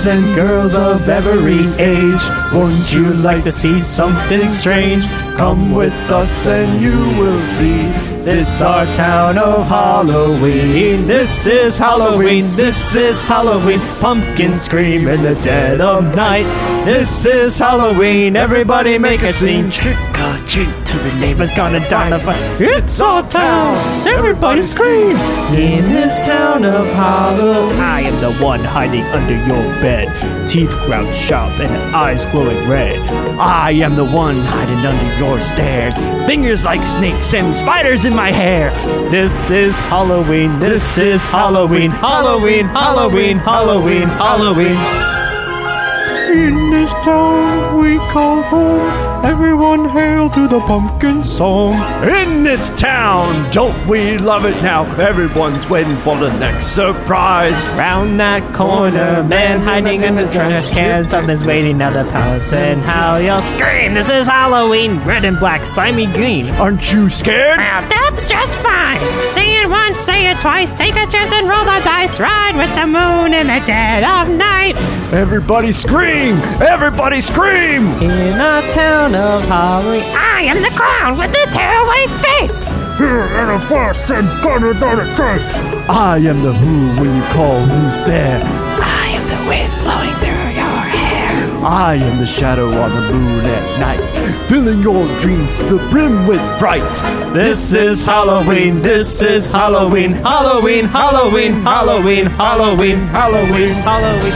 Boys 0.00 0.06
and 0.06 0.34
girls 0.34 0.78
of 0.78 1.10
every 1.10 1.60
age, 1.78 2.22
wouldn't 2.54 2.90
you 2.90 3.12
like 3.12 3.44
to 3.44 3.52
see 3.52 3.82
something 3.82 4.48
strange? 4.48 5.06
Come 5.36 5.74
with 5.74 5.92
us 6.10 6.46
and 6.46 6.80
you 6.80 6.96
will 7.20 7.38
see. 7.38 8.09
This 8.24 8.60
our 8.60 8.84
town 8.92 9.38
of 9.38 9.66
Halloween. 9.66 11.06
This 11.06 11.46
is 11.46 11.78
Halloween. 11.78 12.54
This 12.54 12.94
is 12.94 13.26
Halloween. 13.26 13.80
Pumpkins 13.98 14.60
scream 14.60 15.08
in 15.08 15.22
the 15.22 15.34
dead 15.36 15.80
of 15.80 16.14
night. 16.14 16.44
This 16.84 17.24
is 17.24 17.58
Halloween. 17.58 18.36
Everybody 18.36 18.98
make 18.98 19.22
a 19.22 19.32
scene. 19.32 19.70
Trick 19.70 19.96
or 19.96 20.36
treat 20.46 20.68
till 20.84 21.02
the 21.02 21.14
neighbor's 21.14 21.50
gonna 21.52 21.80
die. 21.88 22.10
It's 22.60 23.00
our 23.00 23.26
town. 23.26 23.74
Everybody 24.06 24.62
scream. 24.64 25.16
In 25.56 25.88
this 25.88 26.20
town 26.20 26.66
of 26.66 26.88
Halloween. 26.88 27.80
I 27.80 28.02
am 28.02 28.20
the 28.20 28.34
one 28.44 28.60
hiding 28.60 29.04
under 29.04 29.34
your 29.34 29.64
bed. 29.80 30.39
Teeth 30.50 30.72
ground 30.84 31.14
sharp 31.14 31.60
and 31.60 31.72
eyes 31.94 32.24
glowing 32.24 32.68
red. 32.68 32.98
I 33.38 33.70
am 33.70 33.94
the 33.94 34.04
one 34.04 34.40
hiding 34.40 34.84
under 34.84 35.18
your 35.24 35.40
stairs. 35.40 35.94
Fingers 36.26 36.64
like 36.64 36.84
snakes 36.84 37.32
and 37.34 37.54
spiders 37.54 38.04
in 38.04 38.16
my 38.16 38.32
hair. 38.32 38.70
This 39.10 39.48
is 39.48 39.78
Halloween. 39.78 40.58
This 40.58 40.98
is 40.98 41.22
Halloween. 41.26 41.92
Halloween. 41.92 42.66
Halloween. 42.66 43.38
Halloween. 43.38 44.08
Halloween. 44.08 44.76
In 46.36 46.70
this 46.72 46.90
town 47.04 47.80
we 47.80 47.98
call 48.10 48.42
home. 48.42 49.09
Everyone 49.22 49.86
hail 49.86 50.30
to 50.30 50.48
the 50.48 50.60
pumpkin 50.60 51.22
song. 51.24 51.74
In 52.02 52.42
this 52.42 52.70
town, 52.70 53.52
don't 53.52 53.86
we 53.86 54.16
love 54.16 54.46
it 54.46 54.62
now? 54.62 54.90
Everyone's 54.96 55.68
waiting 55.68 55.98
for 55.98 56.16
the 56.16 56.34
next 56.38 56.68
surprise. 56.68 57.70
Round 57.74 58.18
that 58.18 58.54
corner, 58.54 59.22
man 59.22 59.60
hiding 59.60 60.04
in 60.04 60.16
the 60.16 60.26
trash 60.32 60.70
can. 60.70 61.06
Something's 61.06 61.44
waiting 61.44 61.82
at 61.82 61.92
the 61.92 62.10
house, 62.10 62.50
and 62.54 62.80
how 62.80 63.16
you'll 63.16 63.42
scream. 63.42 63.92
This 63.92 64.08
is 64.08 64.26
Halloween, 64.26 64.98
red 65.04 65.26
and 65.26 65.38
black, 65.38 65.66
slimy 65.66 66.06
green. 66.06 66.48
Aren't 66.52 66.90
you 66.90 67.10
scared? 67.10 67.58
Well, 67.58 67.88
that's 67.90 68.26
just 68.26 68.56
fine. 68.62 69.00
Say 69.32 69.60
it 69.60 69.68
once, 69.68 70.00
say 70.00 70.30
it 70.30 70.40
twice, 70.40 70.72
take 70.72 70.94
a 70.96 71.06
chance 71.06 71.30
and 71.30 71.46
roll 71.46 71.64
the 71.66 71.80
dice. 71.84 72.18
Ride 72.18 72.56
with 72.56 72.74
the 72.74 72.86
moon 72.86 73.34
in 73.34 73.48
the 73.48 73.62
dead 73.66 74.02
of 74.02 74.34
night. 74.34 74.76
Everybody 75.12 75.72
scream! 75.72 76.36
Everybody 76.62 77.20
scream! 77.20 77.86
In 78.00 78.40
a 78.40 78.62
town 78.70 79.09
of 79.14 79.42
Halloween. 79.44 80.04
I 80.16 80.42
am 80.42 80.62
the 80.62 80.70
clown 80.70 81.18
with 81.18 81.32
the 81.32 81.46
tearaway 81.50 82.06
face. 82.22 82.60
Here 82.98 83.26
in 83.40 83.50
a 83.50 83.60
flash 83.66 84.10
and 84.10 84.26
gone 84.42 84.64
without 84.64 84.98
a 84.98 85.06
trace. 85.16 85.46
I 85.88 86.18
am 86.18 86.42
the 86.42 86.52
who 86.52 87.02
when 87.02 87.16
you 87.16 87.22
call 87.32 87.60
who's 87.60 88.00
there. 88.02 88.40
I 88.44 89.08
am 89.16 89.24
the 89.26 89.48
wind 89.48 89.72
blowing 89.82 90.14
through 90.20 90.50
your 90.54 90.80
hair. 90.94 91.64
I 91.64 91.94
am 91.96 92.18
the 92.18 92.26
shadow 92.26 92.68
on 92.78 92.90
the 92.94 93.12
moon 93.12 93.46
at 93.46 93.80
night, 93.80 94.48
filling 94.48 94.82
your 94.82 95.06
dreams 95.20 95.56
to 95.58 95.64
the 95.64 95.88
brim 95.90 96.26
with 96.26 96.40
fright. 96.58 96.82
This 97.34 97.72
is 97.72 98.04
Halloween, 98.04 98.82
this 98.82 99.22
is 99.22 99.50
Halloween, 99.52 100.12
Halloween, 100.12 100.84
Halloween, 100.84 101.52
Halloween, 101.62 102.26
Halloween, 102.26 102.98
Halloween, 103.08 103.74
Halloween. 103.74 104.32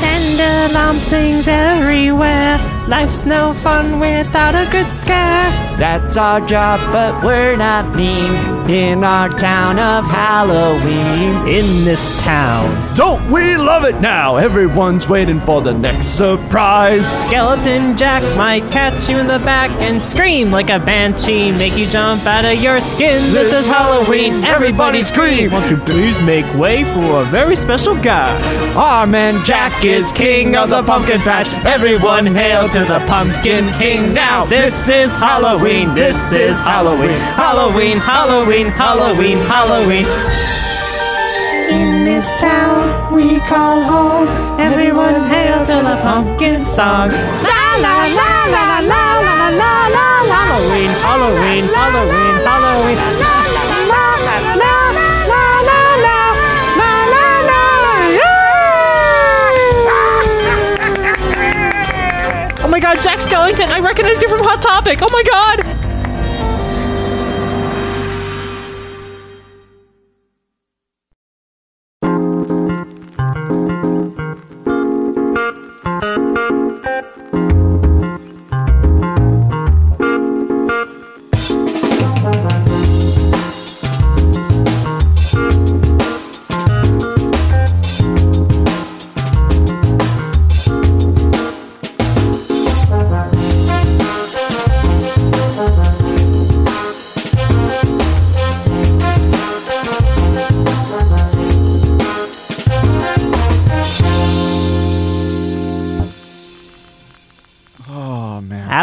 Tender 0.00 0.72
lumplings 0.72 1.48
everywhere. 1.48 2.71
Life's 2.88 3.24
no 3.24 3.54
fun 3.54 4.00
without 4.00 4.54
a 4.54 4.68
good 4.70 4.92
scare. 4.92 5.61
That's 5.76 6.16
our 6.16 6.40
job, 6.46 6.80
but 6.92 7.24
we're 7.24 7.56
not 7.56 7.94
mean. 7.96 8.30
In 8.70 9.02
our 9.02 9.28
town 9.28 9.78
of 9.78 10.04
Halloween. 10.04 11.48
In 11.48 11.84
this 11.84 12.14
town. 12.20 12.94
Don't 12.94 13.30
we 13.30 13.56
love 13.56 13.84
it 13.84 14.00
now? 14.00 14.36
Everyone's 14.36 15.08
waiting 15.08 15.40
for 15.40 15.60
the 15.60 15.72
next 15.72 16.08
surprise. 16.16 17.04
Skeleton 17.22 17.96
Jack 17.96 18.22
might 18.36 18.70
catch 18.70 19.08
you 19.08 19.18
in 19.18 19.26
the 19.26 19.40
back 19.40 19.70
and 19.82 20.02
scream 20.02 20.50
like 20.52 20.70
a 20.70 20.78
banshee, 20.78 21.50
make 21.50 21.76
you 21.76 21.88
jump 21.88 22.24
out 22.26 22.44
of 22.44 22.62
your 22.62 22.80
skin. 22.80 23.32
This 23.32 23.52
is 23.52 23.66
Halloween, 23.66 24.44
everybody 24.44 25.02
scream! 25.02 25.50
Won't 25.50 25.70
you 25.70 25.78
please 25.78 26.18
make 26.20 26.46
way 26.54 26.84
for 26.84 27.22
a 27.22 27.24
very 27.24 27.56
special 27.56 27.96
guy? 28.00 28.30
Our 28.76 29.06
man 29.06 29.44
Jack 29.44 29.84
is 29.84 30.12
king 30.12 30.54
of 30.54 30.70
the 30.70 30.82
pumpkin 30.84 31.20
patch. 31.20 31.52
Everyone 31.64 32.26
hail 32.26 32.68
to 32.68 32.80
the 32.80 33.04
pumpkin 33.08 33.72
king 33.74 34.14
now. 34.14 34.44
This 34.44 34.88
is 34.88 35.18
Halloween. 35.18 35.61
This 35.62 36.32
is 36.32 36.58
Halloween. 36.58 37.16
Halloween, 37.38 37.98
Halloween, 37.98 38.66
Halloween, 38.66 39.38
Halloween. 39.38 40.06
In 41.70 42.04
this 42.04 42.32
town 42.32 43.14
we 43.14 43.38
call 43.46 43.80
home. 43.80 44.26
Everyone 44.58 45.22
hail 45.30 45.64
to 45.66 45.76
the 45.88 45.96
pumpkin 46.02 46.66
song. 46.66 47.10
La 47.46 47.76
la 47.78 47.96
la 48.18 48.32
la 48.56 48.80
la 48.80 49.20
la 49.20 49.48
la 49.60 49.86
la 49.86 50.20
la. 50.26 50.40
Halloween, 50.50 50.90
Halloween, 50.90 51.64
Halloween, 51.68 51.74
Halloween. 51.74 52.21
My 62.72 62.80
god, 62.80 63.02
Jack 63.02 63.18
Skellington, 63.18 63.68
I 63.68 63.80
recognize 63.80 64.22
you 64.22 64.30
from 64.30 64.40
Hot 64.40 64.62
Topic! 64.62 65.00
Oh 65.02 65.08
my 65.12 65.22
god! 65.24 65.71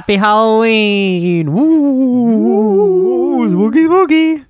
Happy 0.09 0.17
Halloween! 0.17 1.53
Woo! 1.53 3.47
Spooky, 3.47 3.85
spooky! 3.85 4.43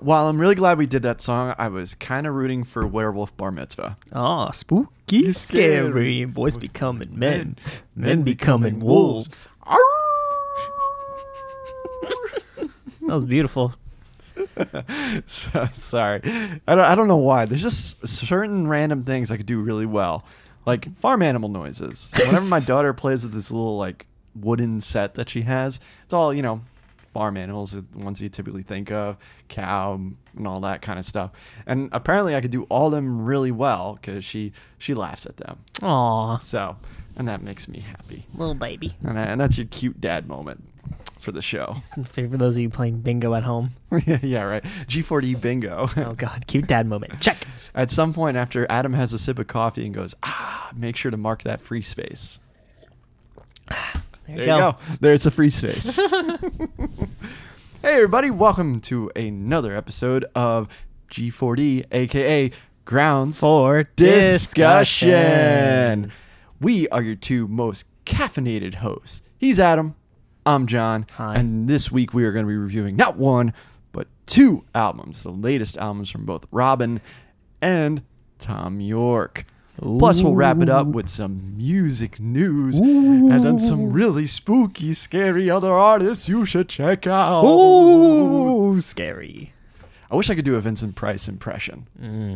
While 0.00 0.26
I'm 0.26 0.40
really 0.40 0.56
glad 0.56 0.76
we 0.76 0.86
did 0.86 1.02
that 1.02 1.20
song, 1.20 1.54
I 1.56 1.68
was 1.68 1.94
kind 1.94 2.26
of 2.26 2.34
rooting 2.34 2.64
for 2.64 2.84
Werewolf 2.84 3.36
Bar 3.36 3.52
Mitzvah. 3.52 3.96
Oh, 4.12 4.50
spooky, 4.50 5.30
scary. 5.30 5.86
scary. 5.86 6.24
Boys 6.24 6.56
becoming 6.56 7.16
men, 7.16 7.58
men 7.94 8.22
becoming 8.22 8.80
wolves. 8.80 9.48
That 12.56 12.68
was 13.02 13.24
beautiful. 13.24 13.76
So- 15.26 15.68
Sorry. 15.74 16.22
I 16.66 16.74
don't, 16.74 16.80
I 16.80 16.96
don't 16.96 17.06
know 17.06 17.18
why. 17.18 17.46
There's 17.46 17.62
just 17.62 18.04
certain 18.08 18.66
random 18.66 19.04
things 19.04 19.30
I 19.30 19.36
could 19.36 19.46
do 19.46 19.60
really 19.60 19.86
well. 19.86 20.24
Like 20.66 20.92
farm 20.98 21.22
animal 21.22 21.50
noises. 21.50 22.10
So 22.12 22.26
whenever 22.26 22.46
my 22.46 22.58
daughter 22.58 22.92
plays 22.92 23.22
with 23.22 23.32
this 23.32 23.52
little 23.52 23.76
like 23.78 24.08
wooden 24.34 24.80
set 24.80 25.14
that 25.14 25.28
she 25.28 25.42
has, 25.42 25.78
it's 26.04 26.12
all, 26.12 26.32
you 26.32 26.42
know, 26.42 26.62
farm 27.12 27.36
animals, 27.36 27.72
the 27.72 27.84
ones 27.94 28.22
you 28.22 28.28
typically 28.30 28.62
think 28.62 28.90
of, 28.90 29.16
cow 29.48 29.94
and 30.36 30.46
all 30.46 30.60
that 30.60 30.80
kind 30.80 30.98
of 30.98 31.04
stuff. 31.04 31.30
And 31.66 31.90
apparently 31.92 32.34
I 32.34 32.40
could 32.40 32.50
do 32.50 32.62
all 32.64 32.88
them 32.90 33.24
really 33.26 33.52
well 33.52 33.98
because 34.00 34.24
she 34.24 34.52
she 34.78 34.94
laughs 34.94 35.26
at 35.26 35.36
them. 35.36 35.58
Aw, 35.82 36.38
So, 36.38 36.76
and 37.16 37.28
that 37.28 37.42
makes 37.42 37.68
me 37.68 37.80
happy. 37.80 38.26
little 38.34 38.54
baby. 38.54 38.96
And, 39.04 39.16
that- 39.18 39.28
and 39.28 39.40
that's 39.40 39.58
your 39.58 39.66
cute 39.66 40.00
dad 40.00 40.26
moment. 40.26 40.64
for 41.20 41.32
the 41.32 41.42
show. 41.42 41.76
For 42.06 42.22
those 42.26 42.56
of 42.56 42.62
you 42.62 42.70
playing 42.70 43.02
bingo 43.02 43.34
at 43.34 43.42
home. 43.44 43.74
yeah, 44.06 44.18
yeah, 44.22 44.42
right. 44.42 44.64
G4D 44.88 45.40
bingo. 45.40 45.88
Oh 45.98 46.14
God, 46.14 46.46
cute 46.48 46.66
dad 46.66 46.86
moment. 46.86 47.20
Check. 47.20 47.46
At 47.74 47.90
some 47.90 48.12
point 48.14 48.36
after 48.38 48.66
Adam 48.70 48.94
has 48.94 49.12
a 49.12 49.18
sip 49.18 49.38
of 49.38 49.46
coffee 49.46 49.84
and 49.84 49.94
goes, 49.94 50.14
ah, 50.22 50.70
make 50.74 50.96
sure 50.96 51.10
to 51.10 51.16
mark 51.16 51.42
that 51.44 51.60
free 51.60 51.82
space. 51.82 52.40
There, 54.26 54.36
There 54.36 54.44
you 54.46 54.60
go. 54.60 54.76
There's 55.00 55.26
a 55.26 55.30
free 55.30 55.50
space. 55.50 55.96
hey, 56.06 56.06
everybody. 57.82 58.30
Welcome 58.30 58.80
to 58.82 59.10
another 59.16 59.76
episode 59.76 60.24
of 60.34 60.68
G4D, 61.10 61.86
aka 61.90 62.50
Grounds 62.84 63.40
For 63.40 63.84
Discussion. 63.96 65.08
discussion. 65.08 66.12
We 66.60 66.88
are 66.90 67.02
your 67.02 67.16
two 67.16 67.48
most 67.48 67.86
caffeinated 68.04 68.76
hosts. 68.76 69.22
He's 69.38 69.58
Adam. 69.58 69.96
I'm 70.46 70.66
John. 70.66 71.06
Hi. 71.14 71.34
And 71.34 71.68
this 71.68 71.90
week 71.90 72.14
we 72.14 72.24
are 72.24 72.32
going 72.32 72.44
to 72.44 72.48
be 72.48 72.56
reviewing 72.56 72.96
not 72.96 73.16
one, 73.16 73.52
but 73.92 74.06
two 74.26 74.64
albums, 74.74 75.22
the 75.22 75.30
latest 75.30 75.76
albums 75.78 76.10
from 76.10 76.24
both 76.24 76.46
Robyn 76.52 77.00
and 77.60 78.02
Thom 78.38 78.80
Yorke. 78.80 79.46
Plus, 79.78 80.22
we'll 80.22 80.34
wrap 80.34 80.60
it 80.60 80.68
up 80.68 80.86
with 80.88 81.08
some 81.08 81.56
music 81.56 82.20
news 82.20 82.78
and 82.78 83.42
then 83.42 83.58
some 83.58 83.90
really 83.90 84.26
spooky, 84.26 84.92
scary 84.92 85.50
other 85.50 85.72
artists 85.72 86.28
you 86.28 86.44
should 86.44 86.68
check 86.68 87.06
out. 87.06 87.42
Ooh, 87.44 88.80
scary. 88.80 89.52
I 90.10 90.14
wish 90.14 90.28
I 90.28 90.34
could 90.34 90.44
do 90.44 90.56
a 90.56 90.60
Vincent 90.60 90.94
Price 90.94 91.26
impression. 91.26 91.86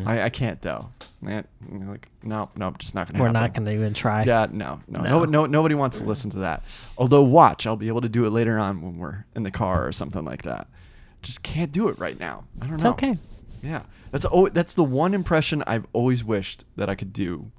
I, 0.07 0.23
I 0.23 0.31
can't 0.31 0.61
though. 0.63 0.89
Eh, 1.29 1.43
like, 1.71 2.09
no, 2.23 2.49
no, 2.57 2.71
just 2.79 2.95
not 2.95 3.07
gonna 3.07 3.19
We're 3.19 3.27
happen. 3.27 3.41
not 3.43 3.53
going 3.55 3.67
to 3.67 3.73
even 3.75 3.93
try. 3.93 4.25
Yeah, 4.25 4.47
no, 4.51 4.81
no, 4.89 5.01
No. 5.03 5.19
no, 5.19 5.25
no, 5.27 5.47
nobody 5.47 5.75
wants 5.75 5.99
to 5.99 6.05
listen 6.05 6.31
to 6.31 6.39
that. 6.39 6.63
Although, 6.97 7.23
watch, 7.23 7.67
I'll 7.67 7.77
be 7.77 7.89
able 7.89 8.01
to 8.01 8.09
do 8.09 8.25
it 8.25 8.31
later 8.31 8.59
on 8.59 8.81
when 8.81 8.97
we're 8.99 9.25
in 9.35 9.43
the 9.43 9.51
car 9.51 9.87
or 9.87 9.93
something 9.93 10.25
like 10.25 10.43
that. 10.43 10.69
Just 11.23 11.43
can't 11.43 11.71
do 11.71 11.89
it 11.89 11.99
right 11.99 12.19
now. 12.19 12.45
I 12.63 12.65
don't 12.67 12.75
It's 12.77 12.85
know. 12.85 12.91
okay. 12.93 13.19
Yeah, 13.67 13.83
that's 14.11 14.27
oh, 14.31 14.49
that's 14.49 14.75
the 14.75 14.85
one 14.85 15.15
impression 15.15 15.63
I've 15.67 15.87
always 15.93 16.23
wished 16.23 16.65
that 16.77 16.89
I 16.89 16.95
could 16.95 17.13
do, 17.13 17.51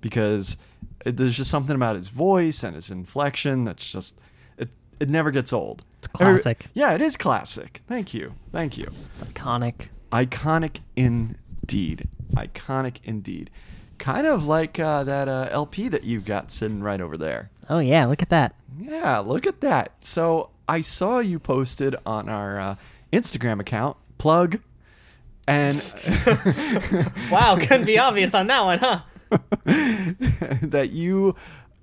because 0.00 0.56
it, 1.04 1.16
there's 1.16 1.36
just 1.36 1.50
something 1.50 1.74
about 1.74 1.96
his 1.96 2.08
voice 2.08 2.62
and 2.62 2.74
his 2.74 2.90
inflection 2.90 3.64
that's 3.64 3.90
just 3.90 4.18
it. 4.58 4.68
It 5.00 5.08
never 5.08 5.30
gets 5.30 5.52
old. 5.52 5.84
It's 5.98 6.08
classic. 6.08 6.66
yeah, 6.74 6.94
it 6.94 7.00
is 7.00 7.16
classic. 7.16 7.82
Thank 7.88 8.14
you, 8.14 8.34
thank 8.52 8.78
you. 8.78 8.90
Iconic. 9.20 9.88
Iconic 10.12 10.80
indeed. 10.94 12.08
Iconic 12.34 12.98
indeed. 13.04 13.50
Kind 13.98 14.26
of 14.26 14.46
like 14.46 14.78
uh, 14.78 15.04
that 15.04 15.26
uh, 15.26 15.48
LP 15.50 15.88
that 15.88 16.04
you've 16.04 16.24
got 16.26 16.50
sitting 16.52 16.82
right 16.82 17.00
over 17.00 17.16
there. 17.16 17.50
Oh 17.68 17.78
yeah, 17.78 18.04
look 18.06 18.22
at 18.22 18.28
that. 18.30 18.54
Yeah, 18.78 19.18
look 19.18 19.46
at 19.46 19.60
that. 19.62 19.92
So 20.04 20.50
I 20.68 20.80
saw 20.82 21.18
you 21.18 21.38
posted 21.38 21.96
on 22.04 22.28
our 22.28 22.60
uh, 22.60 22.76
Instagram 23.12 23.58
account, 23.60 23.96
plug, 24.18 24.60
and 25.46 25.74
Wow, 27.30 27.56
couldn't 27.60 27.86
be 27.86 27.98
obvious 27.98 28.34
on 28.34 28.46
that 28.48 28.62
one, 28.64 28.78
huh? 28.78 29.00
that 30.62 30.90
you 30.92 31.34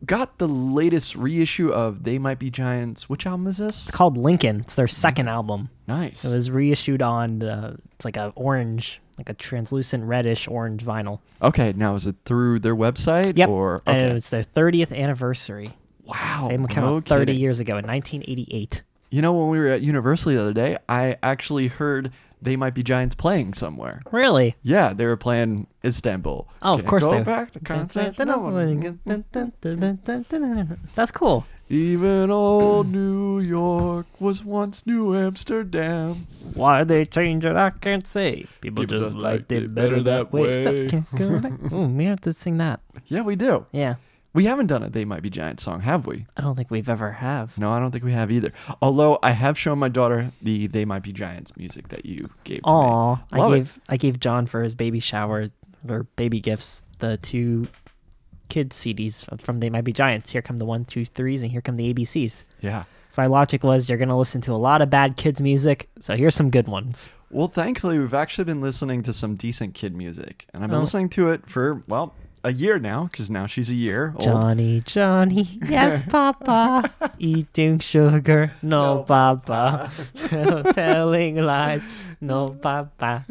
got 0.06 0.38
the 0.38 0.48
latest 0.48 1.16
reissue 1.16 1.70
of 1.70 2.04
They 2.04 2.18
Might 2.18 2.40
Be 2.40 2.50
Giants. 2.50 3.10
Which 3.10 3.26
album 3.26 3.48
is 3.48 3.58
this? 3.58 3.84
It's 3.84 3.92
called 3.92 4.18
Lincoln. 4.18 4.62
It's 4.62 4.76
their 4.76 4.88
second 4.88 5.28
album. 5.30 5.70
Nice. 5.88 6.24
It 6.26 6.30
was 6.34 6.52
reissued 6.52 7.02
on. 7.02 7.44
Uh, 7.44 7.78
it's 7.96 8.06
like 8.06 8.18
a 8.18 8.32
orange, 8.36 9.02
like 9.18 9.30
a 9.30 9.34
translucent 9.34 10.04
reddish 10.06 10.48
orange 10.48 10.84
vinyl. 10.84 11.20
okay, 11.42 11.74
now 11.76 11.96
is 11.96 12.08
it 12.08 12.16
through 12.26 12.60
their 12.60 12.76
website 12.76 13.38
Yep. 13.38 13.50
or 13.50 13.80
And 13.86 14.14
it's 14.18 14.30
their 14.30 14.44
30th 14.44 14.98
anniversary. 14.98 15.72
wow, 16.06 16.48
They 16.50 16.56
came 16.56 16.84
no 16.84 16.96
out 16.96 17.06
30 17.06 17.26
kidding. 17.26 17.42
years 17.42 17.60
ago 17.60 17.78
in 17.78 17.86
1988. 17.86 18.82
You 19.10 19.22
know, 19.22 19.34
when 19.34 19.50
we 19.50 19.60
were 19.60 19.68
at 19.68 19.82
Universal 19.82 20.32
the 20.34 20.42
other 20.42 20.54
day, 20.54 20.78
I 20.90 21.18
actually 21.22 21.68
heard 21.68 22.12
They 22.44 22.56
Might 22.56 22.74
Be 22.74 22.84
Giants 22.84 23.16
playing 23.16 23.54
somewhere. 23.54 24.02
Really? 24.12 24.56
Yeah, 24.62 24.94
they 24.94 25.06
were 25.06 25.18
playing 25.18 25.68
Istanbul. 25.84 26.48
Oh, 26.62 26.74
of 26.74 26.80
Can't 26.82 26.90
course 26.90 27.06
go 27.06 27.12
they. 27.12 27.24
back 27.24 27.52
to 27.52 27.60
Constantinople. 27.60 28.52
That's 30.96 31.12
cool. 31.12 31.46
Even 31.70 32.30
old 32.30 32.92
New 32.92 33.40
York 33.40 34.06
was 34.20 34.44
once 34.44 34.86
New 34.86 35.16
Amsterdam. 35.16 36.28
Why 36.54 36.84
they 36.84 37.06
change 37.06 37.46
it, 37.46 37.56
I 37.56 37.70
can't 37.72 38.06
say. 38.06 38.46
People, 38.62 38.84
People 38.84 38.98
just 38.98 39.04
just 39.04 39.18
liked 39.18 39.52
it 39.52 39.74
better 39.74 39.96
better 39.96 40.04
that 40.04 40.32
that 40.32 40.34
way. 40.34 40.64
So 40.64 40.72
way. 40.72 40.88
can't 40.88 41.16
go 41.16 41.40
back. 41.40 41.54
Ooh, 41.74 41.88
we 41.88 42.06
have 42.06 42.22
to 42.22 42.34
sing 42.34 42.58
that. 42.58 42.82
Yeah, 43.08 43.22
we 43.22 43.36
do. 43.36 43.66
Yeah. 43.72 43.96
We 44.34 44.46
haven't 44.46 44.66
done 44.68 44.82
a 44.82 44.90
They 44.90 45.06
Might 45.06 45.22
Be 45.22 45.30
Giants 45.30 45.62
song, 45.62 45.82
have 45.82 46.08
we? 46.08 46.26
I 46.36 46.42
don't 46.42 46.56
think 46.56 46.72
we've 46.72 46.90
ever 46.90 47.12
have. 47.12 47.56
No, 47.58 47.72
I 47.72 47.80
don't 47.80 47.92
think 47.92 48.04
we 48.04 48.14
have 48.14 48.32
either. 48.32 48.52
Although 48.82 49.20
I 49.22 49.32
have 49.32 49.60
shown 49.60 49.78
my 49.78 49.90
daughter 49.90 50.32
the 50.42 50.66
They 50.68 50.86
Might 50.86 51.04
Be 51.04 51.14
Giants 51.14 51.56
music 51.56 51.90
that 51.90 52.06
you 52.06 52.30
gave 52.44 52.64
to 52.64 52.68
Aw, 52.70 53.16
me. 53.18 53.22
I 53.32 53.38
Love 53.38 53.52
gave 53.52 53.80
I 53.90 53.98
gave 53.98 54.20
John 54.20 54.48
for 54.48 54.64
his 54.64 54.74
baby 54.74 55.00
shower 55.00 55.50
or 55.88 56.04
baby 56.16 56.40
gifts 56.40 56.84
the 56.98 57.18
two 57.18 57.68
kids 58.50 58.76
CDs 58.76 59.40
from 59.40 59.60
They 59.60 59.70
Might 59.70 59.84
Be 59.84 59.94
Giants. 59.94 60.32
Here 60.32 60.42
come 60.42 60.58
the 60.58 60.66
one, 60.66 60.86
two, 60.86 61.06
threes, 61.06 61.44
and 61.44 61.52
here 61.52 61.62
come 61.62 61.76
the 61.76 61.94
ABCs. 61.94 62.44
Yeah. 62.62 62.86
So 63.10 63.22
my 63.22 63.28
logic 63.28 63.64
was 63.64 63.88
you're 63.88 64.00
gonna 64.00 64.18
listen 64.18 64.42
to 64.42 64.52
a 64.54 64.58
lot 64.58 64.82
of 64.82 64.90
bad 64.90 65.16
kids 65.16 65.44
music. 65.44 65.90
So 66.00 66.16
here's 66.16 66.34
some 66.36 66.50
good 66.50 66.68
ones. 66.68 67.12
Well, 67.30 67.48
thankfully, 67.48 68.00
we've 68.00 68.14
actually 68.16 68.46
been 68.46 68.62
listening 68.62 69.04
to 69.04 69.14
some 69.14 69.36
decent 69.36 69.76
kid 69.76 69.96
music. 69.96 70.48
And 70.54 70.64
I've 70.64 70.70
been 70.72 70.78
Oh. 70.78 70.82
listening 70.82 71.10
to 71.10 71.30
it 71.30 71.48
for, 71.50 71.82
well, 71.88 72.16
a 72.44 72.52
year 72.52 72.78
now, 72.80 73.06
because 73.12 73.30
now 73.30 73.46
she's 73.46 73.70
a 73.70 73.76
year 73.76 74.12
old. 74.16 74.22
Johnny, 74.24 74.82
Johnny, 74.82 75.60
yes, 75.68 76.04
Papa. 76.10 76.92
Eating 77.20 77.80
sugar, 77.80 78.52
no, 78.62 78.96
No, 78.98 79.04
Papa. 79.04 79.92
Telling 80.74 81.38
lies, 81.38 81.88
no, 82.22 82.50
Papa. 82.50 83.26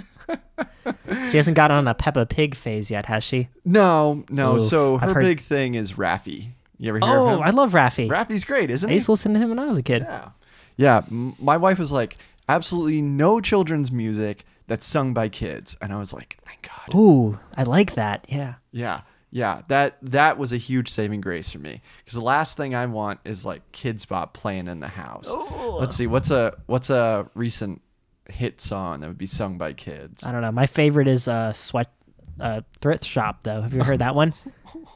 she 1.30 1.36
hasn't 1.36 1.56
got 1.56 1.70
on 1.70 1.86
a 1.88 1.94
Peppa 1.94 2.26
Pig 2.26 2.54
phase 2.54 2.90
yet, 2.90 3.06
has 3.06 3.22
she? 3.24 3.48
No, 3.64 4.24
no. 4.30 4.58
So 4.58 4.96
her 4.98 5.14
heard- 5.14 5.22
big 5.22 5.40
thing 5.40 5.74
is 5.74 5.92
Raffi. 5.92 6.48
You 6.78 6.88
ever 6.88 6.98
hear 6.98 7.08
Oh, 7.18 7.28
of 7.28 7.38
him? 7.38 7.42
I 7.46 7.50
love 7.50 7.72
Raffi. 7.72 8.08
Raffi's 8.08 8.44
great, 8.44 8.68
isn't 8.70 8.88
he? 8.88 8.92
I 8.92 8.94
used 8.94 9.06
to 9.06 9.12
listen 9.12 9.34
to 9.34 9.38
him 9.38 9.50
when 9.50 9.58
I 9.60 9.66
was 9.66 9.78
a 9.78 9.82
kid. 9.82 10.02
Yeah. 10.02 10.30
Yeah. 10.76 11.02
m- 11.10 11.36
My 11.38 11.56
wife 11.56 11.78
was 11.78 11.92
like, 11.92 12.16
absolutely 12.48 13.00
no 13.00 13.40
children's 13.40 13.92
music 13.92 14.44
that's 14.72 14.86
sung 14.86 15.12
by 15.12 15.28
kids. 15.28 15.76
And 15.82 15.92
I 15.92 15.98
was 15.98 16.14
like, 16.14 16.38
thank 16.46 16.62
God. 16.62 16.98
Ooh, 16.98 17.38
I 17.54 17.64
like 17.64 17.94
that. 17.96 18.24
Yeah. 18.26 18.54
Yeah. 18.70 19.02
Yeah. 19.30 19.60
That 19.68 19.98
that 20.00 20.38
was 20.38 20.50
a 20.54 20.56
huge 20.56 20.88
saving 20.88 21.20
grace 21.20 21.50
for 21.50 21.58
me. 21.58 21.82
Because 21.98 22.14
the 22.14 22.24
last 22.24 22.56
thing 22.56 22.74
I 22.74 22.86
want 22.86 23.20
is 23.22 23.44
like 23.44 23.70
Kidz 23.72 24.08
Bop 24.08 24.32
playing 24.32 24.68
in 24.68 24.80
the 24.80 24.88
house. 24.88 25.30
Let's 25.78 25.94
see, 25.94 26.06
what's 26.06 26.30
a 26.30 26.56
what's 26.64 26.88
a 26.88 27.28
recent 27.34 27.82
hit 28.30 28.62
song 28.62 29.00
that 29.00 29.08
would 29.08 29.18
be 29.18 29.26
sung 29.26 29.58
by 29.58 29.74
kids? 29.74 30.24
I 30.24 30.32
don't 30.32 30.40
know. 30.40 30.52
My 30.52 30.64
favorite 30.64 31.06
is 31.06 31.28
uh, 31.28 31.52
Sweat 31.52 31.92
uh, 32.40 32.62
Thrift 32.80 33.04
Shop, 33.04 33.42
though. 33.42 33.60
Have 33.60 33.74
you 33.74 33.84
heard 33.84 33.98
that 33.98 34.14
one? 34.14 34.32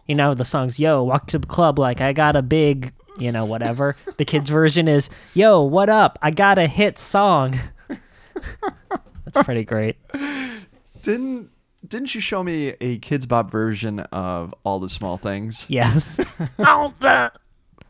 You 0.07 0.15
know, 0.15 0.35
the 0.35 0.45
song's 0.45 0.79
Yo, 0.79 1.03
walk 1.03 1.27
to 1.27 1.39
the 1.39 1.49
club 1.49 1.79
like 1.79 2.00
I 2.00 2.12
got 2.12 2.35
a 2.37 2.41
big, 2.41 2.93
you 3.19 3.33
know, 3.33 3.45
whatever. 3.45 3.97
the 4.17 4.25
kids' 4.25 4.49
version 4.49 4.89
is 4.89 5.11
Yo, 5.35 5.62
what 5.62 5.91
up? 5.91 6.19
I 6.23 6.31
got 6.31 6.59
a 6.59 6.67
hit 6.67 6.99
song. 6.99 7.57
That's 9.37 9.45
pretty 9.45 9.64
great. 9.64 9.97
Didn't 11.02 11.50
didn't 11.87 12.14
you 12.16 12.21
show 12.21 12.43
me 12.43 12.69
a 12.81 12.99
Kidz 12.99 13.28
Bop 13.28 13.49
version 13.50 14.00
of 14.00 14.52
all 14.64 14.81
the 14.81 14.88
small 14.88 15.19
things? 15.19 15.66
Yes. 15.69 16.19
All 16.59 16.93
the 17.00 17.31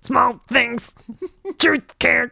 small 0.03 0.39
things 0.49 0.95
truth 1.59 1.99
can't 1.99 2.31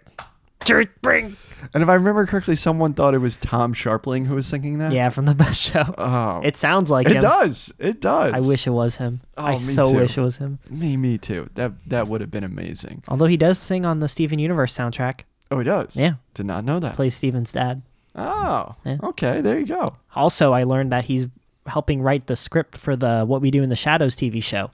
truth 0.61 0.89
bring. 1.01 1.37
And 1.73 1.83
if 1.83 1.89
I 1.89 1.95
remember 1.95 2.27
correctly, 2.27 2.55
someone 2.57 2.93
thought 2.93 3.15
it 3.15 3.19
was 3.19 3.39
Tom 3.39 3.73
Scharpling 3.73 4.27
who 4.27 4.35
was 4.35 4.47
singing 4.47 4.77
that. 4.79 4.93
yeah, 4.93 5.09
from 5.09 5.25
the 5.25 5.35
best 5.35 5.63
show. 5.63 5.95
Oh, 5.97 6.43
It 6.45 6.59
sounds 6.59 6.91
like 6.91 7.07
it 7.07 7.17
him. 7.17 7.23
does. 7.23 7.73
It 7.79 8.01
does. 8.03 8.35
I 8.35 8.41
wish 8.41 8.67
it 8.67 8.71
was 8.71 8.97
him. 8.99 9.23
Oh, 9.39 9.45
I 9.45 9.53
me 9.53 9.57
so 9.59 9.91
too. 9.91 9.97
wish 10.01 10.19
it 10.19 10.21
was 10.21 10.37
him. 10.37 10.59
Me, 10.69 10.99
me 10.99 11.17
too. 11.17 11.49
That 11.55 11.73
that 11.89 12.09
would 12.09 12.21
have 12.21 12.31
been 12.31 12.45
amazing. 12.45 13.05
Although 13.09 13.27
he 13.27 13.39
does 13.39 13.59
sing 13.59 13.87
on 13.87 14.01
the 14.01 14.09
Steven 14.09 14.39
Universe 14.39 14.77
soundtrack, 14.77 15.21
Oh, 15.51 15.59
he 15.59 15.65
does. 15.65 15.97
Yeah. 15.97 16.15
Did 16.35 16.45
not 16.47 16.65
know 16.65 16.79
that. 16.81 16.95
plays 16.97 17.15
Steven's 17.15 17.53
dad. 17.53 17.81
Oh. 18.15 18.75
Yeah. 18.85 18.99
Okay. 19.03 19.41
There 19.41 19.59
you 19.59 19.67
go. 19.67 19.97
Also, 20.15 20.53
I 20.53 20.65
learned 20.65 20.93
that 20.93 21.05
he's 21.07 21.27
helping 21.67 22.03
write 22.03 22.27
the 22.27 22.37
script 22.37 22.77
for 22.79 22.95
the 22.97 23.25
What 23.25 23.41
We 23.41 23.51
Do 23.51 23.63
in 23.63 23.71
the 23.71 23.77
Shadows 23.77 24.15
TV 24.15 24.43
show. 24.43 24.71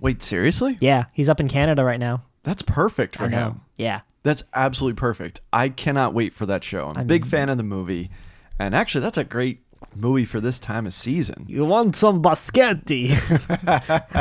Wait, 0.00 0.22
seriously? 0.22 0.78
Yeah, 0.80 1.06
he's 1.12 1.28
up 1.28 1.40
in 1.40 1.48
Canada 1.48 1.82
right 1.84 1.98
now. 2.00 2.22
That's 2.44 2.62
perfect 2.62 3.16
for 3.16 3.24
I 3.24 3.28
know. 3.28 3.36
him. 3.48 3.60
Yeah. 3.76 4.00
That's 4.22 4.44
absolutely 4.54 4.96
perfect. 4.98 5.40
I 5.52 5.68
cannot 5.68 6.14
wait 6.14 6.34
for 6.34 6.46
that 6.46 6.62
show. 6.64 6.86
I'm 6.88 6.96
a 6.96 6.98
I'm- 7.00 7.06
big 7.06 7.26
fan 7.26 7.48
of 7.48 7.56
the 7.56 7.62
movie, 7.64 8.10
and 8.58 8.74
actually, 8.74 9.00
that's 9.02 9.18
a 9.18 9.24
great 9.24 9.60
movie 9.94 10.24
for 10.24 10.40
this 10.40 10.58
time 10.58 10.86
of 10.86 10.94
season. 10.94 11.44
You 11.48 11.64
want 11.64 11.96
some 11.96 12.22
biscotti? 12.22 13.10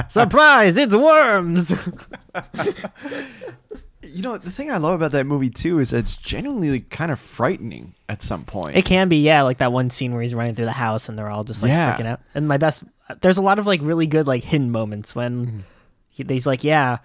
Surprise, 0.11 0.77
it's 0.77 0.95
worms. 0.95 1.73
You 4.03 4.21
know, 4.21 4.37
the 4.37 4.51
thing 4.51 4.69
I 4.71 4.77
love 4.77 4.93
about 4.93 5.11
that 5.11 5.25
movie 5.25 5.49
too 5.49 5.79
is 5.79 5.91
it's 5.91 6.15
genuinely 6.15 6.81
kind 6.81 7.11
of 7.11 7.19
frightening 7.19 7.95
at 8.07 8.21
some 8.21 8.45
point. 8.45 8.77
It 8.77 8.85
can 8.85 9.09
be, 9.09 9.17
yeah, 9.17 9.41
like 9.41 9.57
that 9.57 9.71
one 9.71 9.89
scene 9.89 10.13
where 10.13 10.21
he's 10.21 10.35
running 10.35 10.53
through 10.53 10.65
the 10.65 10.71
house 10.71 11.09
and 11.09 11.17
they're 11.17 11.29
all 11.29 11.43
just 11.43 11.63
like 11.63 11.69
Yeah. 11.69 11.95
freaking 11.97 12.05
out. 12.05 12.21
And 12.35 12.47
my 12.47 12.57
best, 12.57 12.83
there's 13.21 13.37
a 13.37 13.41
lot 13.41 13.57
of 13.59 13.65
like 13.65 13.81
really 13.81 14.05
good 14.07 14.27
like 14.27 14.43
hidden 14.43 14.71
moments 14.71 15.15
when 15.15 15.63
he, 16.09 16.23
he's 16.27 16.45
like, 16.45 16.63
yeah, 16.63 16.99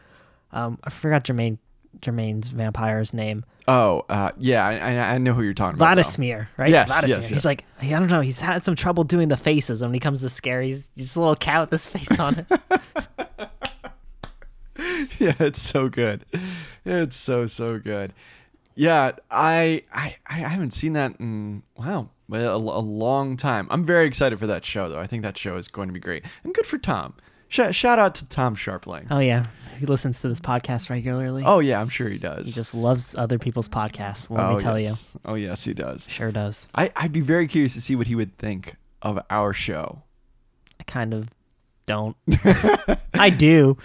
um, 0.52 0.78
I 0.84 0.90
forgot 0.90 1.24
Jemaine 1.24 1.58
Jemaine's 2.00 2.48
vampire's 2.48 3.12
name? 3.12 3.44
Oh, 3.68 4.04
uh, 4.08 4.32
yeah, 4.38 4.66
I, 4.66 5.14
I, 5.14 5.18
know 5.18 5.34
who 5.34 5.42
you're 5.42 5.54
talking 5.54 5.76
about. 5.78 5.94
Vladimir, 5.94 6.48
right? 6.56 6.70
Yes, 6.70 6.88
Vladimir. 6.88 7.16
yes, 7.18 7.28
He's 7.28 7.44
like, 7.44 7.64
I 7.80 7.90
don't 7.90 8.08
know. 8.08 8.20
He's 8.20 8.40
had 8.40 8.64
some 8.64 8.74
trouble 8.74 9.04
doing 9.04 9.28
the 9.28 9.36
faces. 9.36 9.82
And 9.82 9.90
when 9.90 9.94
he 9.94 10.00
comes 10.00 10.20
to 10.22 10.28
scare, 10.28 10.62
he's 10.62 10.88
just 10.96 11.14
a 11.16 11.20
little 11.20 11.36
cat 11.36 11.60
with 11.60 11.70
his 11.70 11.86
face 11.86 12.18
on 12.18 12.44
it. 12.50 12.60
yeah, 15.18 15.34
it's 15.40 15.60
so 15.60 15.88
good. 15.88 16.24
It's 16.84 17.16
so 17.16 17.46
so 17.46 17.78
good. 17.78 18.12
Yeah, 18.74 19.12
I 19.30 19.82
I 19.92 20.16
I 20.26 20.34
haven't 20.34 20.72
seen 20.72 20.94
that 20.94 21.16
in 21.20 21.62
wow 21.76 22.08
a, 22.30 22.36
a 22.36 22.56
long 22.56 23.36
time. 23.36 23.66
I'm 23.70 23.84
very 23.84 24.06
excited 24.06 24.38
for 24.38 24.46
that 24.46 24.64
show 24.64 24.88
though. 24.88 25.00
I 25.00 25.06
think 25.06 25.22
that 25.22 25.36
show 25.36 25.56
is 25.56 25.68
going 25.68 25.88
to 25.88 25.92
be 25.92 26.00
great 26.00 26.24
and 26.44 26.54
good 26.54 26.66
for 26.66 26.78
Tom. 26.78 27.14
Sh- 27.48 27.72
shout 27.72 27.98
out 27.98 28.14
to 28.16 28.28
Tom 28.28 28.56
Scharpling. 28.56 29.08
oh 29.10 29.18
yeah, 29.18 29.42
he 29.78 29.86
listens 29.86 30.20
to 30.20 30.28
this 30.28 30.40
podcast 30.40 30.88
regularly. 30.88 31.42
Oh 31.44 31.58
yeah, 31.58 31.80
I'm 31.80 31.90
sure 31.90 32.08
he 32.08 32.18
does. 32.18 32.46
He 32.46 32.52
just 32.52 32.74
loves 32.74 33.14
other 33.14 33.38
people's 33.38 33.68
podcasts. 33.68 34.30
Let 34.30 34.44
oh, 34.44 34.54
me 34.54 34.58
tell 34.58 34.80
yes. 34.80 35.10
Oh 35.24 35.34
yes, 35.34 35.64
he 35.64 35.74
does. 35.74 36.08
sure 36.08 36.32
does. 36.32 36.68
I 36.74 36.90
I'd 36.96 37.12
be 37.12 37.20
very 37.20 37.46
curious 37.46 37.74
to 37.74 37.80
see 37.80 37.94
what 37.94 38.06
he 38.06 38.14
would 38.14 38.36
think 38.38 38.76
of 39.02 39.18
our 39.28 39.52
show. 39.52 40.02
I 40.80 40.84
kind 40.84 41.12
of 41.12 41.28
don't. 41.86 42.16
I 43.14 43.30
do. 43.30 43.76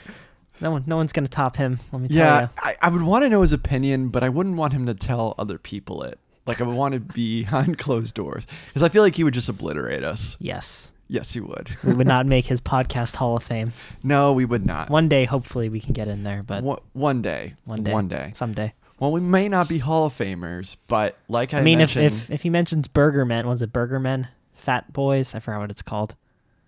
No 0.61 0.71
one, 0.71 0.83
no 0.87 0.95
one's 0.97 1.13
gonna 1.13 1.27
top 1.27 1.55
him. 1.57 1.79
Let 1.91 2.01
me 2.01 2.07
tell 2.07 2.17
Yeah, 2.17 2.41
you. 2.41 2.49
I, 2.57 2.75
I 2.81 2.89
would 2.89 3.01
want 3.01 3.23
to 3.23 3.29
know 3.29 3.41
his 3.41 3.53
opinion, 3.53 4.09
but 4.09 4.23
I 4.23 4.29
wouldn't 4.29 4.55
want 4.57 4.73
him 4.73 4.85
to 4.87 4.93
tell 4.93 5.35
other 5.37 5.57
people 5.57 6.03
it. 6.03 6.19
Like 6.45 6.61
I 6.61 6.63
would 6.63 6.75
want 6.75 6.93
to 6.93 6.99
be 6.99 7.41
behind 7.43 7.77
closed 7.77 8.15
doors 8.15 8.47
because 8.67 8.81
I 8.83 8.89
feel 8.89 9.03
like 9.03 9.15
he 9.15 9.23
would 9.23 9.33
just 9.33 9.49
obliterate 9.49 10.03
us. 10.03 10.35
Yes, 10.39 10.91
Yes, 11.09 11.31
he 11.33 11.39
would. 11.39 11.69
we 11.85 11.93
would 11.93 12.07
not 12.07 12.25
make 12.35 12.45
his 12.47 12.59
podcast 12.59 13.15
Hall 13.15 13.37
of 13.37 13.43
Fame. 13.43 13.71
no, 14.03 14.33
we 14.33 14.43
would 14.45 14.65
not. 14.65 14.89
One 14.89 15.07
day, 15.07 15.23
hopefully, 15.25 15.69
we 15.69 15.79
can 15.79 15.93
get 15.93 16.07
in 16.09 16.23
there. 16.23 16.43
But 16.43 16.63
One, 16.63 16.79
one 16.93 17.21
day. 17.21 17.53
one 17.65 17.83
day, 17.83 17.93
One 17.93 18.07
day. 18.09 18.31
someday. 18.35 18.73
Well, 18.99 19.11
we 19.11 19.21
may 19.21 19.47
not 19.47 19.69
be 19.69 19.77
Hall 19.77 20.05
of 20.07 20.17
Famers, 20.17 20.75
but 20.87 21.17
like 21.29 21.53
I, 21.53 21.59
I 21.59 21.61
mean, 21.61 21.79
if, 21.81 21.95
if 21.95 22.29
if 22.31 22.41
he 22.41 22.49
mentions 22.49 22.87
Burger 22.87 23.23
Men, 23.25 23.45
was 23.47 23.61
it 23.61 23.71
Burger 23.71 23.99
Men? 23.99 24.27
Fat 24.55 24.91
Boys? 24.91 25.35
I 25.35 25.39
forgot 25.39 25.59
what 25.59 25.69
it's 25.71 25.81
called. 25.83 26.15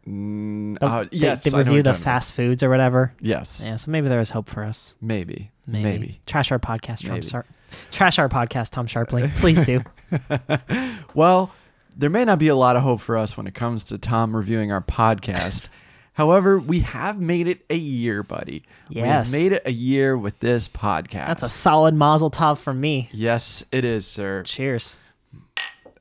Mm, 0.09 0.77
uh, 0.81 1.03
they- 1.03 1.09
yes, 1.17 1.43
they, 1.43 1.55
review 1.57 1.83
the 1.83 1.93
fast 1.93 2.33
foods 2.33 2.63
or 2.63 2.69
whatever. 2.69 3.13
Yes, 3.21 3.61
Yeah, 3.65 3.75
so 3.75 3.91
maybe 3.91 4.07
there 4.07 4.19
is 4.21 4.31
hope 4.31 4.49
for 4.49 4.63
us. 4.63 4.95
maybe, 5.01 5.51
Maybe. 5.67 5.83
maybe. 5.83 6.21
Trash 6.25 6.51
our 6.51 6.57
podcast, 6.59 7.07
Tom. 7.07 7.21
Sharp. 7.21 7.45
Trash 7.91 8.17
our 8.17 8.27
podcast, 8.29 8.71
Tom 8.71 8.87
Scharpling. 8.87 9.29
Please 9.37 9.63
do. 9.63 9.83
Well, 11.15 11.51
there 11.95 12.09
may 12.09 12.23
not 12.25 12.39
be 12.39 12.47
a 12.47 12.55
lot 12.55 12.75
of 12.75 12.81
hope 12.83 13.01
for 13.01 13.17
us 13.17 13.35
when 13.37 13.45
it 13.45 13.53
comes 13.53 13.83
to 13.85 13.97
Tom 13.97 14.35
reviewing 14.35 14.71
our 14.71 14.81
podcast. 14.81 15.67
However, 16.13 16.59
we 16.59 16.79
have 16.81 17.19
made 17.19 17.47
it 17.47 17.61
a 17.69 17.75
year, 17.75 18.23
buddy. 18.23 18.63
Yes. 18.89 19.31
We've 19.31 19.41
made 19.41 19.51
it 19.53 19.61
a 19.65 19.71
year 19.71 20.17
with 20.17 20.39
this 20.39 20.67
podcast. 20.67 21.27
That's 21.27 21.43
a 21.43 21.49
solid 21.49 21.93
Mazel 21.95 22.29
Tov 22.31 22.57
from 22.57 22.81
me. 22.81 23.09
Yes, 23.13 23.63
it 23.71 23.85
is, 23.85 24.05
sir. 24.07 24.43
Cheers. 24.43 24.97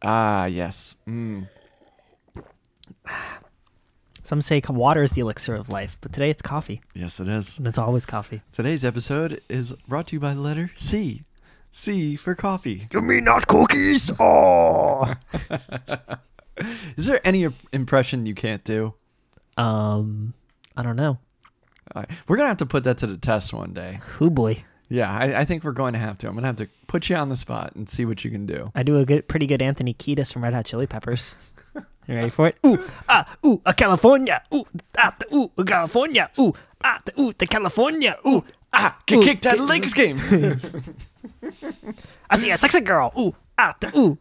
Ah, 0.02 0.46
yes. 0.46 0.94
Mm. 1.08 1.46
Some 4.28 4.42
say 4.42 4.60
water 4.68 5.02
is 5.02 5.12
the 5.12 5.22
elixir 5.22 5.54
of 5.54 5.70
life, 5.70 5.96
but 6.02 6.12
today 6.12 6.28
it's 6.28 6.42
coffee, 6.42 6.82
Yes, 6.92 7.18
it 7.18 7.28
is. 7.28 7.56
and 7.56 7.66
it's 7.66 7.78
always 7.78 8.04
coffee. 8.04 8.42
Today's 8.52 8.84
episode 8.84 9.40
is 9.48 9.72
brought 9.88 10.08
to 10.08 10.16
you 10.16 10.20
by 10.20 10.34
the 10.34 10.40
letter 10.42 10.70
C. 10.76 11.22
C 11.70 12.14
for 12.14 12.34
coffee. 12.34 12.88
You 12.92 13.00
mean 13.00 13.24
not 13.24 13.46
cookies? 13.46 14.12
Oh. 14.20 15.14
Is 16.98 17.06
there 17.06 17.26
any 17.26 17.48
impression 17.72 18.26
you 18.26 18.34
can't 18.34 18.62
do? 18.64 18.92
Um, 19.56 20.34
I 20.76 20.82
don't 20.82 20.96
know. 20.96 21.16
Uh, 21.96 22.04
we're 22.28 22.36
gonna 22.36 22.48
have 22.50 22.58
to 22.58 22.66
put 22.66 22.84
that 22.84 22.98
to 22.98 23.06
the 23.06 23.16
test 23.16 23.54
one 23.54 23.72
day. 23.72 24.00
Who 24.18 24.28
boy? 24.28 24.62
Yeah, 24.90 25.10
I, 25.10 25.40
I 25.40 25.44
think 25.46 25.64
we're 25.64 25.72
going 25.72 25.94
to 25.94 25.98
have 25.98 26.18
to. 26.18 26.28
I'm 26.28 26.34
gonna 26.34 26.48
have 26.48 26.56
to 26.56 26.68
put 26.86 27.08
you 27.08 27.16
on 27.16 27.30
the 27.30 27.36
spot 27.36 27.74
and 27.76 27.88
see 27.88 28.04
what 28.04 28.26
you 28.26 28.30
can 28.30 28.44
do. 28.44 28.72
I 28.74 28.82
do 28.82 28.98
a 28.98 29.06
good, 29.06 29.26
pretty 29.26 29.46
good 29.46 29.62
Anthony 29.62 29.94
Kiedis 29.94 30.30
from 30.30 30.44
Red 30.44 30.52
Hot 30.52 30.66
Chili 30.66 30.86
Peppers. 30.86 31.34
You 32.08 32.14
ready 32.14 32.30
for 32.30 32.48
it? 32.48 32.56
Ooh, 32.66 32.82
ah, 33.06 33.36
ooh, 33.44 33.60
a 33.66 33.74
California. 33.74 34.42
Ooh, 34.54 34.64
ah, 34.96 35.14
the, 35.18 35.36
ooh, 35.36 35.50
a 35.58 35.64
California. 35.64 36.30
Ooh, 36.38 36.54
ah, 36.82 37.02
the, 37.04 37.20
ooh, 37.20 37.34
the 37.36 37.46
California. 37.46 38.16
Ooh, 38.26 38.42
ah, 38.72 38.96
Get 39.04 39.18
ooh, 39.18 39.22
kicked 39.22 39.44
out 39.44 39.58
of 39.58 39.60
the 39.60 39.66
Lakers 39.66 39.92
game. 40.00 40.18
I 42.30 42.36
see 42.38 42.50
a 42.50 42.56
sexy 42.56 42.80
girl. 42.80 43.12
Ooh, 43.18 43.34
ah, 43.58 43.76
the, 43.78 43.92
ooh. 43.98 44.18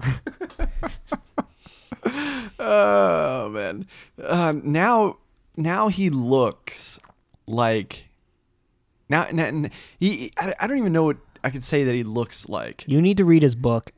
oh 2.59 3.49
man. 3.49 3.87
Um, 4.21 4.61
now, 4.65 5.17
now 5.55 5.87
he 5.87 6.09
looks 6.09 6.99
like. 7.47 8.09
Now, 9.07 9.27
now 9.31 9.69
he. 9.97 10.29
I, 10.37 10.53
I 10.59 10.67
don't 10.67 10.77
even 10.77 10.91
know 10.91 11.03
what 11.03 11.17
I 11.41 11.49
could 11.51 11.63
say 11.63 11.85
that 11.85 11.95
he 11.95 12.03
looks 12.03 12.49
like. 12.49 12.83
You 12.85 13.01
need 13.01 13.15
to 13.15 13.23
read 13.23 13.43
his 13.43 13.55
book. 13.55 13.91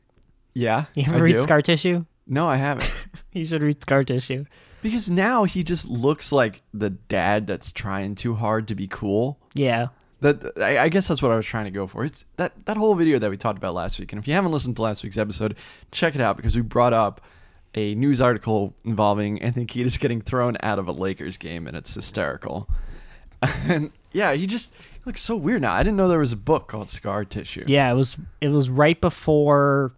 Yeah. 0.54 0.84
You 0.94 1.04
ever 1.08 1.16
I 1.16 1.20
read 1.20 1.34
do. 1.34 1.42
Scar 1.42 1.60
Tissue? 1.60 2.04
No, 2.30 2.48
I 2.48 2.56
haven't. 2.56 2.90
You 3.32 3.44
should 3.44 3.62
read 3.62 3.80
Scar 3.82 4.02
Tissue. 4.02 4.44
because 4.82 5.08
now 5.10 5.44
he 5.44 5.62
just 5.62 5.86
looks 5.88 6.32
like 6.32 6.62
the 6.74 6.90
dad 6.90 7.46
that's 7.46 7.70
trying 7.70 8.14
too 8.16 8.34
hard 8.34 8.66
to 8.68 8.74
be 8.74 8.88
cool. 8.88 9.38
Yeah. 9.54 9.88
That 10.20 10.52
I, 10.58 10.78
I 10.78 10.88
guess 10.88 11.06
that's 11.08 11.22
what 11.22 11.30
I 11.30 11.36
was 11.36 11.46
trying 11.46 11.66
to 11.66 11.70
go 11.70 11.86
for. 11.86 12.04
It's 12.04 12.24
that 12.38 12.52
that 12.66 12.76
whole 12.76 12.94
video 12.96 13.18
that 13.20 13.30
we 13.30 13.36
talked 13.36 13.56
about 13.58 13.74
last 13.74 14.00
week. 14.00 14.12
And 14.12 14.20
if 14.20 14.26
you 14.26 14.34
haven't 14.34 14.50
listened 14.52 14.74
to 14.76 14.82
last 14.82 15.04
week's 15.04 15.16
episode, 15.16 15.56
check 15.92 16.14
it 16.16 16.20
out 16.20 16.36
because 16.36 16.56
we 16.56 16.62
brought 16.62 16.92
up 16.92 17.20
a 17.76 17.94
news 17.94 18.20
article 18.20 18.74
involving 18.84 19.40
Anthony 19.42 19.64
Kiedis 19.64 19.98
getting 20.00 20.20
thrown 20.20 20.56
out 20.62 20.78
of 20.80 20.88
a 20.88 20.92
Lakers 20.92 21.36
game, 21.36 21.66
and 21.68 21.76
it's 21.76 21.94
hysterical. 21.94 22.68
And 23.66 23.90
yeah, 24.12 24.34
he 24.34 24.46
just 24.46 24.74
he 24.74 25.00
looks 25.06 25.22
so 25.22 25.36
weird 25.36 25.62
now. 25.62 25.72
I 25.72 25.82
didn't 25.84 25.96
know 25.96 26.08
there 26.08 26.18
was 26.18 26.32
a 26.32 26.36
book 26.36 26.68
called 26.68 26.90
Scar 26.90 27.24
Tissue. 27.24 27.64
Yeah, 27.66 27.90
it 27.90 27.94
was 27.94 28.18
it 28.42 28.48
was 28.48 28.68
right 28.68 29.00
before 29.00 29.92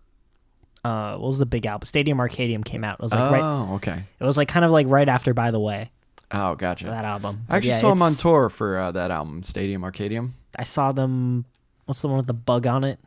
uh 0.84 1.16
what 1.16 1.28
was 1.28 1.38
the 1.38 1.46
big 1.46 1.66
album? 1.66 1.86
Stadium 1.86 2.18
Arcadium 2.18 2.64
came 2.64 2.84
out. 2.84 2.98
It 2.98 3.02
was 3.02 3.12
like 3.12 3.20
Oh, 3.20 3.30
right 3.32 3.74
okay. 3.76 4.04
it 4.20 4.24
was 4.24 4.36
like 4.36 4.48
kind 4.48 4.64
of 4.64 4.70
like 4.70 4.86
right 4.88 5.08
after 5.08 5.32
by 5.34 5.50
the 5.50 5.60
way, 5.60 5.90
Oh, 6.30 6.54
gotcha. 6.54 6.86
that 6.86 7.04
album. 7.04 7.44
I 7.48 7.56
actually 7.56 7.70
Yeah, 7.70 7.78
saw 7.80 7.90
them 7.90 8.02
on 8.02 8.14
tour 8.14 8.48
for 8.48 8.78
uh, 8.78 8.92
that 8.92 9.10
album, 9.10 9.42
Stadium 9.42 9.82
Arcadium. 9.82 10.30
I 10.58 10.64
saw 10.64 10.92
them 10.92 11.44
what's 11.86 12.00
the 12.00 12.08
one 12.08 12.16
with 12.18 12.26
the 12.26 12.32
bug 12.34 12.66
on 12.66 12.84
it? 12.84 12.98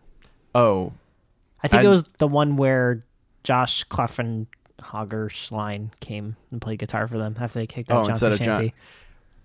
Oh, 0.53 0.93
I 1.63 1.67
think 1.67 1.83
I- 1.83 1.85
it 1.85 1.89
was 1.89 2.03
the 2.19 2.27
one 2.27 2.55
where 2.57 3.01
Josh 3.43 3.85
Cleffin 3.87 4.47
Hogger 4.81 5.29
Schlein 5.29 5.89
came 5.99 6.35
and 6.51 6.61
played 6.61 6.79
guitar 6.79 7.07
for 7.07 7.17
them 7.17 7.35
after 7.39 7.59
they 7.59 7.67
kicked 7.67 7.89
out 7.91 8.01
Oh, 8.01 8.03
John 8.03 8.09
instead 8.11 8.31
of 8.33 8.41
John- 8.41 8.71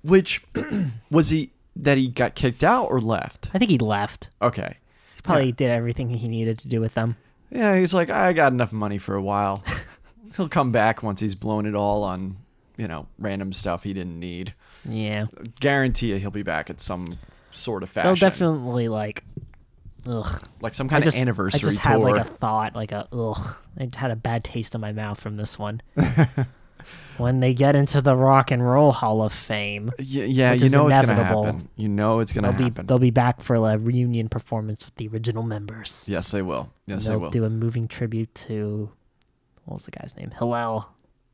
which 0.02 0.42
was 1.10 1.30
he 1.30 1.50
that 1.76 1.96
he 1.98 2.08
got 2.08 2.34
kicked 2.34 2.62
out 2.64 2.86
or 2.86 3.00
left? 3.00 3.48
I 3.54 3.58
think 3.58 3.70
he 3.70 3.78
left. 3.78 4.28
Okay. 4.42 4.76
He 5.16 5.22
probably 5.22 5.52
did 5.52 5.70
everything 5.70 6.10
he 6.10 6.28
needed 6.28 6.58
to 6.60 6.68
do 6.68 6.80
with 6.80 6.94
them. 6.94 7.16
Yeah, 7.50 7.78
he's 7.78 7.92
like, 7.92 8.10
I 8.10 8.32
got 8.32 8.52
enough 8.52 8.72
money 8.72 8.98
for 8.98 9.14
a 9.14 9.22
while. 9.22 9.64
He'll 10.36 10.48
come 10.48 10.70
back 10.70 11.02
once 11.02 11.20
he's 11.20 11.34
blown 11.34 11.66
it 11.66 11.74
all 11.74 12.04
on, 12.04 12.36
you 12.76 12.86
know, 12.86 13.06
random 13.18 13.52
stuff 13.52 13.82
he 13.82 13.92
didn't 13.92 14.18
need. 14.18 14.54
Yeah. 14.84 15.26
Guarantee 15.58 16.10
you 16.10 16.16
he'll 16.16 16.30
be 16.30 16.44
back 16.44 16.70
at 16.70 16.80
some 16.80 17.18
sort 17.50 17.82
of 17.82 17.90
fashion. 17.90 18.08
They'll 18.08 18.30
definitely 18.30 18.88
like 18.88 19.24
ugh. 20.06 20.42
like 20.60 20.74
some 20.74 20.86
I 20.86 20.90
kind 20.90 21.04
just, 21.04 21.16
of 21.16 21.20
anniversary 21.20 21.58
I 21.58 21.70
just 21.70 21.82
tour. 21.82 21.90
had 21.90 22.00
like 22.00 22.20
a 22.20 22.24
thought, 22.24 22.76
like 22.76 22.92
a 22.92 23.08
ugh. 23.12 23.56
I 23.78 23.88
had 23.94 24.10
a 24.12 24.16
bad 24.16 24.44
taste 24.44 24.74
in 24.74 24.80
my 24.80 24.92
mouth 24.92 25.20
from 25.20 25.36
this 25.36 25.58
one. 25.58 25.82
when 27.20 27.40
they 27.40 27.54
get 27.54 27.76
into 27.76 28.00
the 28.00 28.16
Rock 28.16 28.50
and 28.50 28.66
Roll 28.66 28.92
Hall 28.92 29.22
of 29.22 29.32
Fame, 29.32 29.92
Y- 29.98 30.04
yeah, 30.04 30.52
you 30.54 30.68
know 30.68 30.88
it's 30.88 30.98
gonna 30.98 31.12
inevitable. 31.12 31.44
happen. 31.44 31.68
You 31.76 31.88
know 31.88 32.20
it's 32.20 32.32
gonna 32.32 32.48
they'll 32.48 32.58
be 32.58 32.64
happen. 32.64 32.86
they'll 32.86 32.98
be 32.98 33.10
back 33.10 33.40
for 33.40 33.56
a 33.56 33.78
reunion 33.78 34.28
performance 34.28 34.84
with 34.86 34.94
the 34.96 35.08
original 35.08 35.42
members. 35.42 36.06
yes, 36.08 36.30
they 36.30 36.42
will. 36.42 36.70
Yes, 36.86 37.06
they 37.06 37.10
they'll 37.16 37.30
do 37.30 37.44
a 37.44 37.50
moving 37.50 37.86
tribute 37.88 38.34
to 38.46 38.90
what 39.66 39.74
was 39.76 39.84
the 39.84 39.90
guy's 39.92 40.16
name? 40.16 40.30
Hillel, 40.36 40.88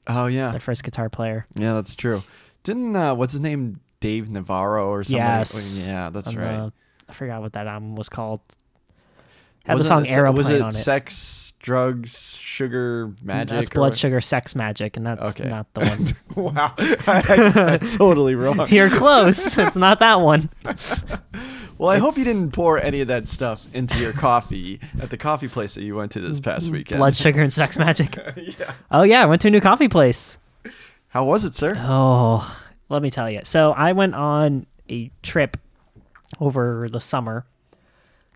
oh 0.09 0.27
yeah, 0.27 0.51
the 0.53 0.61
first 0.61 0.83
guitar 0.85 1.09
player. 1.09 1.47
yeah, 1.55 1.73
that's 1.75 1.95
true. 1.95 2.23
Didn't 2.65 2.95
uh, 2.97 3.15
what's 3.15 3.33
his 3.33 3.41
name? 3.41 3.81
Dave 4.01 4.29
Navarro 4.29 4.89
or 4.91 5.05
something. 5.05 5.17
Yes. 5.19 5.85
Yeah, 5.87 6.11
that's 6.11 6.29
on 6.29 6.37
right. 6.37 6.57
the- 6.57 6.73
I 7.09 7.13
forgot 7.15 7.41
what 7.41 7.53
that 7.55 7.67
album 7.67 7.95
was 7.97 8.09
called. 8.09 8.41
Had 9.67 9.75
Was 9.75 9.83
the 9.83 9.87
it 9.87 9.89
song 9.89 10.07
Aeroplane 10.07 10.37
Was 10.37 10.49
it 10.51 10.61
on 10.61 10.69
it. 10.69 10.73
sex, 10.75 11.53
drugs, 11.59 12.37
sugar, 12.37 13.13
magic? 13.21 13.51
That's 13.51 13.71
Blood 13.71 13.91
what? 13.91 13.99
Sugar 13.99 14.21
Sex 14.21 14.55
Magik, 14.55 14.97
and 14.97 15.05
that's 15.05 15.33
Okay. 15.33 15.49
not 15.49 15.67
the 15.75 16.15
one. 16.37 16.55
wow, 16.55 16.75
I, 16.79 17.79
I- 17.83 17.87
totally 17.89 18.37
wrong. 18.37 18.65
You're 18.69 18.91
close. 18.91 19.59
it's 19.59 19.75
not 19.77 19.99
that 19.99 20.21
one. 20.21 20.51
Well, 21.79 21.91
I 21.91 21.99
hope 21.99 22.17
you 22.17 22.23
didn't 22.23 22.53
pour 22.53 22.81
any 22.81 23.01
of 23.01 23.09
that 23.09 23.27
stuff 23.27 23.61
into 23.75 23.99
your 23.99 24.13
coffee 24.13 24.81
at 25.01 25.11
the 25.11 25.19
coffee 25.19 25.49
place 25.49 25.75
that 25.75 25.83
you 25.83 25.97
went 25.97 26.13
to 26.13 26.21
this 26.21 26.39
past 26.39 26.67
mm-hmm. 26.67 26.77
weekend. 26.77 27.01
Blood 27.01 27.17
Sugar 27.17 27.43
and 27.43 27.53
Sex 27.53 27.77
Magik. 27.77 28.59
yeah. 28.59 28.73
Oh 28.93 29.03
yeah, 29.03 29.23
I 29.23 29.27
went 29.27 29.43
to 29.43 29.49
a 29.49 29.51
new 29.51 29.61
coffee 29.61 29.89
place. 29.89 30.39
How 31.09 31.25
was 31.25 31.45
it, 31.45 31.57
sir? 31.57 31.75
Oh, 31.77 32.57
let 32.89 33.03
me 33.03 33.11
tell 33.11 33.29
you. 33.29 33.41
So 33.43 33.73
I 33.73 33.93
went 33.93 34.15
on 34.15 34.67
a 34.89 35.11
trip 35.23 35.57
over 36.41 36.89
the 36.89 37.01
summer 37.01 37.45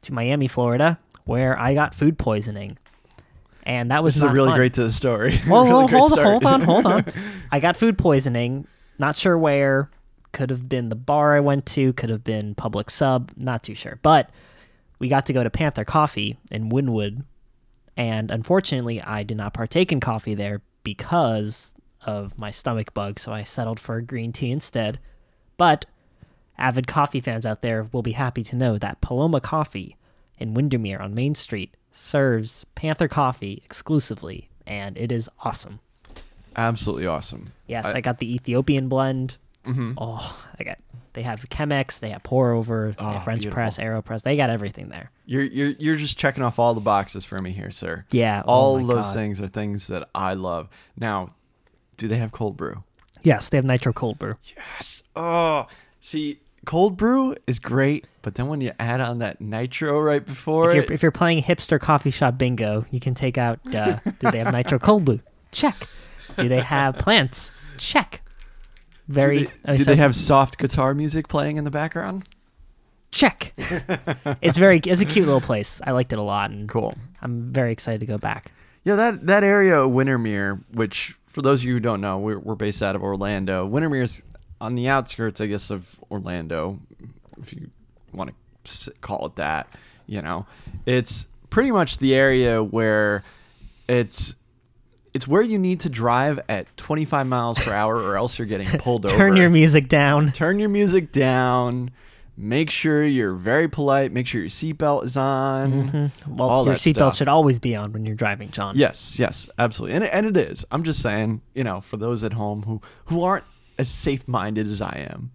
to 0.02 0.12
Miami, 0.12 0.48
Florida, 0.48 0.98
where 1.30 1.56
I 1.58 1.74
got 1.74 1.94
food 1.94 2.18
poisoning, 2.18 2.76
and 3.62 3.90
that 3.92 4.02
was 4.02 4.14
This 4.16 4.24
is 4.24 4.30
a 4.30 4.32
really 4.32 4.48
fun. 4.50 4.58
great 4.58 4.74
to 4.74 4.82
the 4.84 4.90
story. 4.92 5.38
Well, 5.48 5.64
Really 5.64 5.92
hold, 5.92 6.12
start. 6.12 6.26
hold 6.26 6.44
on, 6.44 6.60
hold 6.62 6.86
on. 6.86 7.04
I 7.52 7.60
got 7.60 7.76
food 7.76 7.96
poisoning. 7.96 8.66
Not 8.98 9.14
sure 9.16 9.38
where. 9.38 9.90
Could 10.32 10.50
have 10.50 10.68
been 10.68 10.88
the 10.90 10.94
bar 10.96 11.36
I 11.36 11.40
went 11.40 11.66
to. 11.66 11.92
Could 11.92 12.10
have 12.10 12.22
been 12.24 12.54
Publix 12.54 12.90
sub. 12.90 13.32
Not 13.36 13.62
too 13.62 13.74
sure. 13.74 13.98
But 14.02 14.30
we 14.98 15.08
got 15.08 15.26
to 15.26 15.32
go 15.32 15.42
to 15.42 15.50
Panther 15.50 15.84
Coffee 15.84 16.36
in 16.50 16.68
Wynwood, 16.70 17.24
and 17.96 18.30
unfortunately, 18.30 19.00
I 19.02 19.22
did 19.22 19.36
not 19.36 19.54
partake 19.54 19.90
in 19.92 19.98
coffee 20.00 20.34
there 20.34 20.62
because 20.84 21.72
of 22.06 22.38
my 22.38 22.50
stomach 22.50 22.92
bug, 22.94 23.18
so 23.18 23.32
I 23.32 23.42
settled 23.44 23.78
for 23.80 24.00
green 24.00 24.32
tea 24.32 24.50
instead. 24.50 24.98
But 25.56 25.86
avid 26.58 26.86
coffee 26.86 27.20
fans 27.20 27.44
out 27.46 27.62
there 27.62 27.88
will 27.92 28.02
be 28.02 28.12
happy 28.12 28.42
to 28.44 28.56
know 28.56 28.78
that 28.78 29.00
Paloma 29.00 29.40
Coffee 29.40 29.96
in 30.40 30.54
Windermere 30.54 30.98
on 31.00 31.14
Main 31.14 31.34
Street 31.34 31.74
serves 31.92 32.64
Panther 32.74 33.08
Coffee 33.08 33.60
exclusively, 33.64 34.48
and 34.66 34.96
it 34.98 35.12
is 35.12 35.28
awesome. 35.40 35.80
Absolutely 36.56 37.06
awesome. 37.06 37.52
Yes, 37.66 37.86
I- 37.86 37.94
I, 37.96 38.00
got 38.00 38.18
the 38.18 38.34
Ethiopian 38.34 38.88
blend. 38.88 39.36
Mm-hmm. 39.66 39.92
Oh, 39.98 40.42
I 40.58 40.64
got. 40.64 40.78
They 41.12 41.22
have 41.22 41.40
Chemex, 41.50 41.98
they 41.98 42.10
have 42.10 42.22
pour 42.22 42.52
over, 42.52 42.94
Oh, 42.98 43.10
have 43.10 43.24
French 43.24 43.40
beautiful. 43.40 43.54
press, 43.56 43.78
Aeropress. 43.78 44.22
They 44.22 44.36
got 44.36 44.48
everything 44.48 44.88
there. 44.90 45.10
You're 45.26 45.42
you're 45.42 45.70
you're 45.70 45.96
just 45.96 46.16
checking 46.16 46.42
off 46.44 46.58
all 46.60 46.72
the 46.72 46.80
boxes 46.80 47.24
for 47.24 47.38
me 47.40 47.50
here, 47.50 47.70
sir. 47.72 48.04
Yeah, 48.12 48.42
oh 48.46 48.50
All 48.52 48.78
my 48.80 48.94
those 48.94 49.06
God. 49.06 49.14
things 49.14 49.40
are 49.40 49.48
things 49.48 49.88
that 49.88 50.08
I 50.14 50.34
love. 50.34 50.68
Now, 50.96 51.28
do 51.96 52.06
they 52.06 52.16
have 52.18 52.30
cold 52.30 52.56
brew? 52.56 52.84
Yes, 53.22 53.48
they 53.48 53.58
have 53.58 53.64
nitro 53.64 53.92
cold 53.92 54.18
brew. 54.20 54.36
Yes. 54.56 55.02
Oh, 55.16 55.66
see, 56.00 56.38
cold 56.66 56.96
brew 56.96 57.34
is 57.46 57.58
great, 57.58 58.08
but 58.22 58.34
then 58.34 58.48
when 58.48 58.60
you 58.60 58.72
add 58.78 59.00
on 59.00 59.18
that 59.18 59.40
nitro 59.40 60.00
right 60.00 60.24
before 60.24 60.70
If 60.70 60.74
you're, 60.76 60.92
if 60.92 61.02
you're 61.02 61.10
playing 61.12 61.42
hipster 61.42 61.80
coffee 61.80 62.10
shop 62.10 62.38
bingo, 62.38 62.84
you 62.90 63.00
can 63.00 63.14
take 63.14 63.38
out. 63.38 63.58
Uh, 63.74 63.98
do 64.18 64.30
they 64.30 64.38
have 64.38 64.52
nitro 64.52 64.78
cold 64.78 65.04
brew? 65.04 65.20
Check. 65.52 65.88
Do 66.38 66.48
they 66.48 66.60
have 66.60 66.96
plants? 66.98 67.50
Check. 67.78 68.22
Very. 69.08 69.42
do 69.44 69.48
I 69.64 69.72
they, 69.72 69.76
do 69.78 69.84
said- 69.84 69.92
they 69.92 69.96
have 69.96 70.14
soft 70.14 70.58
guitar 70.58 70.94
music 70.94 71.28
playing 71.28 71.56
in 71.56 71.64
the 71.64 71.70
background? 71.70 72.28
check? 73.10 73.52
it's 74.40 74.56
very. 74.56 74.78
It's 74.78 75.00
a 75.00 75.04
cute 75.04 75.26
little 75.26 75.40
place. 75.40 75.80
I 75.84 75.90
liked 75.90 76.12
it 76.12 76.18
a 76.20 76.22
lot, 76.22 76.50
and 76.52 76.68
Cool. 76.68 76.94
I'm 77.20 77.52
very 77.52 77.72
excited 77.72 77.98
to 78.00 78.06
go 78.06 78.18
back. 78.18 78.52
Yeah, 78.84 78.94
that 78.96 79.26
that 79.26 79.42
area 79.44 79.80
of 79.82 79.90
Windermere, 79.90 80.60
which 80.72 81.16
for 81.26 81.42
those 81.42 81.60
of 81.60 81.66
you 81.66 81.74
who 81.74 81.80
don't 81.80 82.00
know, 82.00 82.18
we're, 82.18 82.38
we're 82.38 82.54
based 82.54 82.82
out 82.82 82.94
of 82.94 83.02
Orlando. 83.02 83.66
Windermere's 83.66 84.22
on 84.60 84.74
the 84.74 84.88
outskirts, 84.88 85.40
I 85.40 85.46
guess, 85.46 85.70
of 85.70 85.98
Orlando, 86.10 86.78
if 87.40 87.52
you 87.52 87.70
want 88.12 88.34
to 88.64 88.92
call 89.00 89.26
it 89.26 89.36
that. 89.36 89.68
You 90.06 90.22
know, 90.22 90.46
it's 90.86 91.28
pretty 91.50 91.70
much 91.70 91.98
the 91.98 92.14
area 92.14 92.62
where 92.62 93.22
it's 93.88 94.34
it's 95.12 95.26
where 95.26 95.42
you 95.42 95.58
need 95.58 95.80
to 95.80 95.88
drive 95.88 96.40
at 96.48 96.76
25 96.76 97.26
miles 97.26 97.58
per 97.58 97.72
hour, 97.72 97.96
or 97.96 98.16
else 98.16 98.38
you're 98.38 98.46
getting 98.46 98.68
pulled 98.78 99.06
over. 99.06 99.16
Turn 99.16 99.36
your 99.36 99.50
music 99.50 99.88
down. 99.88 100.32
turn 100.32 100.58
your 100.58 100.68
music 100.68 101.12
down. 101.12 101.90
Make 102.36 102.70
sure 102.70 103.04
you're 103.04 103.34
very 103.34 103.68
polite. 103.68 104.12
Make 104.12 104.26
sure 104.26 104.40
your 104.40 104.48
seatbelt 104.48 105.04
is 105.04 105.16
on. 105.16 105.72
Mm-hmm. 105.72 106.36
Well, 106.36 106.64
your 106.64 106.76
seatbelt 106.76 107.16
should 107.16 107.28
always 107.28 107.58
be 107.58 107.76
on 107.76 107.92
when 107.92 108.06
you're 108.06 108.14
driving, 108.14 108.50
John. 108.50 108.78
Yes, 108.78 109.18
yes, 109.18 109.50
absolutely, 109.58 109.96
and 109.96 110.04
and 110.04 110.26
it 110.26 110.36
is. 110.36 110.64
I'm 110.72 110.82
just 110.82 111.02
saying, 111.02 111.42
you 111.54 111.64
know, 111.64 111.82
for 111.82 111.98
those 111.98 112.24
at 112.24 112.32
home 112.32 112.62
who 112.62 112.80
who 113.06 113.22
aren't 113.22 113.44
as 113.80 113.88
safe-minded 113.88 114.66
as 114.66 114.82
I 114.82 115.08
am, 115.10 115.30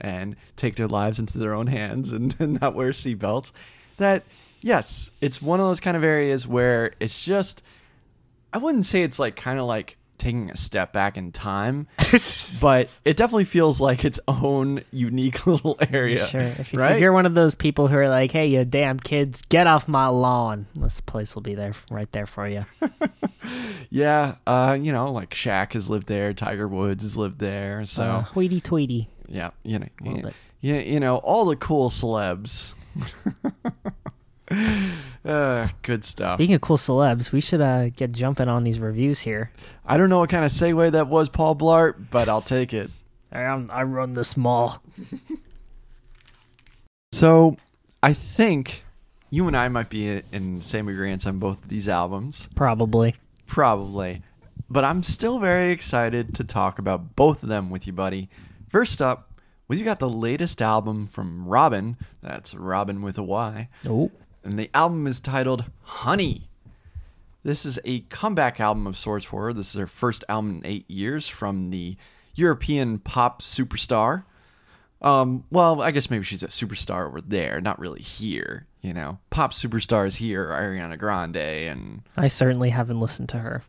and 0.00 0.36
take 0.54 0.76
their 0.76 0.86
lives 0.86 1.18
into 1.18 1.38
their 1.38 1.54
own 1.54 1.66
hands 1.66 2.12
and, 2.12 2.34
and 2.38 2.60
not 2.60 2.76
wear 2.76 2.90
seatbelts, 2.90 3.50
that 3.96 4.22
yes, 4.60 5.10
it's 5.20 5.42
one 5.42 5.58
of 5.58 5.66
those 5.66 5.80
kind 5.80 5.96
of 5.96 6.04
areas 6.04 6.46
where 6.46 6.92
it's 7.00 7.20
just, 7.20 7.62
I 8.52 8.58
wouldn't 8.58 8.86
say 8.86 9.02
it's 9.02 9.18
like 9.18 9.34
kind 9.34 9.58
of 9.58 9.66
like 9.66 9.96
taking 10.20 10.50
a 10.50 10.56
step 10.56 10.92
back 10.92 11.16
in 11.16 11.32
time, 11.32 11.88
but 12.60 13.00
it 13.04 13.16
definitely 13.16 13.44
feels 13.44 13.80
like 13.80 14.04
its 14.04 14.20
own 14.28 14.82
unique 14.92 15.44
little 15.48 15.76
area. 15.90 16.26
Sure. 16.28 16.40
If, 16.40 16.72
you- 16.72 16.78
right? 16.78 17.00
you're 17.00 17.12
one 17.12 17.26
of 17.26 17.34
those 17.34 17.54
people 17.56 17.88
who 17.88 17.96
are 17.96 18.08
like, 18.08 18.30
"Hey, 18.30 18.46
you 18.46 18.64
damn 18.64 19.00
kids, 19.00 19.42
get 19.48 19.66
off 19.66 19.88
my 19.88 20.06
lawn," 20.06 20.66
this 20.76 21.00
place 21.00 21.34
will 21.34 21.42
be 21.42 21.54
there, 21.54 21.72
right 21.90 22.10
there 22.12 22.26
for 22.26 22.46
you. 22.46 22.64
yeah, 23.90 24.36
uh, 24.46 24.78
you 24.80 24.92
know, 24.92 25.10
like 25.10 25.30
Shaq 25.34 25.72
has 25.72 25.90
lived 25.90 26.06
there, 26.06 26.32
Tiger 26.32 26.68
Woods 26.68 27.02
has 27.02 27.16
lived 27.16 27.38
there, 27.40 27.84
so. 27.86 28.02
Uh, 28.02 28.24
Tweety 28.26 28.60
Tweety. 28.60 29.08
Yeah, 29.28 29.50
you 29.64 29.78
know, 29.78 29.86
Little 30.02 30.16
you, 30.18 30.22
bit. 30.24 30.34
you, 30.60 30.74
you 30.74 31.00
know, 31.00 31.16
all 31.18 31.44
the 31.46 31.56
cool 31.56 31.88
celebs. 31.90 32.74
Uh, 35.24 35.68
good 35.82 36.04
stuff. 36.04 36.34
Speaking 36.34 36.54
of 36.54 36.60
cool 36.62 36.78
celebs, 36.78 37.30
we 37.30 37.40
should 37.40 37.60
uh, 37.60 37.90
get 37.90 38.12
jumping 38.12 38.48
on 38.48 38.64
these 38.64 38.78
reviews 38.80 39.20
here. 39.20 39.50
I 39.84 39.96
don't 39.96 40.08
know 40.08 40.20
what 40.20 40.30
kind 40.30 40.44
of 40.44 40.50
segue 40.50 40.92
that 40.92 41.08
was, 41.08 41.28
Paul 41.28 41.54
Blart, 41.56 42.06
but 42.10 42.28
I'll 42.28 42.40
take 42.40 42.72
it. 42.72 42.90
I, 43.32 43.40
I 43.40 43.82
run 43.82 44.14
this 44.14 44.36
mall. 44.36 44.82
So, 47.12 47.56
I 48.02 48.12
think 48.12 48.84
you 49.30 49.46
and 49.48 49.56
I 49.56 49.68
might 49.68 49.90
be 49.90 50.22
in 50.32 50.60
the 50.60 50.64
same 50.64 50.88
agreement 50.88 51.26
on 51.26 51.38
both 51.38 51.62
of 51.62 51.68
these 51.68 51.88
albums, 51.88 52.48
Probably. 52.54 53.16
probably. 53.46 54.22
But 54.68 54.84
I'm 54.84 55.02
still 55.02 55.38
very 55.40 55.70
excited 55.72 56.34
to 56.36 56.44
talk 56.44 56.78
about 56.78 57.16
both 57.16 57.42
of 57.42 57.48
them 57.48 57.68
with 57.68 57.86
you, 57.86 57.92
buddy. 57.92 58.28
First 58.68 59.02
up, 59.02 59.32
we've 59.66 59.84
got 59.84 59.98
the 59.98 60.08
latest 60.08 60.62
album 60.62 61.08
from 61.08 61.46
Robyn. 61.46 61.96
That's 62.22 62.54
Robyn 62.54 63.02
with 63.02 63.18
a 63.18 63.22
Y. 63.24 63.68
Oh. 63.86 64.10
And 64.44 64.58
the 64.58 64.70
album 64.74 65.06
is 65.06 65.20
titled 65.20 65.64
Honey. 65.82 66.48
This 67.42 67.64
is 67.64 67.78
a 67.84 68.00
comeback 68.00 68.60
album 68.60 68.86
of 68.86 68.96
sorts 68.96 69.24
for 69.26 69.44
her. 69.46 69.52
This 69.52 69.74
is 69.74 69.80
her 69.80 69.86
first 69.86 70.24
album 70.28 70.56
in 70.58 70.66
eight 70.66 70.90
years 70.90 71.26
from 71.28 71.70
the 71.70 71.96
European 72.34 72.98
pop 72.98 73.42
superstar. 73.42 74.24
Um, 75.02 75.44
well, 75.50 75.80
I 75.80 75.90
guess 75.90 76.10
maybe 76.10 76.24
she's 76.24 76.42
a 76.42 76.48
superstar 76.48 77.06
over 77.06 77.20
there, 77.22 77.60
not 77.60 77.78
really 77.78 78.02
here. 78.02 78.66
You 78.82 78.92
know, 78.94 79.18
pop 79.30 79.52
superstars 79.52 80.16
here 80.16 80.50
are 80.50 80.60
Ariana 80.60 80.98
Grande, 80.98 81.36
and 81.36 82.02
I 82.16 82.28
certainly 82.28 82.70
haven't 82.70 83.00
listened 83.00 83.28
to 83.30 83.38
her. 83.38 83.62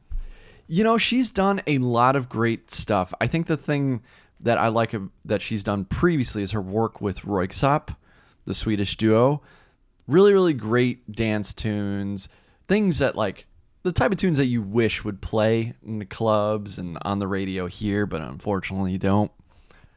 you 0.67 0.83
know 0.85 0.97
she's 0.97 1.31
done 1.31 1.61
a 1.67 1.77
lot 1.79 2.15
of 2.15 2.29
great 2.29 2.71
stuff. 2.71 3.13
I 3.19 3.27
think 3.27 3.47
the 3.47 3.57
thing 3.57 4.03
that 4.39 4.57
I 4.57 4.67
like 4.69 4.93
that 5.25 5.41
she's 5.41 5.63
done 5.63 5.83
previously 5.85 6.43
is 6.43 6.51
her 6.51 6.61
work 6.61 7.01
with 7.01 7.21
Röyksopp, 7.21 7.95
the 8.45 8.53
Swedish 8.53 8.95
duo. 8.97 9.41
Really, 10.07 10.33
really 10.33 10.53
great 10.53 11.11
dance 11.11 11.53
tunes, 11.53 12.29
things 12.67 12.99
that 12.99 13.15
like 13.15 13.47
the 13.83 13.91
type 13.91 14.11
of 14.11 14.17
tunes 14.17 14.37
that 14.37 14.45
you 14.45 14.61
wish 14.61 15.03
would 15.03 15.21
play 15.21 15.73
in 15.85 15.99
the 15.99 16.05
clubs 16.05 16.77
and 16.77 16.97
on 17.03 17.19
the 17.19 17.27
radio 17.27 17.67
here, 17.67 18.05
but 18.05 18.21
unfortunately 18.21 18.97
don't. 18.97 19.31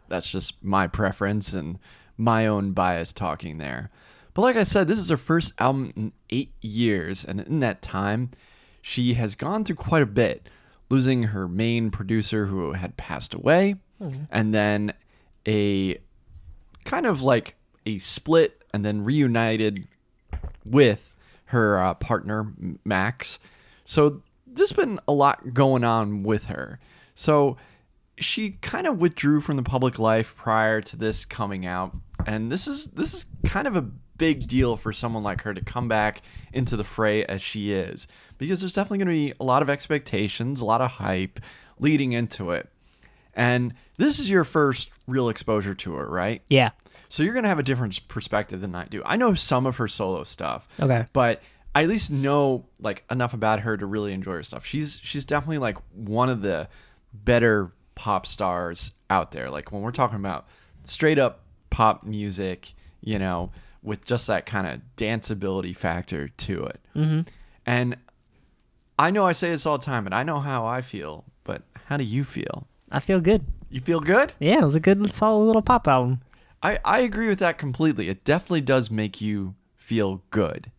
That's 0.08 0.28
just 0.28 0.62
my 0.62 0.86
preference 0.86 1.52
and 1.52 1.78
my 2.16 2.46
own 2.46 2.72
bias 2.72 3.12
talking 3.12 3.58
there. 3.58 3.90
But 4.32 4.42
like 4.42 4.56
I 4.56 4.64
said, 4.64 4.88
this 4.88 4.98
is 4.98 5.10
her 5.10 5.16
first 5.16 5.52
album 5.58 5.92
in 5.96 6.12
eight 6.30 6.52
years, 6.60 7.24
and 7.24 7.40
in 7.40 7.60
that 7.60 7.82
time, 7.82 8.30
she 8.82 9.14
has 9.14 9.34
gone 9.34 9.64
through 9.64 9.76
quite 9.76 10.02
a 10.02 10.06
bit, 10.06 10.48
losing 10.90 11.24
her 11.24 11.46
main 11.46 11.90
producer 11.90 12.46
who 12.46 12.72
had 12.72 12.96
passed 12.96 13.32
away, 13.32 13.76
mm-hmm. 14.00 14.24
and 14.30 14.52
then 14.52 14.92
a 15.46 15.98
kind 16.84 17.06
of 17.06 17.22
like 17.22 17.54
a 17.86 17.98
split 17.98 18.62
and 18.72 18.84
then 18.84 19.04
reunited 19.04 19.86
with 20.64 21.16
her 21.46 21.78
uh, 21.78 21.94
partner 21.94 22.52
Max. 22.84 23.38
So 23.84 24.22
there's 24.46 24.72
been 24.72 25.00
a 25.06 25.12
lot 25.12 25.54
going 25.54 25.84
on 25.84 26.22
with 26.22 26.44
her. 26.44 26.78
So 27.14 27.56
she 28.16 28.52
kind 28.62 28.86
of 28.86 28.98
withdrew 28.98 29.40
from 29.40 29.56
the 29.56 29.62
public 29.62 29.98
life 29.98 30.34
prior 30.36 30.80
to 30.80 30.96
this 30.96 31.24
coming 31.24 31.66
out, 31.66 31.96
and 32.26 32.50
this 32.50 32.66
is 32.66 32.86
this 32.88 33.12
is 33.12 33.26
kind 33.44 33.66
of 33.66 33.76
a 33.76 33.82
big 34.16 34.46
deal 34.46 34.76
for 34.76 34.92
someone 34.92 35.24
like 35.24 35.42
her 35.42 35.52
to 35.52 35.64
come 35.64 35.88
back 35.88 36.22
into 36.52 36.76
the 36.76 36.84
fray 36.84 37.24
as 37.24 37.42
she 37.42 37.72
is, 37.72 38.06
because 38.38 38.60
there's 38.60 38.74
definitely 38.74 38.98
going 38.98 39.08
to 39.08 39.12
be 39.12 39.34
a 39.40 39.44
lot 39.44 39.62
of 39.62 39.68
expectations, 39.68 40.60
a 40.60 40.64
lot 40.64 40.80
of 40.80 40.92
hype 40.92 41.40
leading 41.80 42.12
into 42.12 42.52
it. 42.52 42.68
And 43.34 43.74
this 43.96 44.20
is 44.20 44.30
your 44.30 44.44
first 44.44 44.90
real 45.08 45.28
exposure 45.28 45.74
to 45.74 45.94
her, 45.94 46.08
right? 46.08 46.42
Yeah. 46.48 46.70
So 47.14 47.22
you're 47.22 47.32
going 47.32 47.44
to 47.44 47.48
have 47.48 47.60
a 47.60 47.64
different 47.64 48.08
perspective 48.08 48.60
than 48.60 48.74
I 48.74 48.86
do. 48.86 49.00
I 49.06 49.14
know 49.14 49.34
some 49.34 49.66
of 49.66 49.76
her 49.76 49.86
solo 49.86 50.24
stuff. 50.24 50.66
Okay. 50.80 51.06
But 51.12 51.42
I 51.72 51.84
at 51.84 51.88
least 51.88 52.10
know 52.10 52.66
like 52.80 53.04
enough 53.08 53.32
about 53.32 53.60
her 53.60 53.76
to 53.76 53.86
really 53.86 54.12
enjoy 54.12 54.32
her 54.32 54.42
stuff. 54.42 54.66
She's 54.66 54.98
she's 55.00 55.24
definitely 55.24 55.58
like 55.58 55.76
one 55.94 56.28
of 56.28 56.42
the 56.42 56.68
better 57.12 57.70
pop 57.94 58.26
stars 58.26 58.90
out 59.10 59.30
there. 59.30 59.48
Like 59.48 59.70
when 59.70 59.82
we're 59.82 59.92
talking 59.92 60.16
about 60.16 60.48
straight 60.82 61.20
up 61.20 61.42
pop 61.70 62.02
music, 62.02 62.74
you 63.00 63.20
know, 63.20 63.52
with 63.80 64.04
just 64.04 64.26
that 64.26 64.44
kind 64.44 64.66
of 64.66 64.80
danceability 64.96 65.76
factor 65.76 66.26
to 66.26 66.64
it. 66.64 66.80
Mm-hmm. 66.96 67.20
And 67.64 67.96
I 68.98 69.12
know 69.12 69.24
I 69.24 69.32
say 69.34 69.50
this 69.50 69.66
all 69.66 69.78
the 69.78 69.84
time, 69.84 70.06
and 70.06 70.14
I 70.16 70.24
know 70.24 70.40
how 70.40 70.66
I 70.66 70.82
feel, 70.82 71.24
but 71.44 71.62
how 71.86 71.96
do 71.96 72.02
you 72.02 72.24
feel? 72.24 72.66
I 72.90 72.98
feel 72.98 73.20
good. 73.20 73.44
You 73.70 73.80
feel 73.80 74.00
good? 74.00 74.32
Yeah, 74.40 74.60
it 74.60 74.64
was 74.64 74.74
a 74.74 74.80
good, 74.80 75.12
solid 75.12 75.44
little 75.44 75.62
pop 75.62 75.86
album. 75.86 76.20
I, 76.64 76.78
I 76.84 77.00
agree 77.00 77.28
with 77.28 77.38
that 77.40 77.58
completely. 77.58 78.08
It 78.08 78.24
definitely 78.24 78.62
does 78.62 78.90
make 78.90 79.20
you 79.20 79.54
feel 79.76 80.22
good. 80.30 80.70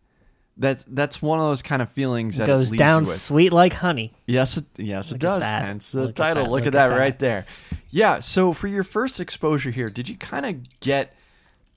That's 0.58 0.84
that's 0.88 1.20
one 1.20 1.38
of 1.38 1.46
those 1.46 1.60
kind 1.62 1.82
of 1.82 1.90
feelings 1.90 2.38
that 2.38 2.46
Goes 2.46 2.70
down 2.70 3.04
sweet 3.04 3.52
like 3.52 3.74
honey. 3.74 4.14
Yes, 4.26 4.56
it, 4.56 4.64
yes, 4.76 5.10
Look 5.10 5.16
it 5.16 5.20
does. 5.20 5.42
that. 5.42 5.62
Hence 5.62 5.90
the 5.90 6.04
Look 6.04 6.14
title. 6.14 6.44
that. 6.44 6.50
Look, 6.50 6.60
Look 6.60 6.62
at 6.62 6.66
at 6.68 6.72
that, 6.72 6.88
that. 6.88 6.98
right 6.98 7.18
there. 7.18 7.44
Yeah. 7.90 8.20
So 8.20 8.52
for 8.54 8.66
your 8.66 8.82
first 8.82 9.20
exposure 9.20 9.70
here, 9.70 9.88
did 9.88 10.08
you 10.08 10.16
kind 10.16 10.46
of 10.46 10.80
get 10.80 11.12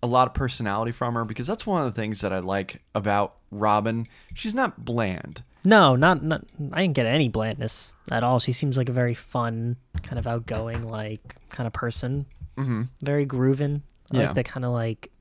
a 0.01 0.07
lot 0.07 0.27
of 0.27 0.33
personality 0.33 0.91
from 0.91 1.13
her 1.15 1.25
because 1.25 1.47
that's 1.47 1.65
one 1.65 1.85
of 1.85 1.93
the 1.93 2.01
things 2.01 2.21
that 2.21 2.31
I 2.31 2.39
like 2.39 2.81
about 2.95 3.35
Robyn. 3.51 4.07
She's 4.33 4.53
not 4.53 4.85
bland. 4.85 5.43
No, 5.63 5.95
not, 5.95 6.23
not 6.23 6.45
I 6.71 6.81
didn't 6.81 6.95
get 6.95 7.05
any 7.05 7.27
blandness 7.27 7.95
at 8.09 8.23
all. 8.23 8.39
She 8.39 8.53
seems 8.53 8.77
like 8.77 8.87
a 8.87 8.93
very 8.93 9.13
fun, 9.13 9.75
kind 10.03 10.17
of 10.17 10.25
outgoing, 10.25 10.83
like 10.89 11.35
kind 11.49 11.67
of 11.67 11.73
person. 11.73 12.25
Mm-hmm. 12.57 12.83
Very 13.03 13.25
grooving. 13.25 13.83
Yeah. 14.11 14.27
like 14.27 14.35
the 14.35 14.43
kind 14.43 14.65
of 14.65 14.71
like 14.71 15.11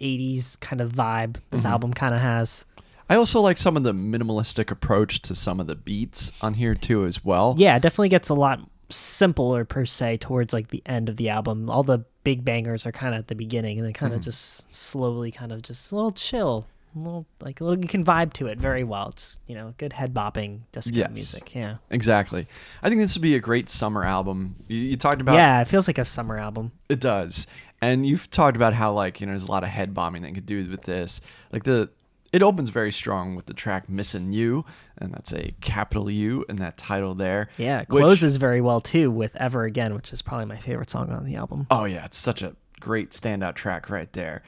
80s 0.00 0.58
kind 0.60 0.80
of 0.80 0.92
vibe 0.92 1.38
this 1.50 1.62
Mm-hmm. 1.62 1.72
album 1.72 1.92
kind 1.92 2.14
of 2.14 2.20
has. 2.20 2.64
I 3.10 3.16
also 3.16 3.40
like 3.40 3.56
some 3.56 3.76
of 3.76 3.82
the 3.84 3.92
minimalistic 3.92 4.70
approach 4.70 5.22
to 5.22 5.34
some 5.34 5.60
of 5.60 5.66
the 5.66 5.74
beats 5.74 6.30
on 6.42 6.54
here 6.54 6.74
too 6.74 7.04
as 7.06 7.24
well. 7.24 7.54
Yeah, 7.58 7.76
it 7.76 7.82
definitely 7.82 8.10
gets 8.10 8.28
a 8.28 8.34
lot 8.34 8.60
simpler 8.90 9.64
per 9.64 9.84
se 9.86 10.18
towards 10.18 10.52
like 10.52 10.68
the 10.68 10.82
end 10.86 11.08
of 11.08 11.16
the 11.16 11.30
album. 11.30 11.70
All 11.70 11.82
the 11.82 12.04
big 12.24 12.44
bangers 12.44 12.86
are 12.86 12.92
kind 12.92 13.14
of 13.14 13.20
at 13.20 13.28
the 13.28 13.34
beginning 13.34 13.78
and 13.78 13.86
then 13.86 13.94
kind 13.94 14.12
of 14.12 14.20
just 14.20 14.72
slowly 14.74 15.30
kind 15.30 15.52
of 15.52 15.62
just 15.62 15.90
a 15.90 15.94
little 15.94 16.12
chill. 16.12 16.66
Little 17.04 17.26
like 17.40 17.60
a 17.60 17.64
little 17.64 17.80
you 17.82 17.88
can 17.88 18.04
vibe 18.04 18.32
to 18.34 18.46
it 18.46 18.58
very 18.58 18.84
well. 18.84 19.08
It's 19.08 19.38
you 19.46 19.54
know, 19.54 19.74
good 19.78 19.92
head 19.92 20.12
bopping 20.14 20.60
disco 20.72 20.96
Yes. 20.96 21.10
music. 21.12 21.54
Yeah. 21.54 21.76
Exactly. 21.90 22.46
I 22.82 22.88
think 22.88 23.00
this 23.00 23.14
would 23.14 23.22
be 23.22 23.34
a 23.34 23.40
great 23.40 23.68
summer 23.70 24.04
album. 24.04 24.56
You, 24.68 24.78
you 24.78 24.96
talked 24.96 25.20
about 25.20 25.34
yeah, 25.34 25.60
it 25.60 25.68
feels 25.68 25.86
like 25.86 25.98
a 25.98 26.04
summer 26.04 26.36
album. 26.38 26.72
It 26.88 27.00
does. 27.00 27.46
And 27.80 28.04
you've 28.06 28.28
talked 28.30 28.56
about 28.56 28.72
how 28.74 28.92
like, 28.92 29.20
you 29.20 29.26
know, 29.26 29.32
there's 29.32 29.44
a 29.44 29.50
lot 29.50 29.62
of 29.62 29.68
head 29.68 29.94
bombing 29.94 30.22
that 30.22 30.28
you 30.28 30.34
could 30.34 30.46
do 30.46 30.68
with 30.68 30.82
this. 30.82 31.20
Like 31.52 31.64
the 31.64 31.90
it 32.30 32.42
opens 32.42 32.68
very 32.68 32.92
strong 32.92 33.36
with 33.36 33.46
the 33.46 33.54
track 33.54 33.88
"Missing 33.88 34.34
U, 34.34 34.66
and 34.98 35.14
that's 35.14 35.32
a 35.32 35.54
capital 35.62 36.10
U 36.10 36.44
in 36.48 36.56
that 36.56 36.76
title 36.76 37.14
there. 37.14 37.48
Yeah, 37.56 37.80
it 37.80 37.88
which- 37.88 38.02
closes 38.02 38.36
very 38.36 38.60
well 38.60 38.80
too 38.82 39.10
with 39.10 39.34
Ever 39.36 39.64
Again, 39.64 39.94
which 39.94 40.12
is 40.12 40.20
probably 40.20 40.44
my 40.44 40.58
favorite 40.58 40.90
song 40.90 41.08
on 41.10 41.24
the 41.24 41.36
album. 41.36 41.66
Oh 41.70 41.84
yeah, 41.86 42.04
it's 42.04 42.18
such 42.18 42.42
a 42.42 42.54
great 42.80 43.12
standout 43.12 43.54
track 43.54 43.88
right 43.88 44.12
there. 44.12 44.42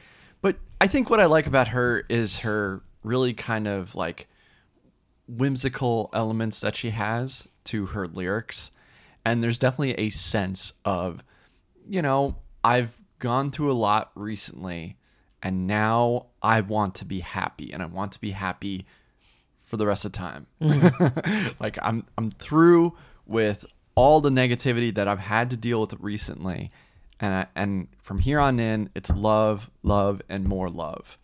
I 0.81 0.87
think 0.87 1.11
what 1.11 1.19
I 1.19 1.27
like 1.27 1.45
about 1.45 1.67
her 1.67 2.05
is 2.09 2.39
her 2.39 2.81
really 3.03 3.35
kind 3.35 3.67
of 3.67 3.93
like 3.93 4.27
whimsical 5.27 6.09
elements 6.11 6.59
that 6.61 6.75
she 6.75 6.89
has 6.89 7.47
to 7.65 7.85
her 7.85 8.07
lyrics. 8.07 8.71
And 9.23 9.43
there's 9.43 9.59
definitely 9.59 9.93
a 9.93 10.09
sense 10.09 10.73
of, 10.83 11.23
you 11.87 12.01
know, 12.01 12.37
I've 12.63 12.97
gone 13.19 13.51
through 13.51 13.71
a 13.71 13.73
lot 13.73 14.09
recently 14.15 14.97
and 15.43 15.67
now 15.67 16.25
I 16.41 16.61
want 16.61 16.95
to 16.95 17.05
be 17.05 17.19
happy 17.19 17.71
and 17.71 17.83
I 17.83 17.85
want 17.85 18.13
to 18.13 18.19
be 18.19 18.31
happy 18.31 18.87
for 19.59 19.77
the 19.77 19.85
rest 19.85 20.03
of 20.03 20.13
the 20.13 20.17
time. 20.17 20.47
Mm-hmm. 20.59 21.49
like 21.59 21.77
I'm 21.83 22.07
I'm 22.17 22.31
through 22.31 22.97
with 23.27 23.67
all 23.93 24.19
the 24.19 24.31
negativity 24.31 24.91
that 24.95 25.07
I've 25.07 25.19
had 25.19 25.51
to 25.51 25.57
deal 25.57 25.81
with 25.81 25.93
recently. 25.99 26.71
And 27.21 27.33
I, 27.33 27.47
and 27.55 27.87
from 28.01 28.19
here 28.19 28.39
on 28.39 28.59
in, 28.59 28.89
it's 28.95 29.11
love, 29.11 29.69
love, 29.83 30.21
and 30.27 30.45
more 30.45 30.69
love. 30.69 31.17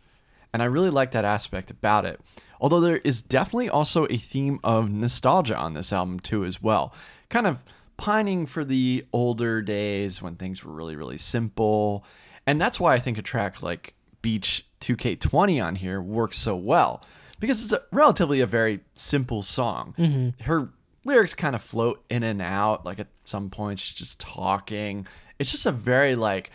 And 0.53 0.61
I 0.61 0.65
really 0.65 0.91
like 0.91 1.11
that 1.11 1.25
aspect 1.25 1.71
about 1.71 2.05
it. 2.05 2.21
Although 2.61 2.79
there 2.79 2.97
is 2.97 3.21
definitely 3.21 3.69
also 3.69 4.07
a 4.09 4.17
theme 4.17 4.59
of 4.63 4.89
nostalgia 4.89 5.57
on 5.57 5.73
this 5.73 5.91
album 5.91 6.19
too, 6.19 6.45
as 6.45 6.61
well. 6.61 6.93
Kind 7.29 7.47
of 7.47 7.63
pining 7.97 8.45
for 8.45 8.63
the 8.63 9.05
older 9.11 9.61
days 9.61 10.21
when 10.21 10.35
things 10.35 10.63
were 10.63 10.71
really, 10.71 10.95
really 10.95 11.17
simple. 11.17 12.05
And 12.45 12.61
that's 12.61 12.79
why 12.79 12.93
I 12.93 12.99
think 12.99 13.17
a 13.17 13.23
track 13.23 13.61
like 13.61 13.95
Beach 14.21 14.65
2K20 14.81 15.63
on 15.63 15.75
here 15.75 16.01
works 16.01 16.37
so 16.37 16.55
well 16.55 17.03
because 17.39 17.63
it's 17.63 17.73
a, 17.73 17.81
relatively 17.91 18.39
a 18.39 18.47
very 18.47 18.81
simple 18.93 19.41
song. 19.41 19.93
Mm-hmm. 19.97 20.43
Her 20.43 20.69
lyrics 21.03 21.33
kind 21.33 21.55
of 21.55 21.61
float 21.61 22.03
in 22.09 22.23
and 22.23 22.41
out. 22.41 22.85
Like 22.85 22.99
at 22.99 23.07
some 23.25 23.49
points, 23.49 23.81
she's 23.81 23.97
just 23.97 24.19
talking. 24.19 25.07
It's 25.39 25.51
just 25.51 25.65
a 25.65 25.71
very 25.71 26.15
like 26.15 26.51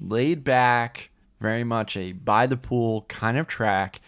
laid 0.00 0.44
back, 0.44 1.10
very 1.40 1.64
much 1.64 1.96
a 1.96 2.12
by 2.12 2.46
the 2.46 2.56
pool 2.56 3.02
kind 3.08 3.38
of 3.38 3.46
track. 3.46 4.00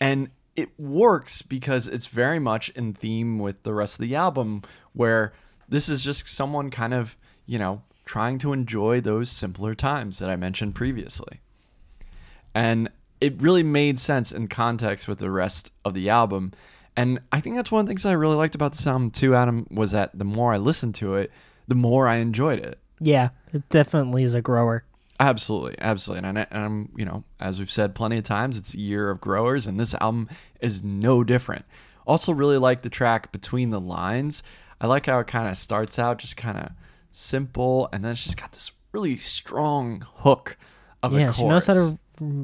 And 0.00 0.30
it 0.54 0.78
works 0.78 1.42
because 1.42 1.86
it's 1.86 2.06
very 2.06 2.38
much 2.38 2.70
in 2.70 2.94
theme 2.94 3.38
with 3.38 3.62
the 3.62 3.74
rest 3.74 3.94
of 3.96 4.02
the 4.02 4.14
album, 4.14 4.62
where 4.92 5.32
this 5.68 5.88
is 5.88 6.02
just 6.02 6.26
someone 6.26 6.70
kind 6.70 6.94
of, 6.94 7.16
you 7.44 7.58
know, 7.58 7.82
trying 8.04 8.38
to 8.38 8.52
enjoy 8.52 9.00
those 9.00 9.28
simpler 9.28 9.74
times 9.74 10.18
that 10.18 10.30
I 10.30 10.36
mentioned 10.36 10.74
previously. 10.74 11.40
And 12.54 12.88
it 13.20 13.40
really 13.40 13.62
made 13.62 13.98
sense 13.98 14.32
in 14.32 14.48
context 14.48 15.08
with 15.08 15.18
the 15.18 15.30
rest 15.30 15.72
of 15.84 15.94
the 15.94 16.08
album. 16.08 16.52
And 16.96 17.20
I 17.32 17.40
think 17.40 17.56
that's 17.56 17.70
one 17.70 17.80
of 17.80 17.86
the 17.86 17.90
things 17.90 18.06
I 18.06 18.12
really 18.12 18.36
liked 18.36 18.54
about 18.54 18.72
this 18.72 18.86
album 18.86 19.10
too, 19.10 19.34
Adam, 19.34 19.66
was 19.70 19.90
that 19.90 20.16
the 20.16 20.24
more 20.24 20.54
I 20.54 20.56
listened 20.56 20.94
to 20.96 21.16
it, 21.16 21.30
the 21.68 21.74
more 21.74 22.08
I 22.08 22.16
enjoyed 22.16 22.58
it. 22.58 22.78
Yeah, 23.00 23.30
it 23.52 23.68
definitely 23.68 24.22
is 24.22 24.34
a 24.34 24.40
grower. 24.42 24.84
Absolutely, 25.18 25.76
absolutely, 25.80 26.28
and, 26.28 26.38
I, 26.38 26.46
and 26.50 26.64
I'm, 26.64 26.92
you 26.96 27.04
know, 27.06 27.24
as 27.40 27.58
we've 27.58 27.70
said 27.70 27.94
plenty 27.94 28.18
of 28.18 28.24
times, 28.24 28.58
it's 28.58 28.74
a 28.74 28.78
year 28.78 29.10
of 29.10 29.20
growers, 29.20 29.66
and 29.66 29.80
this 29.80 29.94
album 29.94 30.28
is 30.60 30.84
no 30.84 31.24
different. 31.24 31.64
Also, 32.06 32.32
really 32.32 32.58
like 32.58 32.82
the 32.82 32.90
track 32.90 33.32
between 33.32 33.70
the 33.70 33.80
lines. 33.80 34.42
I 34.80 34.86
like 34.86 35.06
how 35.06 35.18
it 35.20 35.26
kind 35.26 35.48
of 35.48 35.56
starts 35.56 35.98
out 35.98 36.18
just 36.18 36.36
kind 36.36 36.58
of 36.58 36.70
simple, 37.12 37.88
and 37.92 38.04
then 38.04 38.12
it's 38.12 38.24
just 38.24 38.36
got 38.36 38.52
this 38.52 38.72
really 38.92 39.16
strong 39.16 40.04
hook 40.16 40.58
of 41.02 41.14
a 41.14 41.18
Yeah, 41.18 41.24
chorus. 41.32 41.36
she 41.36 41.44
knows 41.46 41.66
how 41.66 41.72
to 41.74 41.98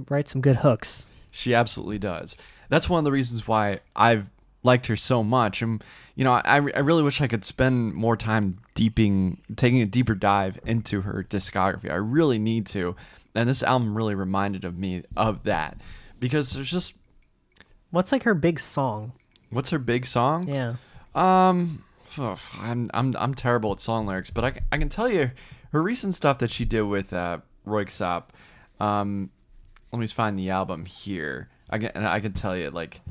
write 0.09 0.29
some 0.29 0.41
good 0.41 0.57
hooks. 0.57 1.09
She 1.31 1.55
absolutely 1.55 1.99
does. 1.99 2.37
That's 2.71 2.89
one 2.89 2.99
of 2.99 3.05
the 3.05 3.13
reasons 3.13 3.47
why 3.47 3.81
I've 3.95 4.31
liked 4.63 4.87
her 4.87 4.97
so 4.97 5.23
much. 5.25 5.63
And, 5.63 5.83
you 6.15 6.25
know, 6.25 6.33
I, 6.33 6.57
I 6.57 6.59
really 6.59 7.03
wish 7.03 7.21
I 7.21 7.27
could 7.27 7.45
spend 7.45 7.95
more 7.95 8.17
time 8.17 8.59
deeping, 8.75 9.41
taking 9.57 9.81
a 9.81 9.87
deeper 9.87 10.15
dive 10.15 10.59
into 10.65 11.03
her 11.03 11.25
discography. 11.25 11.91
I 11.91 11.97
really 11.97 12.39
need 12.39 12.67
to. 12.67 12.95
And 13.35 13.49
this 13.49 13.63
album 13.63 13.97
really 13.97 14.15
reminded 14.15 14.65
of 14.65 14.79
me 14.79 15.03
of 15.17 15.45
that 15.45 15.79
because 16.21 16.53
there's 16.53 16.71
just, 16.71 16.95
What's 17.91 18.11
like 18.11 18.23
her 18.23 18.35
big 18.35 18.59
song? 18.59 19.13
what's 19.51 19.71
her 19.71 19.79
big 19.79 20.07
song? 20.07 20.49
Yeah. 20.49 20.77
Um, 21.15 21.85
ugh, 22.19 22.39
I'm 22.59 22.89
I'm 22.95 23.15
I'm 23.19 23.35
terrible 23.35 23.73
at 23.73 23.81
song 23.81 24.07
lyrics, 24.07 24.31
but 24.31 24.45
I, 24.45 24.61
I 24.73 24.79
can 24.79 24.89
tell 24.89 25.11
you 25.11 25.31
her 25.73 25.83
recent 25.83 26.15
stuff 26.15 26.39
that 26.39 26.51
she 26.51 26.65
did 26.65 26.83
with 26.83 27.13
uh, 27.13 27.39
Röyksopp. 27.67 28.25
Um, 28.81 29.31
let 29.93 29.99
me 29.99 30.07
find 30.07 30.39
the 30.39 30.49
album 30.51 30.87
here. 30.87 31.51
I 31.69 31.79
can 31.79 31.91
and 31.95 32.07
I 32.09 32.21
can 32.21 32.33
tell 32.33 32.57
you 32.57 32.71
like 32.71 33.03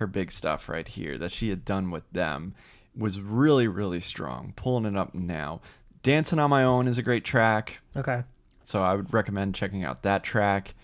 her 0.00 0.06
big 0.06 0.32
stuff 0.32 0.68
right 0.68 0.88
here 0.88 1.16
that 1.18 1.30
she 1.30 1.50
had 1.50 1.64
done 1.64 1.90
with 1.90 2.10
them 2.10 2.54
was 2.96 3.20
really 3.20 3.68
really 3.68 4.00
strong. 4.00 4.52
Pulling 4.56 4.86
it 4.86 4.96
up 4.96 5.14
now. 5.14 5.60
Dancing 6.02 6.38
on 6.38 6.50
My 6.50 6.64
Own 6.64 6.88
is 6.88 6.98
a 6.98 7.02
great 7.02 7.24
track. 7.24 7.78
Okay. 7.94 8.24
So 8.64 8.82
I 8.82 8.94
would 8.94 9.12
recommend 9.12 9.54
checking 9.54 9.84
out 9.84 10.02
that 10.02 10.24
track. 10.24 10.74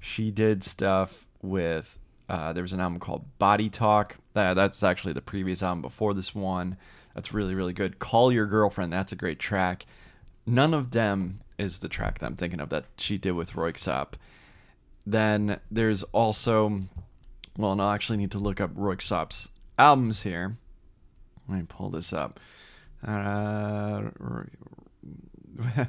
She 0.00 0.30
did 0.30 0.64
stuff 0.64 1.26
with 1.42 1.98
uh, 2.28 2.52
there 2.54 2.62
was 2.62 2.72
an 2.72 2.80
album 2.80 2.98
called 2.98 3.38
Body 3.38 3.68
Talk. 3.68 4.16
That, 4.32 4.54
that's 4.54 4.82
actually 4.82 5.12
the 5.12 5.20
previous 5.20 5.62
album 5.62 5.82
before 5.82 6.14
this 6.14 6.34
one. 6.34 6.76
That's 7.14 7.32
really 7.32 7.54
really 7.54 7.74
good. 7.74 7.98
Call 7.98 8.32
Your 8.32 8.46
Girlfriend. 8.46 8.92
That's 8.92 9.12
a 9.12 9.16
great 9.16 9.38
track. 9.38 9.86
None 10.46 10.74
of 10.74 10.90
them 10.90 11.40
is 11.58 11.78
the 11.78 11.88
track 11.88 12.18
that 12.18 12.26
I'm 12.26 12.36
thinking 12.36 12.60
of 12.60 12.70
that 12.70 12.86
she 12.96 13.18
did 13.18 13.32
with 13.32 13.52
Röyksopp. 13.52 14.14
Then 15.06 15.60
there's 15.70 16.02
also, 16.04 16.80
well, 17.56 17.74
no, 17.76 17.86
I 17.86 17.94
actually 17.94 18.18
need 18.18 18.30
to 18.32 18.38
look 18.38 18.60
up 18.60 18.74
Röyksopp's 18.74 19.50
albums 19.78 20.22
here. 20.22 20.56
Let 21.48 21.58
me 21.58 21.64
pull 21.68 21.90
this 21.90 22.12
up. 22.12 22.40
Uh, 23.06 24.02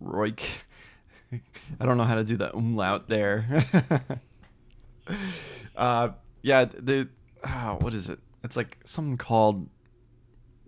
Roy, 0.00 0.34
I 1.80 1.86
don't 1.86 1.96
know 1.96 2.04
how 2.04 2.16
to 2.16 2.24
do 2.24 2.36
that 2.36 2.54
umlaut 2.54 3.08
there. 3.08 3.64
uh, 5.76 6.10
yeah, 6.42 6.66
the 6.66 7.08
oh, 7.46 7.78
what 7.80 7.94
is 7.94 8.08
it? 8.08 8.18
It's 8.42 8.56
like 8.56 8.78
something 8.84 9.16
called 9.16 9.68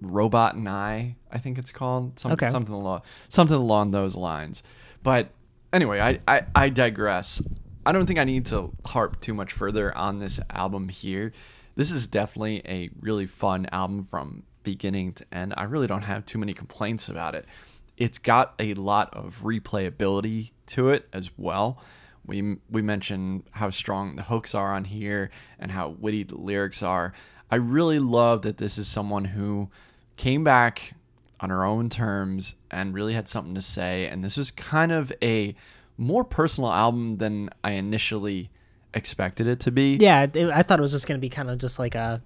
Robot 0.01 0.55
and 0.55 0.69
I. 0.69 1.17
I 1.31 1.39
think 1.39 1.59
it's 1.59 1.71
called 1.71 2.19
some, 2.19 2.33
Okay. 2.33 2.49
something 2.51 2.75
along 2.75 3.03
something 3.29 3.57
along 3.57 3.91
those 3.91 4.17
lines. 4.17 4.63
But 5.03 5.31
anyway, 5.73 6.01
I, 6.01 6.21
I 6.27 6.47
I 6.55 6.69
digress. 6.71 7.43
I 7.87 7.93
don't 7.93 8.05
think 8.05 8.19
I 8.19 8.25
need 8.25 8.47
to 8.47 8.73
harp 8.85 9.21
too 9.21 9.33
much 9.33 9.53
further 9.53 9.97
on 9.97 10.19
this 10.19 10.41
album 10.51 10.89
here. 10.89 11.33
This 11.77 11.93
is 11.93 12.09
definitely 12.09 12.61
a 12.67 12.91
really 13.01 13.27
fun 13.27 13.69
album 13.71 14.03
from 14.03 14.43
beginning 14.65 15.13
to 15.13 15.27
end. 15.33 15.55
I 15.57 15.63
really 15.63 15.87
don't 15.87 16.03
have 16.03 16.27
too 16.27 16.39
many 16.39 16.53
complaints 16.53 17.09
about 17.09 17.37
it. 17.37 17.47
It's 17.97 18.19
got 18.19 18.55
a 18.59 18.75
lot 18.75 19.15
of 19.15 19.41
replayability 19.45 20.51
to 20.67 20.91
it 20.91 21.09
as 21.13 21.31
well. 21.39 21.81
We 22.27 22.57
we 22.69 22.83
mentioned 22.83 23.45
how 23.53 23.71
strong 23.71 24.17
the 24.17 24.25
hooks 24.25 24.53
are 24.53 24.75
on 24.75 24.85
here 24.85 25.31
and 25.61 25.71
how 25.71 25.91
witty 25.91 26.25
the 26.25 26.39
lyrics 26.39 26.83
are. 26.83 27.13
I 27.53 27.57
really 27.57 28.01
love 28.01 28.43
that 28.43 28.59
this 28.59 28.79
is 28.79 28.89
someone 28.89 29.27
who 29.27 29.71
came 30.17 30.43
back 30.43 30.95
on 31.39 31.51
her 31.51 31.65
own 31.65 31.89
terms 31.89 32.57
and 32.69 32.95
really 32.95 33.15
had 33.15 33.29
something 33.29 33.55
to 33.55 33.63
say. 33.63 34.09
And 34.09 34.25
this 34.25 34.37
was 34.37 34.51
kind 34.51 34.91
of 34.91 35.13
a 35.23 35.55
more 35.97 36.25
personal 36.25 36.73
album 36.73 37.17
than 37.17 37.51
I 37.65 37.73
initially 37.73 38.51
expected 38.95 39.47
it 39.47 39.61
to 39.61 39.71
be. 39.71 39.97
Yeah, 39.97 40.27
it, 40.33 40.51
I 40.51 40.63
thought 40.63 40.79
it 40.79 40.83
was 40.83 40.93
just 40.93 41.07
gonna 41.07 41.19
be 41.19 41.29
kind 41.29 41.51
of 41.51 41.59
just 41.59 41.79
like 41.79 41.95
a 41.95 42.23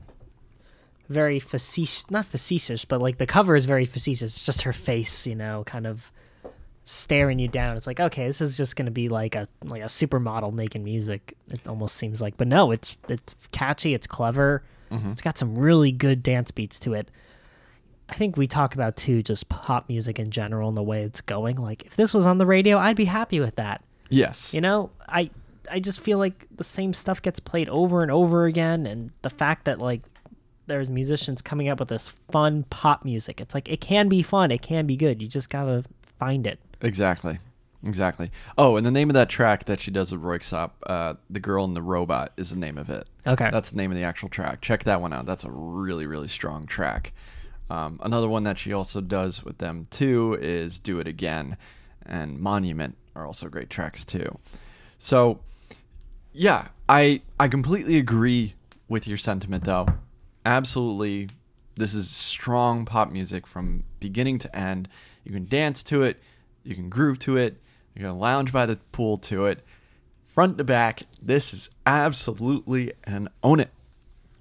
very 1.08 1.40
facetious, 1.40 2.08
not 2.10 2.24
facetious, 2.24 2.84
but 2.84 3.00
like 3.00 3.18
the 3.18 3.26
cover 3.26 3.56
is 3.56 3.66
very 3.66 3.84
facetious. 3.84 4.36
It's 4.36 4.46
just 4.46 4.62
her 4.62 4.72
face, 4.72 5.26
you 5.26 5.34
know, 5.34 5.64
kind 5.64 5.86
of 5.86 6.12
staring 6.84 7.38
you 7.38 7.48
down. 7.48 7.76
It's 7.76 7.86
like, 7.86 8.00
okay, 8.00 8.26
this 8.26 8.40
is 8.40 8.56
just 8.56 8.76
gonna 8.76 8.90
be 8.90 9.08
like 9.08 9.34
a 9.34 9.46
like 9.64 9.82
a 9.82 9.86
supermodel 9.86 10.52
making 10.52 10.84
music. 10.84 11.36
It 11.48 11.66
almost 11.66 11.96
seems 11.96 12.20
like, 12.20 12.36
but 12.36 12.48
no, 12.48 12.70
it's 12.70 12.96
it's 13.08 13.34
catchy, 13.50 13.94
it's 13.94 14.06
clever, 14.06 14.62
mm-hmm. 14.90 15.10
it's 15.10 15.22
got 15.22 15.36
some 15.36 15.58
really 15.58 15.92
good 15.92 16.22
dance 16.22 16.50
beats 16.50 16.78
to 16.80 16.94
it. 16.94 17.10
I 18.10 18.14
think 18.14 18.36
we 18.36 18.46
talk 18.46 18.74
about 18.74 18.96
too 18.96 19.22
just 19.22 19.48
pop 19.48 19.88
music 19.88 20.18
in 20.18 20.30
general 20.30 20.68
and 20.68 20.76
the 20.76 20.82
way 20.82 21.02
it's 21.02 21.20
going. 21.20 21.56
Like 21.56 21.82
if 21.86 21.96
this 21.96 22.12
was 22.12 22.26
on 22.26 22.38
the 22.38 22.46
radio, 22.46 22.76
I'd 22.76 22.96
be 22.96 23.04
happy 23.04 23.38
with 23.38 23.54
that. 23.54 23.84
Yes. 24.08 24.52
You 24.52 24.60
know, 24.60 24.90
I 25.08 25.30
I 25.70 25.78
just 25.78 26.00
feel 26.02 26.18
like 26.18 26.46
the 26.54 26.64
same 26.64 26.92
stuff 26.92 27.22
gets 27.22 27.38
played 27.38 27.68
over 27.68 28.02
and 28.02 28.10
over 28.10 28.46
again 28.46 28.84
and 28.84 29.12
the 29.22 29.30
fact 29.30 29.64
that 29.66 29.78
like 29.78 30.02
there's 30.66 30.88
musicians 30.88 31.40
coming 31.40 31.68
up 31.68 31.78
with 31.78 31.88
this 31.88 32.08
fun 32.30 32.64
pop 32.64 33.04
music. 33.04 33.40
It's 33.40 33.54
like 33.54 33.68
it 33.68 33.80
can 33.80 34.08
be 34.08 34.22
fun, 34.22 34.50
it 34.50 34.62
can 34.62 34.86
be 34.86 34.96
good. 34.96 35.22
You 35.22 35.28
just 35.28 35.48
got 35.48 35.64
to 35.64 35.84
find 36.18 36.46
it. 36.46 36.58
Exactly. 36.80 37.38
Exactly. 37.86 38.30
Oh, 38.58 38.76
and 38.76 38.84
the 38.84 38.90
name 38.90 39.08
of 39.08 39.14
that 39.14 39.30
track 39.30 39.64
that 39.64 39.80
she 39.80 39.90
does 39.90 40.12
with 40.12 40.20
Röyksopp, 40.20 40.72
uh, 40.86 41.14
"The 41.30 41.40
Girl 41.40 41.64
and 41.64 41.74
the 41.74 41.80
Robot," 41.80 42.32
is 42.36 42.50
the 42.50 42.58
name 42.58 42.76
of 42.76 42.90
it. 42.90 43.08
Okay. 43.26 43.48
That's 43.50 43.70
the 43.70 43.78
name 43.78 43.90
of 43.90 43.96
the 43.96 44.04
actual 44.04 44.28
track. 44.28 44.60
Check 44.60 44.84
that 44.84 45.00
one 45.00 45.14
out. 45.14 45.24
That's 45.24 45.44
a 45.44 45.50
really, 45.50 46.04
really 46.06 46.28
strong 46.28 46.66
track. 46.66 47.12
Um, 47.70 48.00
another 48.02 48.28
one 48.28 48.42
that 48.42 48.58
she 48.58 48.72
also 48.72 49.00
does 49.00 49.44
with 49.44 49.58
them 49.58 49.86
too 49.90 50.36
is 50.40 50.80
"Do 50.80 50.98
It 50.98 51.06
Again," 51.06 51.56
and 52.04 52.38
"Monument" 52.40 52.96
are 53.14 53.24
also 53.24 53.48
great 53.48 53.70
tracks 53.70 54.04
too. 54.04 54.38
So, 54.98 55.38
yeah, 56.32 56.68
I 56.88 57.22
I 57.38 57.46
completely 57.46 57.96
agree 57.96 58.54
with 58.88 59.06
your 59.06 59.16
sentiment 59.16 59.64
though. 59.64 59.86
Absolutely, 60.44 61.28
this 61.76 61.94
is 61.94 62.10
strong 62.10 62.84
pop 62.84 63.12
music 63.12 63.46
from 63.46 63.84
beginning 64.00 64.38
to 64.40 64.56
end. 64.56 64.88
You 65.24 65.32
can 65.32 65.46
dance 65.46 65.84
to 65.84 66.02
it, 66.02 66.20
you 66.64 66.74
can 66.74 66.88
groove 66.88 67.20
to 67.20 67.36
it, 67.36 67.56
you 67.94 68.02
can 68.02 68.18
lounge 68.18 68.52
by 68.52 68.66
the 68.66 68.76
pool 68.90 69.16
to 69.18 69.46
it. 69.46 69.64
Front 70.24 70.58
to 70.58 70.64
back, 70.64 71.02
this 71.22 71.54
is 71.54 71.70
absolutely 71.86 72.92
an 73.04 73.28
own 73.42 73.60
it. 73.60 73.70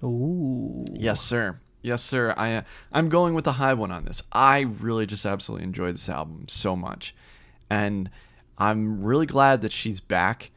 Ooh. 0.02 0.84
Yes, 0.92 1.20
sir. 1.20 1.58
Yes, 1.82 2.02
sir. 2.02 2.34
I 2.36 2.56
uh, 2.56 2.62
I'm 2.92 3.08
going 3.08 3.34
with 3.34 3.44
the 3.44 3.52
high 3.52 3.74
one 3.74 3.90
on 3.90 4.04
this. 4.04 4.22
I 4.32 4.60
really 4.60 5.06
just 5.06 5.24
absolutely 5.24 5.64
enjoyed 5.64 5.94
this 5.94 6.08
album 6.08 6.46
so 6.48 6.76
much, 6.76 7.14
and 7.70 8.10
I'm 8.58 9.02
really 9.02 9.26
glad 9.26 9.62
that 9.62 9.72
she's 9.72 10.00
back 10.00 10.50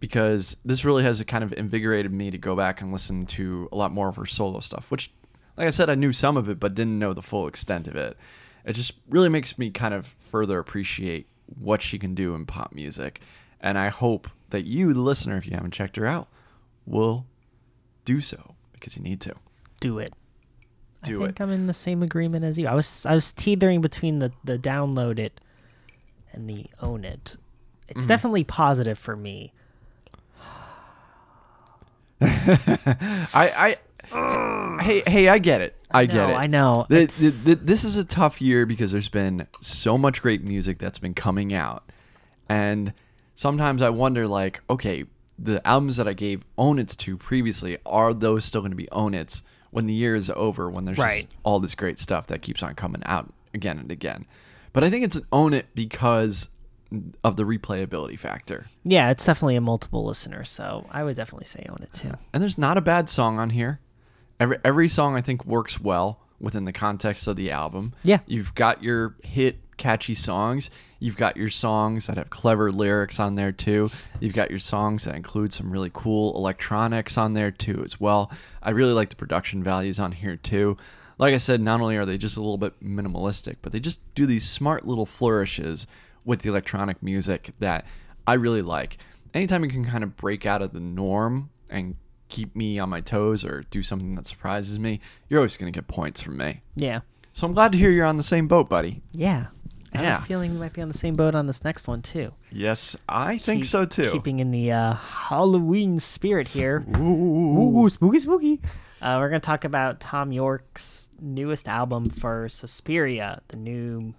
because 0.00 0.56
this 0.64 0.84
really 0.84 1.02
has 1.02 1.22
kind 1.24 1.44
of 1.44 1.52
invigorated 1.52 2.12
me 2.12 2.30
to 2.30 2.38
go 2.38 2.56
back 2.56 2.80
and 2.80 2.92
listen 2.92 3.26
to 3.26 3.68
a 3.72 3.76
lot 3.76 3.92
more 3.92 4.08
of 4.08 4.16
her 4.16 4.26
solo 4.26 4.60
stuff. 4.60 4.90
Which, 4.90 5.10
like 5.56 5.66
I 5.66 5.70
said, 5.70 5.90
I 5.90 5.94
knew 5.94 6.12
some 6.12 6.36
of 6.36 6.48
it, 6.48 6.58
but 6.58 6.74
didn't 6.74 6.98
know 6.98 7.12
the 7.12 7.22
full 7.22 7.46
extent 7.46 7.86
of 7.86 7.96
it. 7.96 8.16
It 8.64 8.72
just 8.72 8.92
really 9.10 9.28
makes 9.28 9.58
me 9.58 9.70
kind 9.70 9.92
of 9.94 10.06
further 10.30 10.58
appreciate 10.58 11.26
what 11.58 11.82
she 11.82 11.98
can 11.98 12.14
do 12.14 12.34
in 12.34 12.46
pop 12.46 12.72
music, 12.72 13.20
and 13.60 13.78
I 13.78 13.88
hope 13.88 14.28
that 14.50 14.64
you, 14.64 14.94
the 14.94 15.00
listener, 15.00 15.36
if 15.36 15.46
you 15.46 15.52
haven't 15.52 15.72
checked 15.72 15.96
her 15.96 16.06
out, 16.06 16.28
will 16.86 17.26
do 18.04 18.20
so 18.20 18.54
because 18.72 18.96
you 18.96 19.02
need 19.02 19.20
to. 19.20 19.34
Do 19.80 19.98
it. 19.98 20.14
Do 21.02 21.22
I 21.22 21.26
think 21.26 21.40
it. 21.40 21.42
I'm 21.42 21.50
in 21.50 21.66
the 21.66 21.74
same 21.74 22.02
agreement 22.02 22.44
as 22.44 22.58
you. 22.58 22.66
I 22.66 22.74
was 22.74 23.04
I 23.06 23.14
was 23.14 23.32
teetering 23.32 23.80
between 23.80 24.18
the 24.18 24.32
the 24.44 24.58
download 24.58 25.18
it 25.18 25.40
and 26.32 26.48
the 26.48 26.66
own 26.80 27.04
it. 27.04 27.36
It's 27.88 28.00
Mm-hmm. 28.00 28.08
definitely 28.08 28.44
positive 28.44 28.98
for 28.98 29.14
me. 29.16 29.52
I, 32.20 33.76
I, 34.12 34.82
hey, 34.82 35.02
hey, 35.06 35.28
I 35.28 35.38
get 35.38 35.60
it. 35.60 35.76
I, 35.90 36.06
get 36.06 36.14
know, 36.14 36.30
it. 36.30 36.36
I 36.36 36.46
know. 36.46 36.86
Th- 36.88 37.02
It's- 37.04 37.20
th- 37.20 37.44
th- 37.44 37.58
this 37.66 37.84
is 37.84 37.96
a 37.96 38.04
tough 38.04 38.40
year 38.40 38.66
because 38.66 38.92
there's 38.92 39.08
been 39.08 39.46
so 39.60 39.96
much 39.98 40.22
great 40.22 40.46
music 40.46 40.78
that's 40.78 40.98
been 40.98 41.14
coming 41.14 41.52
out, 41.54 41.84
and 42.48 42.92
sometimes 43.34 43.82
I 43.82 43.90
wonder, 43.90 44.26
like, 44.26 44.60
okay, 44.68 45.04
the 45.38 45.64
albums 45.66 45.96
that 45.98 46.08
I 46.08 46.12
gave 46.14 46.42
own 46.56 46.78
its 46.78 46.96
to 46.96 47.16
previously 47.16 47.76
are 47.84 48.14
those 48.14 48.44
still 48.44 48.62
going 48.62 48.70
to 48.72 48.76
be 48.76 48.90
own 48.90 49.12
its 49.14 49.42
when 49.70 49.86
the 49.86 49.94
year 49.94 50.14
is 50.14 50.30
over? 50.30 50.70
When 50.70 50.84
there's 50.84 50.98
Right. 50.98 51.22
just 51.22 51.28
all 51.42 51.60
this 51.60 51.74
great 51.74 51.98
stuff 51.98 52.26
that 52.28 52.42
keeps 52.42 52.62
on 52.62 52.74
coming 52.74 53.02
out 53.06 53.32
again 53.54 53.78
and 53.78 53.90
again. 53.90 54.26
But 54.72 54.84
I 54.84 54.90
think 54.90 55.04
it's 55.04 55.16
an 55.16 55.24
own 55.32 55.54
it 55.54 55.66
because 55.74 56.48
of 57.24 57.36
the 57.36 57.42
replayability 57.44 58.18
factor. 58.18 58.66
Yeah, 58.84 59.10
it's 59.10 59.24
definitely 59.24 59.56
a 59.56 59.60
multiple 59.60 60.04
listener, 60.04 60.44
so 60.44 60.86
I 60.90 61.02
would 61.02 61.16
definitely 61.16 61.46
say 61.46 61.66
own 61.68 61.78
it 61.82 61.92
too. 61.92 62.12
and 62.32 62.42
there's 62.42 62.58
not 62.58 62.76
a 62.76 62.80
bad 62.80 63.08
song 63.08 63.38
on 63.38 63.50
here. 63.50 63.80
Every 64.38 64.58
every 64.64 64.88
song 64.88 65.16
I 65.16 65.20
think 65.22 65.44
works 65.46 65.80
well 65.80 66.20
within 66.38 66.64
the 66.66 66.72
context 66.72 67.26
of 67.26 67.36
the 67.36 67.50
album. 67.50 67.94
Yeah. 68.02 68.18
You've 68.26 68.54
got 68.54 68.82
your 68.82 69.16
hit 69.24 69.58
catchy 69.76 70.14
songs. 70.14 70.70
You've 70.98 71.16
got 71.16 71.36
your 71.36 71.50
songs 71.50 72.06
that 72.06 72.16
have 72.16 72.30
clever 72.30 72.72
lyrics 72.72 73.20
on 73.20 73.34
there 73.34 73.52
too. 73.52 73.90
You've 74.20 74.32
got 74.32 74.50
your 74.50 74.58
songs 74.58 75.04
that 75.04 75.14
include 75.14 75.52
some 75.52 75.70
really 75.70 75.90
cool 75.92 76.36
electronics 76.36 77.18
on 77.18 77.34
there 77.34 77.50
too 77.50 77.82
as 77.84 78.00
well. 78.00 78.30
I 78.62 78.70
really 78.70 78.92
like 78.92 79.10
the 79.10 79.16
production 79.16 79.62
values 79.62 80.00
on 80.00 80.12
here 80.12 80.36
too. 80.36 80.76
Like 81.18 81.34
I 81.34 81.38
said, 81.38 81.60
not 81.60 81.80
only 81.80 81.96
are 81.96 82.06
they 82.06 82.18
just 82.18 82.36
a 82.36 82.40
little 82.40 82.58
bit 82.58 82.82
minimalistic, 82.82 83.56
but 83.62 83.72
they 83.72 83.80
just 83.80 84.00
do 84.14 84.26
these 84.26 84.48
smart 84.48 84.86
little 84.86 85.06
flourishes 85.06 85.86
with 86.24 86.40
the 86.40 86.50
electronic 86.50 87.02
music 87.02 87.52
that 87.60 87.86
I 88.26 88.34
really 88.34 88.62
like. 88.62 88.98
Anytime 89.32 89.64
you 89.64 89.70
can 89.70 89.84
kind 89.84 90.04
of 90.04 90.16
break 90.16 90.44
out 90.44 90.62
of 90.62 90.72
the 90.72 90.80
norm 90.80 91.50
and 91.70 91.96
keep 92.28 92.56
me 92.56 92.78
on 92.78 92.88
my 92.88 93.00
toes 93.00 93.44
or 93.44 93.62
do 93.70 93.82
something 93.82 94.14
that 94.16 94.26
surprises 94.26 94.78
me, 94.78 95.00
you're 95.28 95.40
always 95.40 95.56
going 95.56 95.72
to 95.72 95.76
get 95.76 95.88
points 95.88 96.20
from 96.20 96.36
me. 96.36 96.62
Yeah. 96.74 97.00
So 97.36 97.46
I'm 97.46 97.52
glad 97.52 97.72
to 97.72 97.76
hear 97.78 97.90
you're 97.90 98.06
on 98.06 98.16
the 98.16 98.22
same 98.22 98.48
boat, 98.48 98.70
buddy. 98.70 99.02
Yeah. 99.12 99.48
I 99.92 99.98
have 99.98 100.04
Yeah. 100.06 100.18
a 100.20 100.22
feeling 100.22 100.54
we 100.54 100.58
might 100.58 100.72
be 100.72 100.80
on 100.80 100.88
the 100.88 100.96
same 100.96 101.16
boat 101.16 101.34
on 101.34 101.46
this 101.46 101.62
next 101.62 101.86
one 101.86 102.00
too. 102.00 102.32
Yes, 102.50 102.96
I 103.06 103.36
think 103.36 103.64
Keep- 103.64 103.66
so 103.70 103.84
too. 103.84 104.10
Keeping 104.10 104.40
in 104.40 104.52
the 104.52 104.72
uh, 104.72 104.94
Halloween 104.94 106.00
spirit 106.00 106.48
here. 106.48 106.82
Ooh, 106.98 107.90
spooky, 107.90 108.20
spooky. 108.20 108.62
Uh, 109.02 109.18
we're 109.20 109.28
gonna 109.28 109.40
talk 109.40 109.64
about 109.64 110.00
Thom 110.00 110.32
Yorke's 110.32 111.10
newest 111.20 111.68
album 111.68 112.08
for 112.08 112.48
Suspiria, 112.48 113.42
the 113.48 113.56
new 113.56 114.14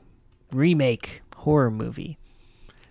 remake 0.52 1.24
horror 1.38 1.72
movie. 1.72 2.20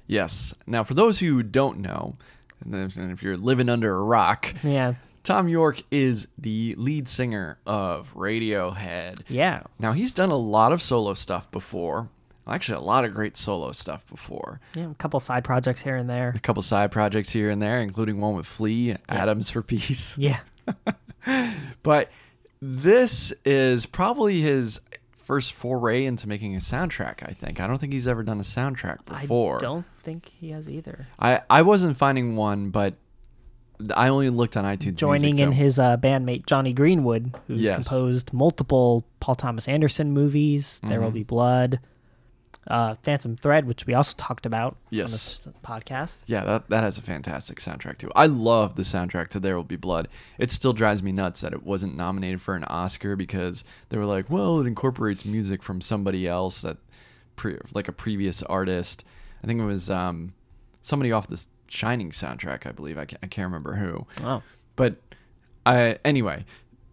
Yes. 0.09 0.53
Now, 0.67 0.83
for 0.83 0.95
those 0.95 1.21
who 1.21 1.45
don't 1.45 1.79
know, 1.79 2.17
and 2.65 2.75
if 3.13 3.23
you're 3.23 3.37
living 3.37 3.69
under 3.69 3.95
a 3.95 4.03
rock, 4.03 4.53
Yeah, 4.65 4.95
Thom 5.27 5.49
Yorke 5.49 5.83
is 5.91 6.29
the 6.39 6.77
lead 6.79 7.09
singer 7.09 7.59
of 7.67 8.15
Radiohead. 8.15 9.23
yeah, 9.29 9.65
Now, 9.77 9.91
he's 9.91 10.13
done 10.13 10.31
a 10.31 10.37
lot 10.37 10.71
of 10.71 10.81
solo 10.81 11.15
stuff 11.15 11.51
before. 11.51 12.09
Actually, 12.47 12.77
a 12.79 12.83
lot 12.83 13.05
of 13.05 13.13
great 13.13 13.37
solo 13.37 13.73
stuff 13.73 14.07
before. 14.07 14.61
yeah. 14.77 14.89
A 14.89 14.95
couple 14.95 15.19
side 15.19 15.43
projects 15.43 15.83
here 15.83 15.97
and 15.97 16.09
there. 16.09 16.29
A 16.29 16.39
couple 16.39 16.63
side 16.63 16.93
projects 16.93 17.33
here 17.33 17.51
and 17.51 17.61
there, 17.61 17.81
including 17.81 18.21
one 18.21 18.37
with 18.37 18.47
Flea, 18.47 18.99
Atoms 19.09 19.51
for 19.51 19.63
Peace. 19.63 20.17
Yeah, 20.17 20.39
But 21.83 22.13
this 22.63 23.33
is 23.45 23.85
probably 23.85 24.41
his 24.43 24.81
first 25.11 25.55
foray 25.55 26.05
into 26.05 26.29
making 26.29 26.55
a 26.55 26.61
soundtrack, 26.61 27.29
I 27.29 27.33
think. 27.33 27.59
I 27.61 27.67
don't 27.67 27.79
think 27.79 27.93
he's 27.93 28.07
ever 28.07 28.23
done 28.23 28.39
a 28.39 28.45
soundtrack 28.45 29.05
before. 29.05 29.57
I 29.57 29.61
don't 29.61 29.87
think 30.05 30.29
he 30.41 30.51
has 30.51 30.69
either. 30.69 31.09
I, 31.19 31.41
I 31.51 31.63
wasn't 31.63 31.97
finding 31.97 32.37
one, 32.37 32.71
but 32.71 32.95
I 33.95 34.09
only 34.09 34.31
looked 34.31 34.57
on 34.57 34.65
iTunes. 34.65 34.97
Joining 34.97 35.37
Music, 35.37 35.43
in 35.45 35.53
his 35.53 35.79
uh, 35.79 35.97
bandmate 35.97 36.47
Jonny 36.47 36.73
Greenwood, 36.73 37.35
who's 37.47 37.61
Yes. 37.61 37.75
composed 37.75 38.33
multiple 38.33 39.05
Paul 39.21 39.35
Thomas 39.35 39.69
Anderson 39.69 40.13
movies. 40.13 40.81
There 40.83 40.93
Mm-hmm. 40.93 41.03
Will 41.05 41.11
Be 41.11 41.23
Blood, 41.25 41.81
uh, 42.69 42.95
Phantom 43.03 43.37
Thread, 43.37 43.67
which 43.67 43.87
we 43.87 43.95
also 43.95 44.15
talked 44.17 44.47
about 44.47 44.73
on 44.73 44.79
Yes. 44.91 45.13
this 45.13 45.49
podcast. 45.63 46.23
Yeah, 46.27 46.45
that, 46.45 46.69
that 46.71 46.83
has 46.83 46.99
a 46.99 47.03
fantastic 47.03 47.59
soundtrack 47.61 47.99
too. 47.99 48.11
I 48.17 48.27
love 48.27 48.77
the 48.77 48.83
soundtrack 48.83 49.29
to 49.29 49.41
There 49.41 49.57
Will 49.57 49.65
Be 49.65 49.77
Blood. 49.77 50.09
It 50.39 50.51
still 50.51 50.73
drives 50.73 51.03
me 51.03 51.13
nuts 51.13 51.43
that 51.43 51.53
it 51.53 51.63
wasn't 51.65 51.97
nominated 51.97 52.41
for 52.41 52.55
an 52.57 52.65
Oscar 52.65 53.15
because 53.15 53.63
they 53.91 53.99
were 53.99 54.07
like, 54.07 54.31
well, 54.31 54.61
it 54.61 54.67
incorporates 54.67 55.25
music 55.25 55.63
from 55.63 55.81
somebody 55.81 56.27
else 56.27 56.63
that, 56.63 56.79
pre- 57.37 57.59
like 57.75 57.89
a 57.89 57.93
previous 57.93 58.43
artist. 58.43 59.05
I 59.45 59.47
think 59.47 59.61
it 59.61 59.65
was 59.65 59.91
um, 59.91 60.33
somebody 60.83 61.13
off 61.13 61.29
this 61.29 61.49
Shining 61.69 62.11
soundtrack, 62.11 62.67
I 62.67 62.73
believe. 62.73 62.99
I 62.99 63.05
can't, 63.05 63.21
I 63.23 63.27
can't 63.27 63.47
remember 63.47 63.75
who. 63.75 64.07
Oh, 64.23 64.43
But 64.77 64.97
I 65.65 65.99
anyway, 66.05 66.45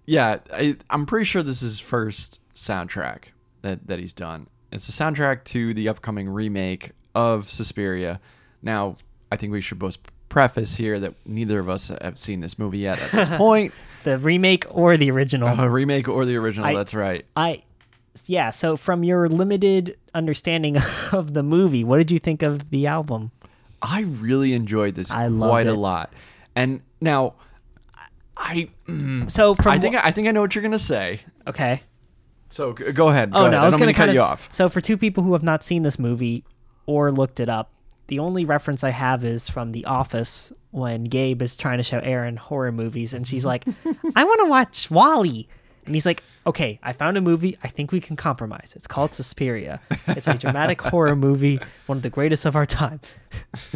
yeah, 0.05 0.39
I, 0.51 0.75
I'm 0.89 1.05
pretty 1.05 1.25
sure 1.25 1.43
this 1.43 1.61
is 1.61 1.73
his 1.73 1.79
first 1.79 2.39
soundtrack 2.55 3.25
that 3.61 3.85
that 3.87 3.99
he's 3.99 4.13
done. 4.13 4.47
It's 4.71 4.87
the 4.87 4.93
soundtrack 4.93 5.43
to 5.45 5.73
the 5.73 5.89
upcoming 5.89 6.27
remake 6.27 6.91
of 7.13 7.49
Suspiria. 7.49 8.19
Now, 8.63 8.95
I 9.31 9.37
think 9.37 9.51
we 9.53 9.61
should 9.61 9.77
both 9.79 9.97
preface 10.29 10.75
here 10.75 10.99
that 10.99 11.13
neither 11.27 11.59
of 11.59 11.69
us 11.69 11.89
have 12.01 12.17
seen 12.17 12.39
this 12.39 12.57
movie 12.57 12.79
yet 12.79 12.99
at 12.99 13.11
this 13.11 13.27
point. 13.37 13.71
the 14.03 14.17
remake 14.17 14.65
or 14.71 14.97
the 14.97 15.11
original? 15.11 15.47
A 15.59 15.69
remake 15.69 16.07
or 16.09 16.25
the 16.25 16.35
original, 16.37 16.65
I- 16.65 16.73
that's 16.73 16.95
right. 16.95 17.23
I, 17.35 17.61
yeah. 18.25 18.49
So 18.49 18.75
from 18.75 19.03
your 19.03 19.27
limited 19.27 19.95
understanding 20.15 20.77
of 21.11 21.35
the 21.35 21.43
movie, 21.43 21.83
what 21.83 21.97
did 21.97 22.09
you 22.09 22.17
think 22.17 22.41
of 22.41 22.71
the 22.71 22.87
album? 22.87 23.29
I 23.83 24.01
really 24.01 24.53
enjoyed 24.53 24.95
this 24.95 25.11
I 25.11 25.27
loved 25.27 25.49
quite 25.51 25.67
a 25.67 25.71
it. 25.71 25.77
lot. 25.77 26.13
And 26.55 26.81
now 27.01 27.33
I 28.37 28.69
mm, 28.87 29.29
So 29.29 29.53
from 29.55 29.71
I 29.73 29.79
think 29.79 29.95
I 29.95 30.11
think 30.11 30.27
I 30.27 30.31
know 30.31 30.41
what 30.41 30.55
you're 30.55 30.61
going 30.61 30.71
to 30.71 30.79
say. 30.79 31.19
okay. 31.47 31.83
So 32.49 32.73
g- 32.73 32.91
go 32.91 33.09
ahead. 33.09 33.31
Go 33.31 33.37
Oh 33.37 33.41
ahead. 33.41 33.51
no, 33.51 33.57
I 33.59 33.65
was 33.65 33.73
don't 33.73 33.79
gonna 33.81 33.93
cut 33.93 34.05
kind 34.05 34.13
you 34.13 34.21
off. 34.21 34.47
So 34.51 34.69
for 34.69 34.79
two 34.79 34.95
people 34.97 35.23
who 35.23 35.33
have 35.33 35.41
not 35.43 35.63
seen 35.63 35.81
this 35.83 35.97
movie, 35.99 36.43
or 36.85 37.11
looked 37.11 37.39
it 37.39 37.49
up. 37.49 37.71
The 38.07 38.19
only 38.19 38.45
reference 38.45 38.83
I 38.83 38.89
have 38.91 39.23
is 39.23 39.49
from 39.49 39.71
The 39.71 39.85
Office 39.85 40.51
when 40.71 41.05
Gabe 41.05 41.41
is 41.41 41.55
trying 41.55 41.77
to 41.77 41.83
show 41.83 41.97
Erin 41.99 42.35
horror 42.37 42.71
movies, 42.71 43.13
and 43.13 43.25
she's 43.27 43.43
like, 43.45 43.65
"I 44.15 44.23
want 44.23 44.41
to 44.41 44.47
watch 44.49 44.91
WALL-E," 44.91 45.47
and 45.85 45.95
he's 45.95 46.05
like, 46.05 46.23
"Okay, 46.47 46.79
I 46.83 46.93
found 46.93 47.17
a 47.17 47.21
movie. 47.21 47.57
I 47.63 47.67
think 47.67 47.91
we 47.91 47.99
can 48.01 48.15
compromise. 48.15 48.73
It's 48.75 48.87
called 48.87 49.11
Suspiria. 49.13 49.79
It's 50.07 50.27
a 50.27 50.33
dramatic 50.37 50.81
horror 50.91 51.15
movie, 51.15 51.59
one 51.85 51.97
of 51.97 52.01
the 52.03 52.09
greatest 52.09 52.45
of 52.45 52.55
our 52.55 52.65
time." 52.65 52.99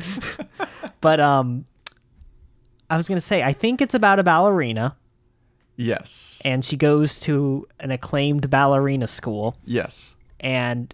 but 1.01 1.19
um, 1.19 1.65
I 2.89 2.97
was 2.97 3.07
gonna 3.07 3.21
say, 3.21 3.43
I 3.43 3.53
think 3.53 3.81
it's 3.81 3.93
about 3.95 4.19
a 4.19 4.23
ballerina, 4.23 4.95
Yes. 5.75 6.41
and 6.45 6.63
she 6.63 6.77
goes 6.77 7.19
to 7.21 7.67
an 7.79 7.91
acclaimed 7.91 8.49
ballerina 8.49 9.07
school, 9.07 9.57
yes. 9.65 10.15
and 10.39 10.93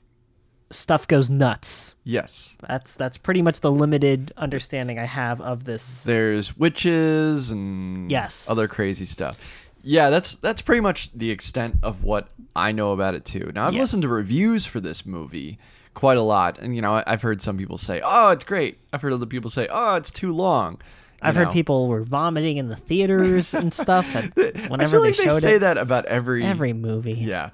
stuff 0.72 1.08
goes 1.08 1.30
nuts. 1.30 1.96
Yes. 2.04 2.58
That's 2.68 2.96
that's 2.96 3.18
pretty 3.18 3.42
much 3.44 3.60
the 3.60 3.72
limited 3.72 4.34
understanding 4.38 4.98
I 4.98 5.06
have 5.06 5.40
of 5.40 5.66
this. 5.66 6.04
There's 6.04 6.58
witches 6.58 7.52
and 7.52 8.10
Yes. 8.10 8.50
other 8.50 8.68
crazy 8.68 9.06
stuff. 9.06 9.38
Yeah, 9.84 10.10
that's 10.10 10.36
that's 10.38 10.62
pretty 10.62 10.80
much 10.82 11.12
the 11.14 11.30
extent 11.30 11.76
of 11.84 12.04
what 12.04 12.30
I 12.56 12.72
know 12.72 12.94
about 12.94 13.16
it 13.16 13.26
too. 13.26 13.52
Now 13.54 13.68
I've 13.68 13.74
Yes. 13.74 13.82
listened 13.82 14.04
to 14.04 14.08
reviews 14.08 14.66
for 14.66 14.80
this 14.80 15.06
movie 15.06 15.60
quite 15.94 16.18
a 16.18 16.22
lot, 16.24 16.58
and 16.60 16.76
you 16.76 16.82
know 16.82 17.04
I've 17.06 17.22
heard 17.22 17.42
some 17.42 17.58
people 17.58 17.78
say, 17.78 18.02
"Oh, 18.04 18.30
it's 18.32 18.46
great." 18.46 18.80
I've 18.94 19.02
heard 19.02 19.12
other 19.14 19.26
people 19.26 19.50
say, 19.50 19.68
"Oh, 19.70 19.96
it's 19.96 20.10
too 20.12 20.32
long." 20.32 20.74
You 21.22 21.30
I've 21.30 21.36
heard 21.36 21.52
people 21.52 21.88
were 21.88 22.02
vomiting 22.04 22.58
in 22.58 22.68
the 22.70 22.76
theaters 22.76 23.54
and 23.54 23.74
stuff 23.84 24.06
whenever 24.14 24.90
feel 24.90 25.02
they 25.02 25.08
like 25.10 25.18
they, 25.18 25.24
showed 25.26 25.42
say 25.42 25.56
it. 25.56 25.60
that 25.60 25.78
about 25.78 26.06
every 26.06 26.44
Every 26.44 26.74
movie. 26.74 27.14
Yeah. 27.14 27.50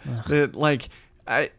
Like 0.53 0.89
I 1.27 1.49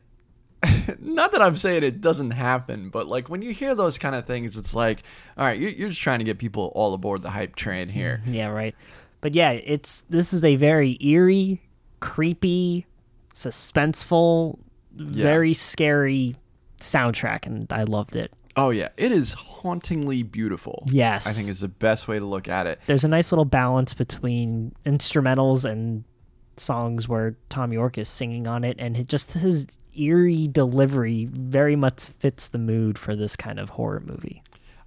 not 1.01 1.33
that 1.33 1.41
I'm 1.43 1.57
saying 1.57 1.83
it 1.83 2.01
doesn't 2.01 2.33
happen, 2.33 2.91
but 2.91 3.09
like 3.09 3.29
when 3.29 3.43
you 3.43 3.53
hear 3.53 3.75
those 3.75 3.97
kind 3.99 4.15
of 4.15 4.27
things, 4.27 4.57
it's 4.57 4.75
like, 4.75 5.03
all 5.39 5.45
right, 5.47 5.59
you're, 5.59 5.71
you're 5.71 5.89
just 5.89 6.01
trying 6.03 6.19
to 6.19 6.25
get 6.25 6.39
people 6.39 6.71
all 6.75 6.93
aboard 6.95 7.23
the 7.23 7.31
hype 7.31 7.57
train 7.57 7.89
here. 7.89 8.21
Mm-hmm. 8.25 8.35
Yeah, 8.35 8.49
right. 8.49 8.75
But 9.21 9.35
yeah, 9.35 9.53
it's 9.53 10.03
this 10.09 10.33
is 10.33 10.45
a 10.45 10.57
very 10.57 10.97
eerie, 11.01 11.61
creepy, 12.01 12.87
suspenseful, 13.35 14.59
very 14.93 15.55
scary 15.55 16.37
soundtrack, 16.81 17.47
and 17.47 17.71
I 17.71 17.85
loved 17.85 18.17
it. 18.17 18.33
Oh 18.57 18.71
yeah, 18.71 18.89
it 18.97 19.13
is 19.13 19.33
hauntingly 19.33 20.23
beautiful. 20.23 20.85
Yes. 20.87 21.27
I 21.27 21.31
think 21.31 21.49
is 21.49 21.61
the 21.61 21.69
best 21.69 22.09
way 22.09 22.19
to 22.19 22.25
look 22.25 22.49
at 22.49 22.67
it. 22.67 22.81
There's 22.87 23.05
a 23.05 23.09
nice 23.09 23.31
little 23.31 23.45
balance 23.45 23.95
between 23.95 24.75
instrumentals 24.85 25.65
and 25.65 26.05
songs 26.57 27.09
where 27.09 27.37
Thom 27.49 27.73
Yorke 27.73 27.99
is 27.99 28.09
singing 28.09 28.47
on 28.47 28.65
it, 28.65 28.77
and 28.79 28.97
it 28.97 29.07
just 29.09 29.33
his 29.33 29.67
eerie 29.97 30.49
delivery 30.49 31.27
very 31.31 31.77
much 31.77 32.07
fits 32.07 32.49
the 32.49 32.59
mood 32.59 32.99
for 32.99 33.15
this 33.15 33.37
kind 33.37 33.59
of 33.59 33.71
horror 33.71 34.01
movie. 34.01 34.43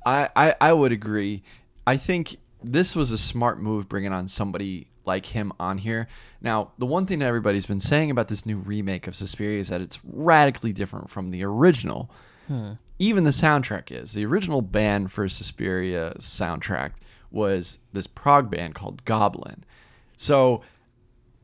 I, 0.06 0.30
I 0.36 0.56
I 0.60 0.74
would 0.74 0.92
agree. 0.92 1.44
I 1.88 1.98
think 1.98 2.38
this 2.64 2.96
was 2.96 3.12
a 3.12 3.18
smart 3.18 3.60
move 3.60 3.90
bringing 3.90 4.14
on 4.14 4.28
somebody 4.28 4.88
like 5.06 5.28
him 5.28 5.52
on 5.60 5.78
here. 5.78 6.08
Now, 6.42 6.72
the 6.78 6.86
one 6.86 7.06
thing 7.06 7.20
that 7.20 7.26
everybody's 7.26 7.66
been 7.66 7.80
saying 7.80 8.12
about 8.12 8.28
this 8.28 8.46
new 8.46 8.58
remake 8.58 9.08
of 9.08 9.16
Suspiria 9.16 9.60
is 9.60 9.70
that 9.70 9.82
it's 9.82 10.00
radically 10.04 10.74
different 10.74 11.10
from 11.10 11.30
the 11.30 11.44
original. 11.44 12.10
Hmm. 12.48 12.74
Even 13.00 13.24
the 13.24 13.32
soundtrack 13.32 13.92
is. 13.92 14.14
The 14.14 14.26
original 14.26 14.62
band 14.62 15.12
for 15.12 15.28
Suspiria 15.28 16.14
soundtrack 16.20 16.92
was 17.32 17.80
this 17.92 18.08
prog 18.08 18.50
band 18.50 18.76
called 18.76 19.04
Goblin. 19.06 19.64
So 20.16 20.62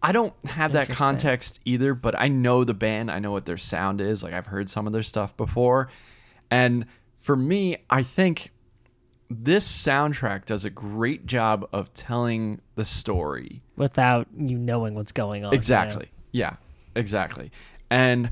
I 0.02 0.12
don't 0.12 0.34
have 0.46 0.74
that 0.74 0.90
context 0.90 1.60
either, 1.66 1.94
but 1.94 2.18
I 2.18 2.28
know 2.28 2.64
the 2.64 2.74
band. 2.74 3.12
I 3.12 3.20
know 3.20 3.32
what 3.32 3.46
their 3.46 3.58
sound 3.58 4.00
is. 4.00 4.24
Like 4.24 4.34
I've 4.34 4.48
heard 4.48 4.70
some 4.70 4.88
of 4.88 4.94
their 4.94 5.04
stuff 5.04 5.36
before. 5.36 5.90
And 6.50 6.86
for 7.18 7.36
me, 7.36 7.78
I 7.90 8.04
think 8.04 8.52
this 9.30 9.68
soundtrack 9.68 10.46
does 10.46 10.66
a 10.66 10.70
great 10.70 11.26
job 11.26 11.68
of 11.72 11.94
telling 11.94 12.62
the 12.76 12.86
story. 12.86 13.62
Without 13.76 14.28
you 14.36 14.58
knowing 14.58 14.96
what's 14.96 15.12
going 15.12 15.46
on. 15.46 15.52
you 15.52 15.52
know? 15.52 15.58
Exactly. 15.58 16.10
Yeah, 16.32 16.56
exactly. 16.96 17.52
And 17.90 18.32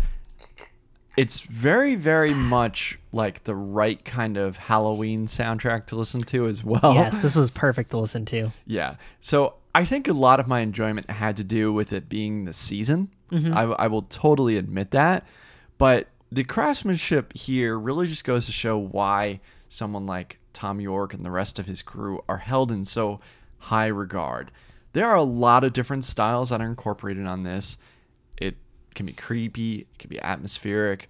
it's 1.16 1.40
very, 1.42 1.96
very 1.96 2.34
much 2.34 3.00
like 3.12 3.44
the 3.44 3.56
right 3.56 4.04
kind 4.06 4.38
of 4.38 4.58
Halloween 4.58 5.28
soundtrack 5.28 5.88
to 5.88 5.96
listen 5.96 6.22
to 6.24 6.48
as 6.48 6.64
well. 6.64 6.94
Yes, 6.94 7.18
this 7.20 7.36
was 7.36 7.52
perfect 7.52 7.92
to 7.92 7.98
listen 7.98 8.26
to. 8.26 8.52
Yeah. 8.66 8.96
So 9.22 9.56
I 9.74 9.86
think 9.86 10.08
a 10.08 10.14
lot 10.14 10.40
of 10.40 10.48
my 10.48 10.60
enjoyment 10.62 11.10
had 11.10 11.38
to 11.38 11.44
do 11.44 11.74
with 11.74 11.94
it 11.94 12.10
being 12.10 12.46
the 12.46 12.54
season. 12.54 13.10
Mm-hmm. 13.32 13.56
I, 13.56 13.64
I 13.64 13.88
will 13.88 14.04
totally 14.04 14.58
admit 14.58 14.92
that. 14.92 15.26
But 15.78 16.08
the 16.32 16.44
craftsmanship 16.44 17.36
here 17.36 17.78
really 17.78 18.08
just 18.08 18.24
goes 18.24 18.46
to 18.48 18.52
show 18.52 18.78
why 18.78 19.40
someone 19.70 20.06
like 20.06 20.40
Thom 20.58 20.82
Yorke 20.82 21.14
and 21.14 21.24
the 21.24 21.32
rest 21.32 21.60
of 21.60 21.68
his 21.68 21.82
crew 21.82 22.24
are 22.28 22.38
held 22.38 22.72
in 22.72 22.84
so 22.84 23.20
high 23.60 23.88
regard. 23.88 24.52
There 24.94 25.06
are 25.08 25.16
a 25.16 25.24
lot 25.24 25.64
of 25.64 25.74
different 25.74 26.04
styles 26.04 26.50
that 26.50 26.62
are 26.62 26.66
incorporated 26.68 27.28
on 27.28 27.44
this. 27.44 27.78
It 28.38 28.56
can 28.96 29.06
be 29.06 29.14
creepy, 29.14 29.82
it 29.82 30.00
can 30.00 30.10
be 30.10 30.20
atmospheric. 30.20 31.10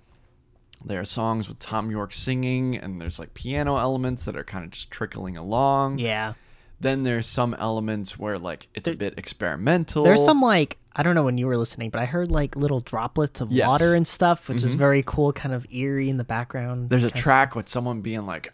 There 0.84 1.00
are 1.00 1.06
songs 1.06 1.48
with 1.48 1.60
Thom 1.60 1.90
Yorke 1.90 2.14
singing, 2.14 2.76
and 2.76 3.02
there's 3.02 3.18
like 3.20 3.34
piano 3.34 3.78
elements 3.78 4.26
that 4.26 4.36
are 4.36 4.44
kind 4.44 4.66
of 4.66 4.72
just 4.72 4.92
trickling 4.92 5.38
along. 5.38 5.98
Yeah. 6.00 6.34
Then 6.80 7.04
there's 7.04 7.26
some 7.26 7.56
elements 7.56 8.20
where 8.20 8.38
like 8.38 8.68
it's 8.76 8.88
a 8.88 8.96
bit 8.96 9.18
experimental. 9.18 10.04
There's 10.04 10.24
some 10.24 10.42
like 10.42 10.78
I 10.96 11.04
don't 11.04 11.16
know 11.16 11.24
when 11.24 11.38
you 11.38 11.48
were 11.48 11.58
listening, 11.58 11.90
but 11.90 12.02
I 12.02 12.06
heard 12.06 12.32
like 12.32 12.56
little 12.56 12.80
droplets 12.82 13.40
of 13.42 13.52
Yes. 13.52 13.64
Mm-hmm. 13.64 13.72
water 13.72 13.96
and 13.96 14.08
stuff, 14.08 14.50
which 14.50 14.62
is 14.64 14.76
very 14.76 15.04
cool, 15.04 15.32
kind 15.32 15.56
of 15.56 15.66
eerie 15.72 16.10
in 16.10 16.18
the 16.18 16.24
background. 16.24 16.90
There's 16.90 17.04
a 17.04 17.10
track 17.12 17.56
with 17.56 17.70
someone 17.70 18.02
being 18.02 18.26
like, 18.26 18.52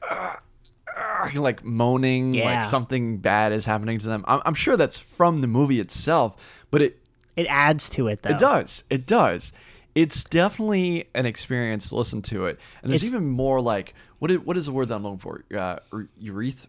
like 1.36 1.64
moaning, 1.64 2.34
Yeah. 2.34 2.46
like 2.58 2.66
something 2.66 3.18
bad 3.18 3.54
is 3.54 3.66
happening 3.66 3.98
to 4.00 4.06
them. 4.08 4.24
I'm, 4.28 4.42
I'm 4.46 4.54
sure 4.54 4.76
that's 4.78 4.98
from 4.98 5.42
the 5.42 5.48
movie 5.48 5.80
itself, 5.80 6.36
but 6.72 6.82
it 6.82 7.00
It 7.36 7.48
adds 7.48 7.90
to 7.90 8.08
it 8.08 8.22
though. 8.24 8.30
it 8.32 8.40
does, 8.40 8.84
it 8.90 9.06
does. 9.06 9.54
It's 9.96 10.24
definitely 10.24 11.08
an 11.14 11.26
experience 11.26 11.90
to 11.90 11.96
listen 11.96 12.22
to 12.24 12.46
it, 12.48 12.60
and 12.82 12.90
there's 12.92 13.04
It's- 13.04 13.12
even 13.14 13.30
more 13.30 13.62
like 13.62 13.94
what 14.20 14.32
is, 14.32 14.40
what 14.40 14.56
is 14.58 14.66
the 14.68 14.72
word 14.72 14.88
that 14.88 14.96
I'm 14.96 15.04
looking 15.04 15.20
for? 15.20 15.44
Uh, 15.56 15.78
ureth, 16.22 16.68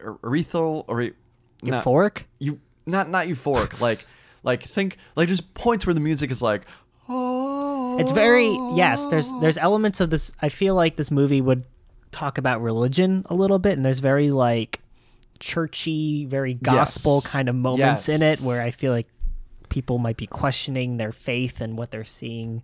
urethral 0.00 0.84
or 0.88 1.02
not- 1.62 1.84
Euphoric? 1.84 2.22
you 2.38 2.60
not 2.86 3.08
not 3.08 3.26
euphoric 3.26 3.80
like 3.88 4.06
like 4.42 4.62
think 4.62 4.96
like 5.16 5.28
there's 5.28 5.40
points 5.40 5.86
where 5.86 5.94
the 5.94 6.00
music 6.00 6.30
is 6.30 6.42
like 6.42 6.62
oh 7.08 7.98
It's 7.98 8.12
very 8.12 8.48
yes. 8.74 9.06
There's 9.06 9.30
there's 9.40 9.56
elements 9.56 10.00
of 10.00 10.10
this. 10.10 10.32
I 10.42 10.48
feel 10.48 10.74
like 10.74 10.96
this 10.96 11.10
movie 11.12 11.40
would 11.40 11.64
talk 12.14 12.38
about 12.38 12.62
religion 12.62 13.24
a 13.26 13.34
little 13.34 13.58
bit, 13.58 13.72
and 13.72 13.84
there's 13.84 13.98
very 14.00 14.30
like 14.30 14.80
churchy, 15.40 16.24
very 16.24 16.54
gospel 16.54 17.16
Yes. 17.22 17.32
kind 17.32 17.48
of 17.48 17.54
moments 17.54 18.08
in 18.08 18.22
it 18.22 18.40
where 18.40 18.62
I 18.62 18.70
feel 18.70 18.92
like 18.92 19.08
people 19.68 19.98
might 19.98 20.16
be 20.16 20.26
questioning 20.26 20.96
their 20.96 21.12
faith 21.12 21.60
and 21.60 21.76
what 21.76 21.90
they're 21.90 22.04
seeing 22.04 22.62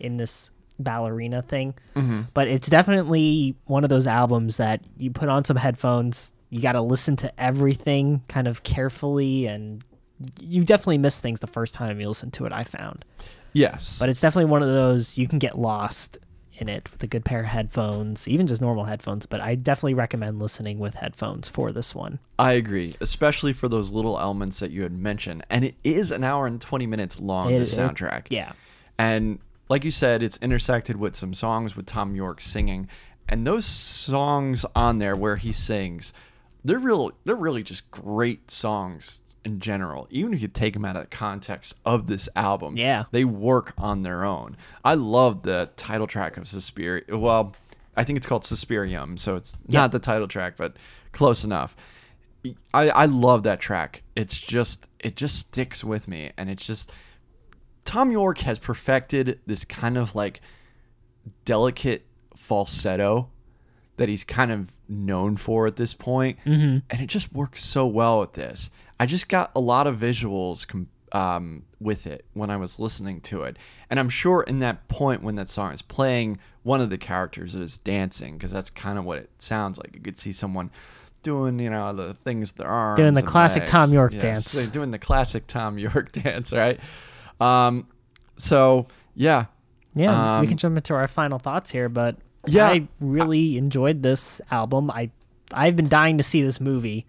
in 0.00 0.16
this 0.16 0.50
ballerina 0.78 1.42
thing. 1.42 1.74
Mm-hmm. 1.94 2.22
But 2.34 2.48
it's 2.48 2.68
definitely 2.68 3.54
one 3.66 3.84
of 3.84 3.90
those 3.90 4.06
albums 4.06 4.56
that 4.56 4.80
you 4.96 5.10
put 5.10 5.28
on 5.28 5.44
some 5.44 5.56
headphones. 5.56 6.32
You 6.50 6.60
got 6.62 6.72
to 6.72 6.80
listen 6.80 7.16
to 7.16 7.40
everything 7.40 8.22
kind 8.28 8.48
of 8.48 8.62
carefully, 8.62 9.46
and 9.46 9.84
you 10.40 10.64
definitely 10.64 10.98
miss 10.98 11.20
things 11.20 11.40
the 11.40 11.46
first 11.46 11.74
time 11.74 12.00
you 12.00 12.08
listen 12.08 12.30
to 12.32 12.46
it. 12.46 12.52
I 12.52 12.64
found. 12.64 13.04
yes 13.52 13.98
But 13.98 14.08
it's 14.08 14.20
definitely 14.20 14.50
one 14.50 14.62
of 14.62 14.68
those 14.68 15.18
you 15.18 15.28
can 15.28 15.38
get 15.38 15.58
lost 15.58 16.16
in 16.60 16.68
it 16.68 16.90
with 16.92 17.02
a 17.02 17.06
good 17.06 17.24
pair 17.24 17.40
of 17.40 17.46
headphones, 17.46 18.26
even 18.28 18.46
just 18.46 18.60
normal 18.60 18.84
headphones. 18.84 19.26
But 19.26 19.40
I 19.40 19.54
definitely 19.54 19.94
recommend 19.94 20.38
listening 20.38 20.78
with 20.78 20.94
headphones 20.94 21.48
for 21.48 21.72
this 21.72 21.94
one. 21.94 22.18
i 22.38 22.52
agree 22.52 22.94
especially 23.00 23.52
for 23.52 23.68
those 23.68 23.90
little 23.90 24.18
elements 24.20 24.60
that 24.60 24.70
you 24.70 24.82
had 24.84 24.92
mentioned 24.92 25.44
and 25.50 25.64
it 25.64 25.74
is 25.82 26.10
an 26.12 26.22
hour 26.22 26.46
and 26.46 26.60
20 26.60 26.86
minutes 26.86 27.18
long 27.20 27.48
It- 27.50 27.54
the 27.54 27.60
it- 27.62 27.64
soundtrack 27.64 28.26
yeah. 28.30 28.52
and 28.98 29.38
like 29.68 29.84
you 29.84 29.90
said 29.90 30.22
it's 30.22 30.36
intersected 30.38 30.96
with 30.96 31.16
some 31.16 31.34
songs 31.34 31.74
with 31.76 31.86
Thom 31.86 32.14
Yorke 32.14 32.40
singing 32.40 32.88
and 33.28 33.46
those 33.46 33.64
songs 33.64 34.64
on 34.76 34.98
there 34.98 35.16
where 35.16 35.36
he 35.36 35.50
sings 35.52 36.12
they're 36.64 36.78
real 36.78 37.10
they're 37.24 37.34
really 37.34 37.62
just 37.64 37.90
great 37.90 38.50
songs 38.50 39.20
in 39.48 39.58
general 39.60 40.06
even 40.10 40.32
if 40.34 40.40
you 40.42 40.48
take 40.48 40.74
them 40.74 40.84
out 40.84 40.94
of 40.96 41.02
the 41.02 41.08
context 41.08 41.74
of 41.84 42.06
this 42.06 42.28
album 42.36 42.76
Yeah. 42.76 43.04
they 43.10 43.24
work 43.24 43.72
on 43.78 44.02
their 44.02 44.24
own 44.24 44.56
i 44.84 44.94
love 44.94 45.42
the 45.42 45.70
title 45.76 46.06
track 46.06 46.36
of 46.36 46.46
suspiria 46.46 47.02
well 47.08 47.54
i 47.96 48.04
think 48.04 48.16
it's 48.18 48.26
called 48.26 48.44
suspirium 48.44 49.18
so 49.18 49.36
it's 49.36 49.56
not 49.66 49.90
the 49.92 49.98
title 49.98 50.28
track 50.28 50.54
but 50.56 50.76
close 51.12 51.44
enough 51.44 51.74
I, 52.72 52.90
I 52.90 53.06
love 53.06 53.42
that 53.44 53.60
track 53.60 54.02
it's 54.14 54.38
just 54.38 54.86
it 55.00 55.16
just 55.16 55.36
sticks 55.38 55.82
with 55.82 56.06
me 56.08 56.30
and 56.36 56.48
it's 56.50 56.66
just 56.66 56.92
Thom 57.84 58.12
Yorke 58.12 58.38
has 58.40 58.58
perfected 58.58 59.40
this 59.46 59.64
kind 59.64 59.96
of 59.96 60.14
like 60.14 60.40
delicate 61.44 62.06
falsetto 62.36 63.30
that 63.96 64.08
he's 64.08 64.24
kind 64.24 64.52
of 64.52 64.72
known 64.88 65.36
for 65.36 65.66
at 65.66 65.76
this 65.76 65.92
point. 65.94 66.38
Mm-hmm. 66.46 66.78
and 66.90 67.00
it 67.00 67.06
just 67.06 67.32
works 67.32 67.64
so 67.64 67.86
well 67.86 68.20
with 68.20 68.34
this. 68.34 68.70
I 69.00 69.06
just 69.06 69.28
got 69.28 69.50
a 69.54 69.60
lot 69.60 69.86
of 69.86 69.96
visuals 69.96 70.66
com- 70.66 70.88
um, 71.12 71.62
with 71.80 72.06
it 72.06 72.24
when 72.34 72.50
I 72.50 72.56
was 72.56 72.78
listening 72.78 73.20
to 73.22 73.44
it. 73.44 73.56
And 73.90 73.98
I'm 73.98 74.08
sure 74.10 74.42
in 74.42 74.58
that 74.58 74.88
point 74.88 75.22
when 75.22 75.36
that 75.36 75.48
song 75.48 75.72
is 75.72 75.80
playing, 75.82 76.38
one 76.64 76.80
of 76.80 76.90
the 76.90 76.98
characters 76.98 77.54
is 77.54 77.78
dancing 77.78 78.36
because 78.36 78.50
that's 78.50 78.70
kind 78.70 78.98
of 78.98 79.04
what 79.04 79.18
it 79.18 79.30
sounds 79.38 79.78
like. 79.78 79.94
You 79.94 80.00
could 80.00 80.18
see 80.18 80.32
someone 80.32 80.70
doing, 81.22 81.58
you 81.58 81.70
know, 81.70 81.92
the 81.94 82.14
things 82.14 82.52
their 82.52 82.66
arms. 82.68 82.98
Doing 82.98 83.14
the 83.14 83.22
classic 83.22 83.60
legs. 83.62 83.70
Thom 83.70 83.92
Yorke 83.92 84.12
Yes, 84.14 84.22
dance. 84.22 84.52
they're 84.52 84.66
doing 84.72 84.90
the 84.90 84.98
classic 84.98 85.46
Thom 85.46 85.78
Yorke 85.78 86.12
dance, 86.22 86.52
right? 86.52 86.78
Um, 87.40 87.86
so 88.36 88.86
yeah, 89.14 89.46
Yeah, 89.94 90.40
we 90.40 90.44
Um, 90.44 90.46
can 90.48 90.56
jump 90.58 90.76
into 90.76 90.94
our 90.94 91.08
final 91.08 91.38
thoughts 91.38 91.70
here, 91.70 91.88
but 91.88 92.16
Yeah. 92.46 92.66
I 92.68 92.88
really 93.00 93.56
enjoyed 93.58 94.02
this 94.02 94.40
album. 94.50 94.90
I 94.90 95.10
I've 95.52 95.76
been 95.76 95.88
dying 95.88 96.18
to 96.18 96.22
see 96.24 96.42
this 96.42 96.60
movie 96.60 97.06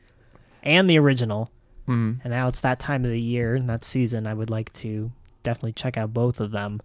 and 0.64 0.90
the 0.90 0.98
original, 0.98 1.52
Mhm. 1.90 2.20
and 2.24 2.32
now 2.32 2.48
it's 2.48 2.60
that 2.62 2.80
time 2.80 3.04
of 3.04 3.12
the 3.12 3.20
year 3.22 3.56
and 3.56 3.68
that 3.70 3.84
season. 3.84 4.28
I 4.28 4.34
would 4.34 4.50
like 4.50 4.72
to 4.74 5.12
definitely 5.44 5.74
check 5.74 5.98
out 5.98 6.14
both 6.14 6.40
of 6.40 6.52
them 6.52 6.82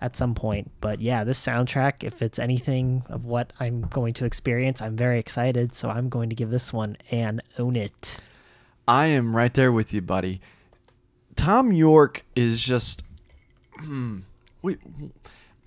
at 0.00 0.16
some 0.16 0.34
point. 0.34 0.70
But 0.80 1.00
yeah, 1.00 1.24
this 1.24 1.44
soundtrack, 1.44 2.04
if 2.04 2.22
it's 2.22 2.38
anything 2.38 3.04
of 3.08 3.24
what 3.24 3.52
I'm 3.58 3.82
going 3.82 4.12
to 4.14 4.24
experience, 4.24 4.80
I'm 4.80 4.96
very 4.96 5.18
excited. 5.18 5.74
So 5.74 5.88
I'm 5.90 6.08
going 6.08 6.28
to 6.28 6.36
give 6.36 6.50
this 6.50 6.72
one 6.72 6.96
an 7.10 7.40
own 7.58 7.74
it. 7.74 8.18
I 8.86 9.06
am 9.06 9.34
right 9.34 9.52
there 9.52 9.72
with 9.72 9.92
you, 9.94 10.02
buddy. 10.02 10.40
Thom 11.36 11.72
Yorke 11.72 12.24
is 12.36 12.62
just. 12.62 13.02
Hmm, 13.78 14.20
wait, 14.62 14.78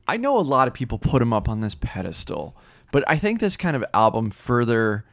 I 0.08 0.16
know 0.16 0.38
a 0.38 0.40
lot 0.40 0.68
of 0.70 0.74
people 0.74 0.98
put 0.98 1.22
him 1.22 1.34
up 1.34 1.50
on 1.50 1.60
this 1.60 1.76
pedestal, 1.76 2.56
but 2.92 3.04
I 3.08 3.18
think 3.18 3.42
this 3.42 3.58
kind 3.58 3.76
of 3.76 3.84
album 3.94 4.30
further 4.30 5.04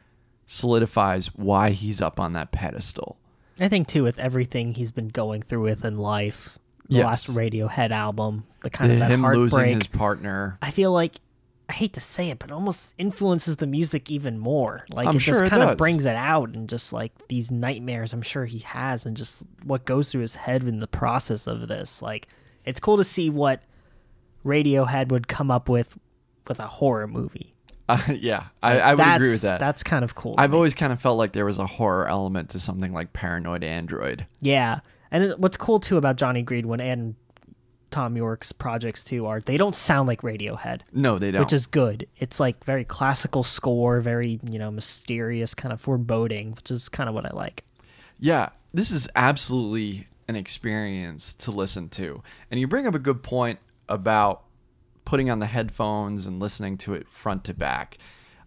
solidifies 0.47 1.35
why 1.35 1.71
he's 1.71 2.01
up 2.01 2.19
on 2.19 2.33
that 2.33 2.51
pedestal. 2.51 3.17
I 3.59 3.67
think 3.67 3.87
too 3.87 4.03
with 4.03 4.19
everything 4.19 4.73
he's 4.73 4.91
been 4.91 5.07
going 5.09 5.41
through 5.41 5.61
with 5.61 5.85
in 5.85 5.97
life, 5.97 6.59
the 6.89 6.95
Yes. 6.97 7.05
last 7.05 7.29
Radiohead 7.29 7.91
album, 7.91 8.45
the 8.63 8.69
kind 8.69 8.91
of 8.91 8.99
that 8.99 9.09
Him 9.11 9.25
losing 9.25 9.75
his 9.75 9.87
partner. 9.87 10.57
I 10.61 10.71
feel 10.71 10.91
like 10.91 11.15
I 11.67 11.73
hate 11.73 11.93
to 11.93 12.01
say 12.01 12.29
it, 12.29 12.37
but 12.37 12.51
it 12.51 12.53
almost 12.53 12.93
influences 12.97 13.55
the 13.57 13.65
music 13.65 14.11
even 14.11 14.37
more. 14.37 14.85
Like 14.89 15.07
I'm 15.07 15.15
it 15.15 15.19
just 15.19 15.39
sure 15.39 15.45
it 15.45 15.49
kind 15.49 15.63
of 15.63 15.77
brings 15.77 16.05
it 16.05 16.15
out 16.15 16.49
and 16.49 16.69
just 16.69 16.93
like 16.93 17.11
these 17.27 17.49
nightmares 17.49 18.13
I'm 18.13 18.21
sure 18.21 18.45
he 18.45 18.59
has 18.59 19.05
and 19.05 19.17
just 19.17 19.43
what 19.63 19.85
goes 19.85 20.09
through 20.09 20.21
his 20.21 20.35
head 20.35 20.63
in 20.63 20.79
the 20.79 20.87
process 20.87 21.47
of 21.47 21.67
this. 21.67 22.01
Like 22.01 22.27
it's 22.65 22.79
cool 22.79 22.97
to 22.97 23.03
see 23.03 23.29
what 23.31 23.63
Radiohead 24.45 25.09
would 25.09 25.27
come 25.27 25.49
up 25.49 25.67
with 25.69 25.97
with 26.47 26.59
a 26.59 26.67
horror 26.67 27.07
movie. 27.07 27.54
Uh, 27.87 28.01
yeah, 28.15 28.45
I, 28.63 28.79
I 28.79 28.95
would 28.95 29.07
agree 29.07 29.31
with 29.31 29.41
that. 29.41 29.59
That's 29.59 29.83
kind 29.83 30.03
of 30.03 30.15
cool. 30.15 30.35
I've 30.37 30.53
always 30.53 30.73
kind 30.73 30.91
of 30.91 30.99
felt 30.99 31.17
like 31.17 31.33
there 31.33 31.45
was 31.45 31.59
a 31.59 31.67
horror 31.67 32.07
element 32.07 32.49
to 32.51 32.59
something 32.59 32.93
like 32.93 33.13
Paranoid 33.13 33.63
Android. 33.63 34.25
Yeah. 34.41 34.79
And 35.11 35.33
what's 35.37 35.57
cool 35.57 35.79
too 35.79 35.97
about 35.97 36.15
Jonny 36.15 36.41
Greenwood 36.41 36.81
and 36.81 37.15
Thom 37.91 38.17
Yorke's 38.17 38.51
projects 38.51 39.03
too 39.03 39.25
are 39.25 39.39
they 39.39 39.57
don't 39.57 39.75
sound 39.75 40.07
like 40.07 40.21
Radiohead. 40.21 40.81
No, 40.91 41.17
they 41.19 41.31
don't. 41.31 41.41
which 41.41 41.53
is 41.53 41.67
good. 41.67 42.07
It's 42.17 42.39
like 42.39 42.63
very 42.65 42.83
classical 42.83 43.43
score, 43.43 44.01
very 44.01 44.39
you 44.43 44.59
know 44.59 44.71
mysterious, 44.71 45.53
kind 45.53 45.71
of 45.71 45.79
foreboding, 45.79 46.53
which 46.53 46.71
is 46.71 46.89
kind 46.89 47.07
of 47.07 47.15
what 47.15 47.25
I 47.25 47.33
like. 47.33 47.63
Yeah, 48.19 48.49
this 48.73 48.91
is 48.91 49.07
absolutely 49.15 50.07
an 50.27 50.35
experience 50.35 51.33
to 51.35 51.51
listen 51.51 51.87
to. 51.89 52.21
And 52.49 52.59
you 52.59 52.67
bring 52.67 52.87
up 52.87 52.95
a 52.95 52.99
good 52.99 53.23
point 53.23 53.59
about 53.87 54.43
putting 55.05 55.29
on 55.29 55.39
the 55.39 55.45
headphones 55.45 56.25
and 56.25 56.39
listening 56.39 56.77
to 56.79 56.93
it 56.93 57.07
front 57.07 57.43
to 57.45 57.53
back. 57.53 57.97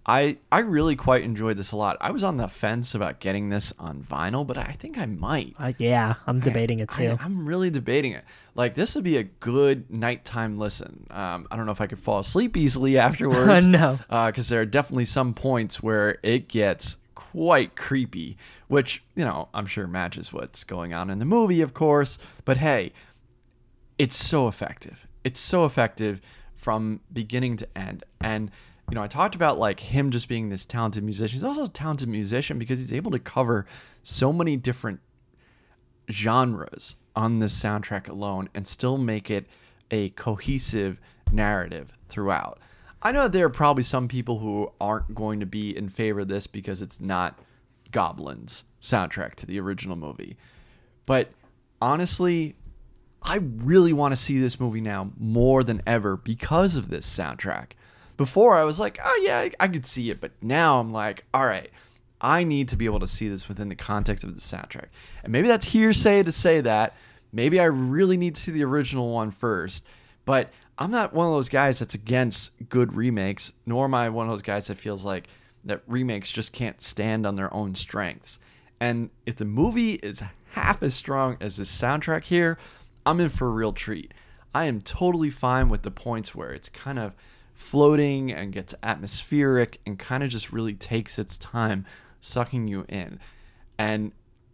I 0.08 0.38
I 0.50 0.60
really 0.60 0.96
quite 0.96 1.22
enjoyed 1.22 1.58
this 1.58 1.70
a 1.72 1.76
lot. 1.76 1.98
I 2.00 2.10
was 2.12 2.24
on 2.24 2.38
the 2.38 2.48
fence 2.48 2.94
about 2.94 3.20
getting 3.20 3.50
this 3.50 3.74
on 3.78 4.02
vinyl, 4.02 4.46
but 4.46 4.56
I 4.56 4.72
think 4.72 4.96
I 4.96 5.04
might. 5.04 5.54
I, 5.58 5.74
yeah, 5.76 6.14
I'm 6.26 6.40
debating 6.40 6.80
it 6.80 6.90
too. 6.90 7.18
I, 7.20 7.24
am 7.26 7.46
really 7.46 7.68
debating 7.68 8.12
it. 8.12 8.24
Like 8.54 8.74
this 8.74 8.94
would 8.94 9.04
be 9.04 9.18
a 9.18 9.24
good 9.24 9.90
nighttime 9.90 10.56
listen. 10.56 11.06
Um, 11.10 11.46
I 11.50 11.56
don't 11.56 11.66
know 11.66 11.72
if 11.72 11.82
I 11.82 11.86
could 11.86 11.98
fall 11.98 12.20
asleep 12.20 12.56
easily 12.56 12.96
afterwards. 13.08 13.66
No. 13.78 13.98
because 14.08 14.48
there 14.48 14.62
are 14.62 14.66
definitely 14.66 15.04
some 15.04 15.34
points 15.34 15.82
where 15.82 16.18
it 16.22 16.48
gets 16.48 16.96
quite 17.14 17.76
creepy, 17.76 18.38
which 18.68 19.02
you 19.14 19.26
know 19.26 19.48
I'm 19.52 19.66
sure 19.66 19.86
matches 19.86 20.32
what's 20.32 20.64
going 20.64 20.94
on 20.94 21.10
in 21.10 21.18
the 21.18 21.26
movie, 21.26 21.60
of 21.60 21.74
course. 21.74 22.18
But 22.46 22.56
hey, 22.56 22.94
it's 23.98 24.16
so 24.16 24.48
effective. 24.48 25.06
It's 25.22 25.38
so 25.38 25.66
effective 25.66 26.22
from 26.58 27.00
beginning 27.12 27.56
to 27.56 27.78
end. 27.78 28.04
And 28.20 28.50
you 28.90 28.94
know, 28.94 29.02
I 29.02 29.06
talked 29.06 29.34
about 29.34 29.58
like 29.58 29.80
him 29.80 30.10
just 30.10 30.28
being 30.28 30.48
this 30.48 30.64
talented 30.64 31.04
musician. 31.04 31.36
He's 31.36 31.44
also 31.44 31.64
a 31.64 31.68
talented 31.68 32.08
musician 32.08 32.58
because 32.58 32.80
he's 32.80 32.92
able 32.92 33.10
to 33.12 33.18
cover 33.18 33.66
so 34.02 34.32
many 34.32 34.56
different 34.56 35.00
genres 36.10 36.96
on 37.14 37.38
this 37.38 37.58
soundtrack 37.58 38.08
alone 38.08 38.48
and 38.54 38.66
still 38.66 38.98
make 38.98 39.30
it 39.30 39.46
a 39.90 40.10
cohesive 40.10 41.00
narrative 41.30 41.92
throughout. 42.08 42.58
I 43.02 43.12
know 43.12 43.28
there 43.28 43.46
are 43.46 43.50
probably 43.50 43.84
some 43.84 44.08
people 44.08 44.38
who 44.38 44.72
aren't 44.80 45.14
going 45.14 45.40
to 45.40 45.46
be 45.46 45.76
in 45.76 45.88
favor 45.88 46.20
of 46.20 46.28
this 46.28 46.46
because 46.46 46.82
it's 46.82 47.00
not 47.00 47.38
Goblin's 47.92 48.64
soundtrack 48.82 49.34
to 49.36 49.46
the 49.46 49.60
original 49.60 49.96
movie. 49.96 50.36
But 51.06 51.30
honestly, 51.80 52.56
I 53.22 53.36
really 53.36 53.92
want 53.92 54.12
to 54.12 54.16
see 54.16 54.38
this 54.38 54.60
movie 54.60 54.80
now 54.80 55.10
more 55.18 55.64
than 55.64 55.82
ever 55.86 56.16
because 56.16 56.76
of 56.76 56.88
this 56.88 57.06
soundtrack. 57.06 57.72
Before 58.16 58.56
I 58.56 58.64
was 58.64 58.80
like, 58.80 58.98
oh 59.02 59.20
yeah, 59.22 59.48
I, 59.60 59.68
could 59.68 59.86
see 59.86 60.10
it, 60.10 60.20
but 60.20 60.32
now 60.42 60.80
I'm 60.80 60.92
like, 60.92 61.24
all 61.32 61.46
right, 61.46 61.70
I 62.20 62.44
need 62.44 62.68
to 62.68 62.76
be 62.76 62.84
able 62.84 63.00
to 63.00 63.06
see 63.06 63.28
this 63.28 63.48
within 63.48 63.68
the 63.68 63.76
context 63.76 64.24
of 64.24 64.34
the 64.34 64.40
soundtrack. 64.40 64.86
And 65.22 65.32
maybe 65.32 65.48
that's 65.48 65.66
hearsay 65.66 66.24
to 66.24 66.32
say 66.32 66.60
that. 66.62 66.96
Maybe 67.32 67.60
I 67.60 67.64
really 67.64 68.16
need 68.16 68.34
to 68.34 68.40
see 68.40 68.52
the 68.52 68.64
original 68.64 69.12
one 69.12 69.30
first. 69.30 69.86
But 70.24 70.50
I'm 70.78 70.90
not 70.90 71.12
one 71.12 71.26
of 71.26 71.32
those 71.32 71.48
guys 71.48 71.78
that's 71.78 71.94
against 71.94 72.52
good 72.68 72.94
remakes, 72.94 73.52
nor 73.66 73.84
am 73.84 73.94
I 73.94 74.08
one 74.08 74.26
of 74.26 74.32
those 74.32 74.42
guys 74.42 74.66
that 74.66 74.78
feels 74.78 75.04
like 75.04 75.28
that 75.64 75.82
remakes 75.86 76.30
just 76.30 76.52
can't 76.52 76.80
stand 76.80 77.26
on 77.26 77.36
their 77.36 77.52
own 77.52 77.74
strengths. 77.74 78.38
And 78.80 79.10
if 79.26 79.36
the 79.36 79.44
movie 79.44 79.94
is 79.94 80.22
half 80.52 80.82
as 80.82 80.94
strong 80.94 81.36
as 81.40 81.56
the 81.56 81.64
soundtrack 81.64 82.24
here, 82.24 82.58
I'm 83.08 83.20
in 83.20 83.30
for 83.30 83.46
a 83.46 83.50
real 83.50 83.72
treat. 83.72 84.12
I 84.54 84.66
am 84.66 84.82
totally 84.82 85.30
fine 85.30 85.70
with 85.70 85.80
the 85.80 85.90
points 85.90 86.34
where 86.34 86.52
it's 86.52 86.68
kind 86.68 86.98
of 86.98 87.14
floating 87.54 88.30
and 88.30 88.52
gets 88.52 88.74
atmospheric 88.82 89.80
and 89.86 89.98
kind 89.98 90.22
of 90.22 90.28
just 90.28 90.52
really 90.52 90.74
takes 90.74 91.18
its 91.18 91.38
time 91.38 91.86
sucking 92.20 92.68
you 92.68 92.84
in. 92.86 93.18
And 93.78 94.12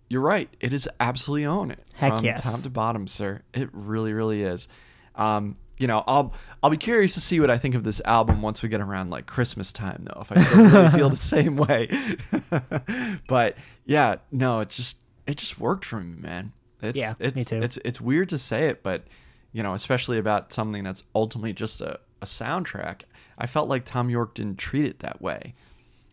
you're 0.08 0.20
right, 0.20 0.48
it 0.60 0.72
is 0.72 0.88
absolutely 1.00 1.46
own 1.46 1.72
it. 1.72 1.80
Heck 1.94 2.14
from 2.14 2.24
yes. 2.24 2.44
top 2.44 2.60
to 2.60 2.70
bottom, 2.70 3.08
sir. 3.08 3.42
It 3.54 3.70
really, 3.72 4.12
really 4.12 4.42
is. 4.42 4.68
Um, 5.16 5.56
you 5.76 5.88
know, 5.88 6.04
I'll 6.06 6.32
I'll 6.62 6.70
be 6.70 6.76
curious 6.76 7.14
to 7.14 7.20
see 7.20 7.40
what 7.40 7.50
I 7.50 7.58
think 7.58 7.74
of 7.74 7.82
this 7.82 8.00
album 8.04 8.40
once 8.40 8.62
we 8.62 8.68
get 8.68 8.80
around 8.80 9.10
like 9.10 9.26
Christmas 9.26 9.72
time, 9.72 10.06
though. 10.08 10.20
If 10.20 10.30
I 10.30 10.40
still 10.40 10.70
really 10.70 10.90
feel 10.96 11.10
the 11.10 11.16
same 11.16 11.56
way, 11.56 11.88
but 13.26 13.56
yeah, 13.84 14.16
no, 14.30 14.60
it's 14.60 14.76
just 14.76 14.98
it 15.26 15.36
just 15.36 15.58
worked 15.58 15.84
for 15.84 15.98
me, 15.98 16.20
man. 16.20 16.52
It's, 16.84 16.96
Yeah, 16.96 17.14
it's, 17.18 17.34
me 17.34 17.44
too. 17.44 17.62
It's 17.62 17.78
it's 17.84 18.00
weird 18.00 18.28
to 18.30 18.38
say 18.38 18.68
it, 18.68 18.82
but 18.82 19.04
you 19.52 19.62
know, 19.62 19.74
especially 19.74 20.18
about 20.18 20.52
something 20.52 20.82
that's 20.82 21.04
ultimately 21.14 21.52
just 21.52 21.80
a, 21.80 22.00
a 22.20 22.26
soundtrack. 22.26 23.02
I 23.38 23.46
felt 23.46 23.68
like 23.68 23.84
Thom 23.84 24.10
Yorke 24.10 24.34
didn't 24.34 24.58
treat 24.58 24.84
it 24.84 24.98
that 25.00 25.22
way, 25.22 25.54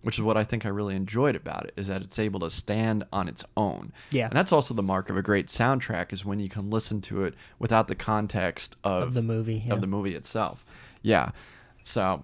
which 0.02 0.18
is 0.18 0.24
what 0.24 0.38
I 0.38 0.44
think 0.44 0.66
I 0.66 0.70
really 0.70 0.96
enjoyed 0.96 1.36
about 1.36 1.66
it, 1.66 1.74
is 1.76 1.88
that 1.88 2.02
it's 2.02 2.20
able 2.20 2.40
to 2.42 2.50
stand 2.50 3.04
on 3.12 3.28
its 3.28 3.44
own. 3.58 3.92
Yeah. 4.12 4.28
and 4.28 4.36
that's 4.36 4.52
also 4.52 4.74
the 4.74 4.84
mark 4.84 5.10
of 5.10 5.18
a 5.18 5.22
great 5.22 5.48
soundtrack 5.48 6.14
is 6.14 6.24
when 6.26 6.40
you 6.40 6.50
can 6.50 6.70
listen 6.70 7.02
to 7.02 7.24
it 7.24 7.34
without 7.60 7.88
the 7.88 7.96
context 7.96 8.76
of, 8.84 9.04
Of 9.04 9.14
the 9.14 9.22
movie, 9.24 9.64
yeah. 9.66 9.74
of 9.74 9.82
the 9.82 9.88
movie 9.88 10.16
itself. 10.16 10.64
Yeah, 11.02 11.32
so 11.84 12.24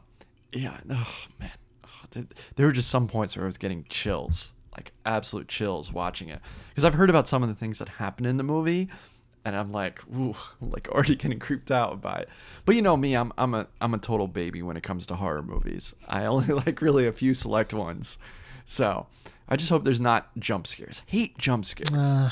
yeah, 0.52 0.78
oh 0.90 1.16
man, 1.40 1.52
oh, 1.84 1.90
there, 2.12 2.26
there 2.56 2.66
were 2.68 2.72
just 2.72 2.90
some 2.90 3.08
points 3.08 3.36
where 3.36 3.46
I 3.46 3.48
was 3.48 3.58
getting 3.58 3.86
chills, 3.90 4.54
like 4.78 4.94
absolute 5.06 5.48
chills 5.48 5.92
watching 5.92 6.30
it, 6.30 6.40
because 6.70 6.86
I've 6.86 6.94
heard 6.94 7.10
about 7.10 7.28
some 7.28 7.44
of 7.44 7.50
the 7.50 7.56
things 7.56 7.80
that 7.80 7.90
happen 7.90 8.26
in 8.26 8.38
the 8.38 8.44
movie, 8.44 8.88
and 9.44 9.56
I'm 9.56 9.72
like, 9.72 10.02
ooh, 10.16 10.36
I'm 10.62 10.72
like 10.72 10.88
already 10.90 11.16
getting 11.16 11.40
creeped 11.40 11.72
out 11.72 12.02
by 12.02 12.18
it. 12.18 12.30
But 12.66 12.76
you 12.76 12.82
know 12.82 12.96
me, 12.96 13.16
I'm 13.16 13.34
I'm 13.38 13.54
a 13.54 13.68
I'm 13.82 13.94
a 13.94 13.98
total 13.98 14.28
baby 14.28 14.62
when 14.62 14.78
it 14.78 14.84
comes 14.84 15.06
to 15.08 15.16
horror 15.16 15.42
movies. 15.42 15.96
I 16.08 16.26
only 16.26 16.54
like 16.66 16.82
really 16.82 17.08
a 17.08 17.12
few 17.12 17.34
select 17.34 17.74
ones, 17.74 18.18
so 18.66 19.08
I 19.50 19.56
just 19.56 19.70
hope 19.70 19.84
there's 19.84 20.02
not 20.02 20.30
jump 20.38 20.68
scares. 20.68 21.02
Hate 21.06 21.38
jump 21.38 21.66
scares. 21.66 22.32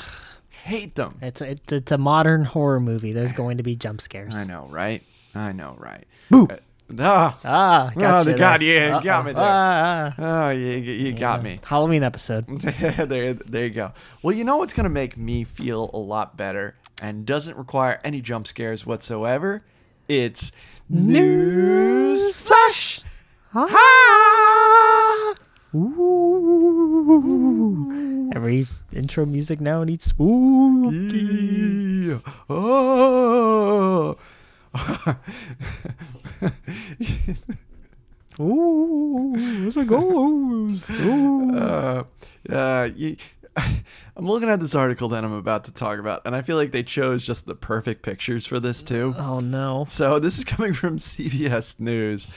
Hate 0.64 0.96
them. 0.96 1.18
It's 1.22 1.40
a, 1.40 1.50
it's, 1.52 1.72
it's 1.72 1.92
a 1.92 1.98
modern 1.98 2.44
horror 2.44 2.80
movie. 2.80 3.12
There's 3.12 3.32
going 3.32 3.58
to 3.58 3.62
be 3.62 3.76
jump 3.76 4.00
scares. 4.00 4.34
I 4.34 4.44
know, 4.44 4.66
right? 4.68 5.02
I 5.34 5.52
know, 5.52 5.76
right? 5.78 6.04
Boo. 6.28 6.48
Uh, 6.50 6.56
ah, 6.98 7.38
Ah, 7.44 7.92
Oh, 7.94 8.00
gotcha. 8.00 8.32
the 8.32 8.38
God, 8.38 8.62
yeah, 8.62 8.98
you 8.98 9.04
got 9.04 9.24
me 9.26 9.32
there. 9.32 9.42
Ah, 9.44 10.14
ah. 10.18 10.46
oh, 10.46 10.50
you, 10.50 10.72
you 10.76 11.12
got 11.12 11.42
me. 11.42 11.60
Halloween 11.64 12.02
episode. 12.02 12.46
there, 12.60 13.34
there 13.34 13.64
you 13.64 13.70
go. 13.70 13.92
Well, 14.22 14.34
you 14.34 14.44
know 14.44 14.56
what's 14.58 14.72
gonna 14.74 14.88
make 14.88 15.16
me 15.16 15.44
feel 15.44 15.90
a 15.92 15.98
lot 15.98 16.36
better 16.36 16.76
and 17.02 17.26
doesn't 17.26 17.56
require 17.56 18.00
any 18.04 18.20
jump 18.20 18.46
scares 18.46 18.86
whatsoever? 18.86 19.62
It's 20.08 20.52
news 20.88 22.40
flash. 22.40 23.00
Everyone 23.54 23.76
Every 28.34 28.66
intro 28.92 29.24
music 29.26 29.60
now 29.60 29.82
needs 29.84 30.04
spooky. 30.04 31.16
Yeah. 32.08 32.18
Oh. 32.50 34.16
Ooh, 38.40 39.32
it's 39.36 39.76
a 39.76 39.84
ghost. 39.84 40.90
Ooh. 40.90 41.56
uh, 41.56 42.04
uh, 42.50 42.88
you, 42.96 43.16
I'm 43.56 44.26
looking 44.26 44.48
at 44.50 44.60
this 44.60 44.74
article 44.74 45.08
that 45.10 45.24
I'm 45.24 45.32
about 45.32 45.64
to 45.64 45.72
talk 45.72 45.98
about, 45.98 46.22
and 46.26 46.36
I 46.36 46.42
feel 46.42 46.56
like 46.56 46.70
they 46.70 46.82
chose 46.82 47.24
just 47.24 47.46
the 47.46 47.54
perfect 47.54 48.02
pictures 48.02 48.44
for 48.46 48.60
this 48.60 48.82
too. 48.82 49.14
Oh 49.16 49.40
no. 49.40 49.86
So 49.88 50.18
this 50.18 50.36
is 50.38 50.44
coming 50.44 50.74
from 50.74 50.98
CBS 50.98 51.80
News. 51.80 52.28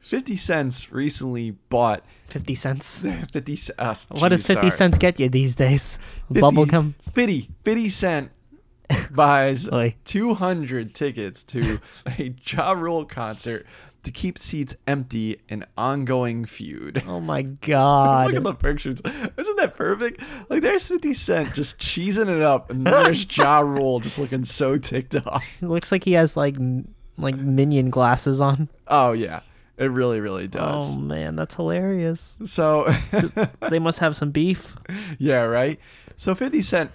50 0.00 0.36
Cents 0.36 0.92
recently 0.92 1.50
bought 1.68 2.04
50 2.28 2.54
cents. 2.54 3.02
50 3.32 3.56
c- 3.56 3.72
uh, 3.76 3.94
What 4.10 4.30
does 4.30 4.46
50 4.46 4.60
sorry. 4.62 4.70
cents 4.70 4.98
get 4.98 5.20
you 5.20 5.28
these 5.28 5.54
days? 5.54 5.98
50 6.32 6.40
Bubblegum? 6.40 6.94
50, 7.12 7.50
50 7.64 7.88
Cent 7.90 8.30
buys 9.10 9.70
Oy. 9.72 9.94
200 10.04 10.94
tickets 10.94 11.44
to 11.44 11.80
a 12.06 12.34
Ja 12.46 12.72
Rule 12.72 13.04
concert 13.04 13.66
to 14.02 14.10
keep 14.10 14.38
seats 14.38 14.74
empty 14.86 15.42
in 15.50 15.64
ongoing 15.76 16.46
feud. 16.46 17.02
Oh 17.06 17.20
my 17.20 17.42
god! 17.42 18.26
Look 18.32 18.36
at 18.36 18.42
the 18.44 18.54
pictures. 18.54 19.00
Isn't 19.36 19.56
that 19.56 19.74
perfect? 19.76 20.22
Like 20.48 20.62
there's 20.62 20.88
50 20.88 21.12
Cent 21.12 21.54
just 21.54 21.78
cheesing 21.78 22.34
it 22.34 22.40
up, 22.40 22.70
and 22.70 22.86
there's 22.86 23.36
Ja 23.36 23.60
Rule 23.60 24.00
just 24.00 24.18
looking 24.18 24.44
so 24.44 24.78
ticked 24.78 25.14
off. 25.16 25.62
It 25.62 25.66
looks 25.66 25.92
like 25.92 26.04
he 26.04 26.12
has 26.12 26.34
like 26.36 26.56
like 27.18 27.36
minion 27.36 27.90
glasses 27.90 28.40
on. 28.40 28.70
Oh 28.88 29.12
yeah, 29.12 29.40
it 29.76 29.90
really, 29.90 30.20
really 30.20 30.48
does. 30.48 30.94
Oh 30.96 30.98
man, 30.98 31.36
that's 31.36 31.54
hilarious. 31.56 32.38
So 32.46 32.90
They 33.68 33.78
must 33.78 33.98
have 33.98 34.16
some 34.16 34.30
beef. 34.30 34.76
yeah, 35.18 35.42
right. 35.42 35.78
So 36.16 36.34
50 36.34 36.62
Cent 36.62 36.90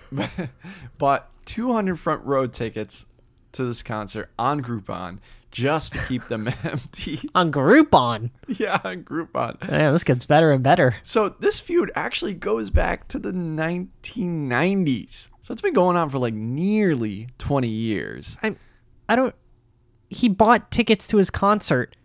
bought 0.97 1.29
200 1.45 1.99
front 1.99 2.23
row 2.25 2.47
tickets 2.47 3.05
to 3.53 3.63
this 3.65 3.81
concert 3.83 4.29
on 4.37 4.61
Groupon 4.61 5.19
just 5.51 5.93
to 5.93 5.99
keep 6.07 6.25
them 6.27 6.47
empty. 6.63 7.29
On 7.35 7.49
Groupon. 7.51 8.29
yeah, 8.49 8.77
on 8.83 9.03
Groupon. 9.05 9.55
Yeah, 9.69 9.91
this 9.91 10.03
gets 10.03 10.25
better 10.25 10.51
and 10.51 10.61
better. 10.61 10.97
So 11.03 11.29
this 11.29 11.61
feud 11.61 11.91
actually 11.95 12.33
goes 12.33 12.69
back 12.69 13.07
to 13.07 13.19
the 13.19 13.31
1990s. 13.31 15.29
So 15.41 15.51
it's 15.51 15.61
been 15.61 15.73
going 15.73 15.95
on 15.95 16.09
for 16.09 16.17
like 16.19 16.33
nearly 16.33 17.29
20 17.37 17.67
years. 17.67 18.37
I 18.43 18.55
I 19.07 19.15
don't 19.15 19.35
he 20.09 20.27
bought 20.29 20.71
tickets 20.71 21.07
to 21.07 21.17
his 21.17 21.29
concert. 21.29 21.95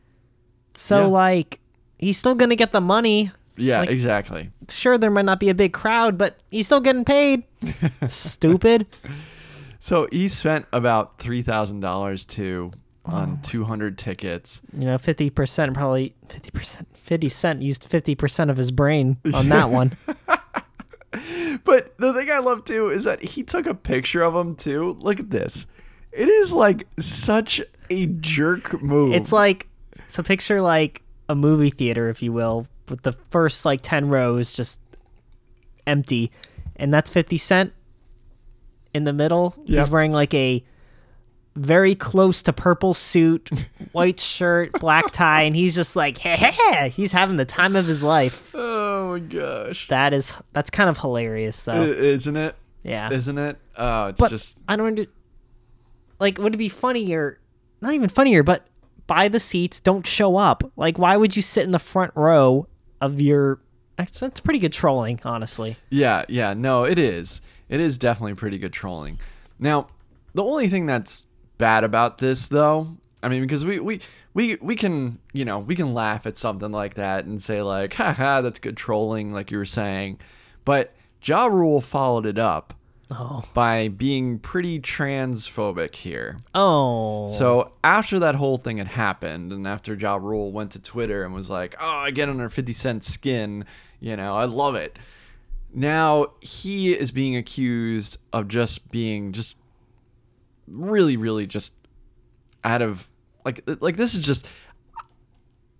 So 0.76 1.00
Yeah. 1.02 1.06
like 1.06 1.60
he's 1.98 2.18
still 2.18 2.34
going 2.34 2.50
to 2.50 2.56
get 2.56 2.72
the 2.72 2.80
money. 2.80 3.32
Yeah, 3.56 3.80
Like- 3.80 3.90
exactly. 3.90 4.50
Sure 4.68 4.96
there 4.98 5.10
might 5.10 5.24
not 5.24 5.40
be 5.40 5.48
a 5.48 5.54
big 5.54 5.72
crowd, 5.72 6.16
but 6.16 6.38
he's 6.50 6.66
still 6.66 6.80
getting 6.80 7.04
paid. 7.04 7.42
Stupid. 8.06 8.86
So 9.80 10.06
he 10.12 10.28
spent 10.28 10.66
about 10.72 11.18
$3,000 11.18 12.26
too 12.26 12.70
on 13.04 13.40
200 13.42 13.98
tickets. 13.98 14.60
You 14.76 14.84
know, 14.86 14.96
50% 14.96 15.74
probably 15.74 16.14
50% 16.28 16.86
50 16.94 17.28
cent 17.28 17.62
used 17.62 17.90
50% 17.90 18.50
of 18.50 18.56
his 18.56 18.70
brain 18.70 19.16
on 19.34 19.48
that 19.48 19.70
one. 19.70 19.96
But 21.64 21.96
the 21.98 22.12
thing 22.14 22.30
I 22.30 22.38
love 22.38 22.64
too 22.64 22.88
is 22.90 23.04
that 23.04 23.22
he 23.22 23.42
took 23.42 23.66
a 23.66 23.74
picture 23.74 24.22
of 24.22 24.34
him 24.34 24.54
too. 24.54 24.96
Look 25.00 25.18
at 25.18 25.30
this. 25.30 25.66
It 26.12 26.28
is 26.28 26.52
like 26.52 26.86
such 27.00 27.60
a 27.90 28.06
jerk 28.06 28.80
move. 28.80 29.12
It's 29.14 29.32
like 29.32 29.66
so 30.06 30.22
picture 30.22 30.60
like 30.62 31.02
a 31.28 31.34
movie 31.34 31.70
theater, 31.70 32.08
if 32.10 32.22
you 32.22 32.32
will, 32.32 32.66
with 32.90 33.02
the 33.02 33.12
first 33.12 33.64
like 33.64 33.80
ten 33.82 34.08
rows 34.08 34.52
just 34.52 34.78
empty, 35.86 36.30
and 36.76 36.92
that's 36.92 37.10
Fifty 37.10 37.38
Cent 37.38 37.72
in 38.94 39.04
the 39.04 39.12
middle. 39.12 39.54
Yep. 39.64 39.78
He's 39.78 39.90
wearing 39.90 40.12
like 40.12 40.34
a 40.34 40.64
very 41.56 41.94
close 41.94 42.42
to 42.42 42.52
purple 42.52 42.94
suit, 42.94 43.50
white 43.92 44.20
shirt, 44.20 44.72
black 44.80 45.10
tie, 45.10 45.42
and 45.42 45.54
he's 45.56 45.74
just 45.74 45.96
like, 45.96 46.16
hey, 46.18 46.36
hey, 46.36 46.88
he's 46.90 47.12
having 47.12 47.36
the 47.36 47.44
time 47.44 47.76
of 47.76 47.86
his 47.86 48.02
life. 48.02 48.52
oh 48.54 49.12
my 49.12 49.18
gosh. 49.18 49.88
That 49.88 50.12
is 50.12 50.32
that's 50.52 50.70
kind 50.70 50.88
of 50.88 50.98
hilarious 50.98 51.62
though. 51.64 51.82
Isn't 51.82 52.36
it? 52.36 52.54
Yeah. 52.82 53.12
Isn't 53.12 53.38
it? 53.38 53.58
Oh, 53.76 54.06
it's 54.06 54.18
But 54.18 54.30
just 54.30 54.58
I 54.68 54.76
don't 54.76 54.86
under, 54.86 55.06
like. 56.18 56.38
Would 56.38 56.54
it 56.54 56.58
be 56.58 56.68
funnier? 56.68 57.38
Not 57.82 57.94
even 57.94 58.08
funnier, 58.08 58.42
but 58.42 58.66
buy 59.06 59.28
the 59.28 59.40
seats. 59.40 59.80
Don't 59.80 60.06
show 60.06 60.36
up. 60.36 60.70
Like, 60.76 60.98
why 60.98 61.16
would 61.16 61.34
you 61.36 61.42
sit 61.42 61.64
in 61.64 61.72
the 61.72 61.78
front 61.78 62.12
row 62.14 62.68
of 63.00 63.20
your? 63.20 63.60
That's, 63.96 64.40
pretty 64.40 64.60
good 64.60 64.72
trolling, 64.72 65.20
honestly. 65.24 65.76
Yeah, 65.90 66.24
yeah, 66.28 66.54
no, 66.54 66.84
it 66.84 66.98
is. 66.98 67.42
It 67.68 67.80
is 67.80 67.98
definitely 67.98 68.34
pretty 68.34 68.56
good 68.56 68.72
trolling. 68.72 69.18
Now, 69.58 69.88
the 70.32 70.42
only 70.42 70.68
thing 70.68 70.86
that's 70.86 71.26
bad 71.58 71.84
about 71.84 72.18
this 72.18 72.48
though, 72.48 72.96
I 73.22 73.28
mean, 73.28 73.42
because 73.42 73.64
we 73.64 73.78
we 73.78 74.00
we 74.32 74.56
we 74.56 74.74
can, 74.74 75.18
you 75.32 75.44
know, 75.44 75.58
we 75.58 75.76
can 75.76 75.92
laugh 75.92 76.26
at 76.26 76.38
something 76.38 76.72
like 76.72 76.94
that 76.94 77.26
and 77.26 77.42
say 77.42 77.60
like, 77.62 77.92
haha, 77.94 78.40
that's 78.40 78.58
good 78.58 78.76
trolling, 78.76 79.30
like 79.30 79.50
you 79.50 79.58
were 79.58 79.66
saying. 79.66 80.18
But 80.64 80.94
Ja 81.22 81.46
Rule 81.46 81.80
followed 81.80 82.24
it 82.24 82.38
up 82.38 82.72
Oh, 83.12 83.42
by 83.54 83.88
being 83.88 84.38
pretty 84.38 84.78
transphobic 84.78 85.96
here. 85.96 86.36
oh. 86.54 87.28
So 87.28 87.72
after 87.82 88.20
that 88.20 88.36
whole 88.36 88.56
thing 88.56 88.78
had 88.78 88.86
happened, 88.86 89.52
and 89.52 89.66
after 89.66 89.94
Ja 89.94 90.14
Rule 90.16 90.52
went 90.52 90.70
to 90.72 90.82
Twitter 90.82 91.24
and 91.24 91.34
was 91.34 91.50
like, 91.50 91.74
"Oh, 91.80 91.88
I 91.88 92.12
get 92.12 92.28
under 92.28 92.48
Fifty 92.48 92.72
Cent 92.72 93.02
skin," 93.02 93.64
you 93.98 94.16
know, 94.16 94.36
I 94.36 94.44
love 94.44 94.76
it. 94.76 94.96
Now 95.74 96.28
he 96.40 96.92
is 96.92 97.10
being 97.10 97.36
accused 97.36 98.18
of 98.32 98.46
just 98.48 98.90
being 98.92 99.32
just 99.32 99.56
really, 100.68 101.16
really 101.16 101.46
just 101.46 101.74
out 102.62 102.82
of 102.82 103.08
like 103.44 103.62
like 103.80 103.96
this 103.96 104.14
is 104.14 104.24
just. 104.24 104.46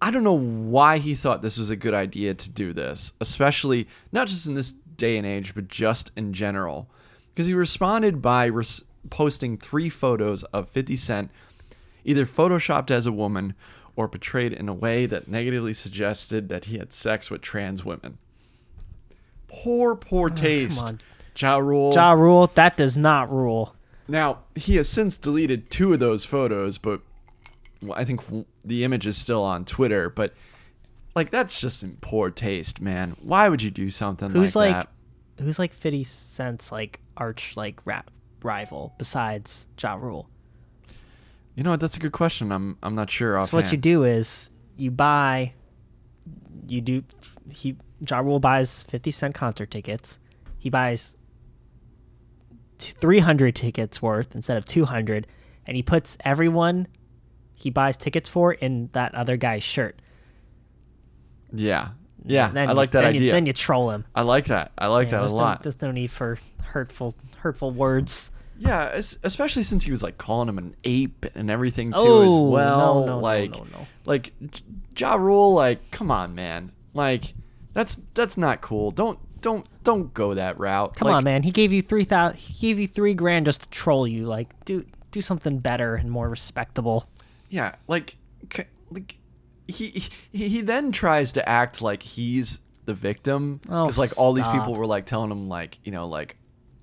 I 0.02 0.10
don't 0.10 0.24
know 0.24 0.32
why 0.38 0.96
he 0.98 1.14
thought 1.14 1.42
this 1.42 1.58
was 1.58 1.68
a 1.68 1.76
good 1.76 1.92
idea 1.92 2.32
to 2.32 2.50
do 2.50 2.72
this, 2.72 3.12
especially 3.20 3.86
not 4.12 4.28
just 4.28 4.46
in 4.46 4.54
this 4.54 4.72
day 4.96 5.18
and 5.18 5.26
age, 5.26 5.54
but 5.54 5.68
just 5.68 6.10
in 6.16 6.32
general. 6.32 6.88
Because 7.30 7.46
he 7.46 7.54
responded 7.54 8.20
by 8.20 8.46
res- 8.46 8.84
posting 9.08 9.56
three 9.56 9.88
photos 9.88 10.42
of 10.44 10.68
50 10.68 10.96
Cent, 10.96 11.30
either 12.04 12.26
photoshopped 12.26 12.90
as 12.90 13.06
a 13.06 13.12
woman 13.12 13.54
or 13.96 14.08
portrayed 14.08 14.52
in 14.52 14.68
a 14.68 14.74
way 14.74 15.06
that 15.06 15.28
negatively 15.28 15.72
suggested 15.72 16.48
that 16.48 16.66
he 16.66 16.78
had 16.78 16.92
sex 16.92 17.30
with 17.30 17.40
trans 17.40 17.84
women. 17.84 18.18
Poor, 19.48 19.94
poor 19.94 20.30
oh, 20.30 20.34
taste. 20.34 20.84
on. 20.84 21.00
Ja 21.36 21.56
Rule. 21.56 21.92
Ja 21.94 22.12
Rule, 22.12 22.48
that 22.54 22.76
does 22.76 22.96
not 22.96 23.32
rule. 23.32 23.74
Now, 24.08 24.40
he 24.54 24.76
has 24.76 24.88
since 24.88 25.16
deleted 25.16 25.70
two 25.70 25.92
of 25.92 26.00
those 26.00 26.24
photos, 26.24 26.78
but 26.78 27.00
well, 27.82 27.98
I 27.98 28.04
think 28.04 28.20
the 28.64 28.84
image 28.84 29.06
is 29.06 29.16
still 29.16 29.42
on 29.42 29.64
Twitter. 29.64 30.10
But 30.10 30.34
like, 31.14 31.30
that's 31.30 31.60
just 31.60 31.82
in 31.82 31.96
poor 32.00 32.30
taste, 32.30 32.80
man. 32.80 33.16
Why 33.22 33.48
would 33.48 33.62
you 33.62 33.70
do 33.70 33.90
something 33.90 34.30
Who's 34.30 34.56
like, 34.56 34.72
like, 34.72 34.84
that? 34.84 34.92
Who's 35.40 35.58
like 35.58 35.72
Fifty 35.72 36.04
Cent's 36.04 36.70
like 36.70 37.00
arch 37.16 37.56
like 37.56 37.84
rap 37.84 38.10
rival 38.42 38.94
besides 38.98 39.68
Ja 39.80 39.94
Rule? 39.94 40.28
You 41.54 41.64
know 41.64 41.70
what? 41.70 41.80
That's 41.80 41.96
a 41.96 42.00
good 42.00 42.12
question. 42.12 42.52
I'm 42.52 42.78
I'm 42.82 42.94
not 42.94 43.10
sure. 43.10 43.42
So 43.44 43.56
what 43.56 43.72
you 43.72 43.78
do 43.78 44.04
is 44.04 44.50
you 44.76 44.90
buy, 44.90 45.52
you 46.68 46.80
do. 46.80 47.04
He 47.50 47.76
Ja 48.08 48.20
Rule 48.20 48.40
buys 48.40 48.84
fifty 48.84 49.10
cent 49.10 49.34
concert 49.34 49.70
tickets. 49.70 50.18
He 50.58 50.70
buys 50.70 51.16
three 52.78 53.18
hundred 53.18 53.56
tickets 53.56 54.00
worth 54.00 54.34
instead 54.34 54.56
of 54.56 54.64
two 54.64 54.84
hundred, 54.84 55.26
and 55.66 55.76
he 55.76 55.82
puts 55.82 56.16
everyone 56.24 56.86
he 57.60 57.68
buys 57.68 57.98
tickets 57.98 58.26
for 58.26 58.54
in 58.54 58.88
that 58.92 59.14
other 59.14 59.36
guy's 59.36 59.62
shirt. 59.62 60.00
Yeah, 61.52 61.88
yeah. 62.24 62.48
Then 62.48 62.68
I 62.68 62.72
you- 62.72 62.76
like 62.76 62.90
that 62.92 63.02
then 63.02 63.14
you- 63.14 63.20
idea. 63.20 63.32
then 63.32 63.46
you 63.46 63.52
troll 63.52 63.90
him. 63.90 64.04
I 64.14 64.22
like 64.22 64.46
that. 64.46 64.72
I 64.78 64.86
like 64.88 65.06
Yeah, 65.06 65.10
that 65.12 65.16
a 65.16 65.20
there's 65.20 65.32
no- 65.34 65.38
lot. 65.38 65.62
there's 65.62 65.80
no 65.82 65.90
need 65.90 66.10
for 66.10 66.38
hurtful 66.62 67.14
hurtful 67.38 67.70
words. 67.70 68.30
Yeah, 68.58 68.88
especially 69.22 69.62
since 69.62 69.84
he 69.84 69.90
was 69.90 70.02
like 70.02 70.18
calling 70.18 70.46
him 70.48 70.58
an 70.58 70.74
ape 70.84 71.24
and 71.34 71.50
everything 71.50 71.88
too 71.92 71.96
Oh, 71.98 72.22
as 72.48 72.52
well. 72.52 72.78
no, 73.00 73.00
no, 73.00 73.06
no, 73.06 73.18
like, 73.18 73.50
no, 73.52 73.64
no. 73.72 73.86
like 74.04 74.34
J- 74.50 74.62
Ja 74.98 75.14
Rule, 75.14 75.54
like, 75.54 75.90
come 75.90 76.10
on, 76.10 76.34
man. 76.34 76.70
Like, 76.92 77.32
that's 77.72 77.96
that's 78.12 78.36
not 78.36 78.60
cool. 78.60 78.90
Don't 78.90 79.18
don't 79.40 79.66
don't 79.82 80.12
go 80.12 80.34
that 80.34 80.60
route. 80.60 80.94
Come 80.96 81.08
Like, 81.08 81.16
on, 81.16 81.24
man. 81.24 81.42
He 81.42 81.50
gave 81.50 81.72
you 81.72 81.80
three 81.80 82.04
thousand. 82.04 82.38
He 82.38 82.52
gave 82.68 82.78
you 82.78 82.86
three 82.86 83.14
grand 83.14 83.46
just 83.46 83.62
to 83.62 83.68
troll 83.70 84.06
you. 84.06 84.26
Like, 84.26 84.48
do 84.66 84.84
do 85.10 85.22
something 85.22 85.58
better 85.58 85.94
and 85.94 86.10
more 86.10 86.28
respectable. 86.28 87.08
Yeah, 87.48 87.76
like, 87.88 88.16
like 88.90 89.16
he 89.70 90.04
he 90.32 90.48
he 90.48 90.60
then 90.60 90.92
tries 90.92 91.32
to 91.32 91.48
act 91.48 91.80
like 91.80 92.02
he's 92.02 92.60
the 92.84 92.94
victim. 92.94 93.60
Oh, 93.68 93.84
because 93.84 93.98
like 93.98 94.18
all 94.18 94.32
these 94.32 94.48
people 94.48 94.74
were 94.74 94.86
like 94.86 95.06
telling 95.06 95.30
him 95.30 95.48
like 95.48 95.78
you 95.84 95.92
know 95.92 96.06
like 96.06 96.36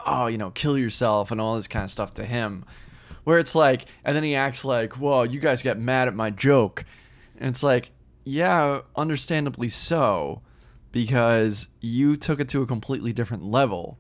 oh 0.06 0.28
you 0.28 0.38
know 0.38 0.52
kill 0.52 0.78
yourself 0.78 1.32
and 1.32 1.40
all 1.42 1.56
this 1.56 1.68
kind 1.68 1.84
of 1.84 1.92
stuff 1.92 2.14
to 2.16 2.26
him. 2.26 2.66
Where 3.24 3.40
it's 3.40 3.56
like 3.56 3.86
and 4.04 4.16
then 4.16 4.24
he 4.24 4.36
acts 4.36 4.64
like 4.64 5.00
well 5.00 5.26
you 5.26 5.40
guys 5.40 5.62
get 5.62 5.78
mad 5.78 6.08
at 6.08 6.16
my 6.16 6.30
joke. 6.30 6.86
And 7.38 7.50
it's 7.50 7.64
like 7.64 7.92
yeah 8.24 8.82
understandably 8.96 9.70
so 9.70 10.42
because 10.92 11.68
you 11.80 12.16
took 12.16 12.40
it 12.40 12.50
to 12.50 12.62
a 12.62 12.66
completely 12.66 13.14
different 13.14 13.44
level. 13.44 14.00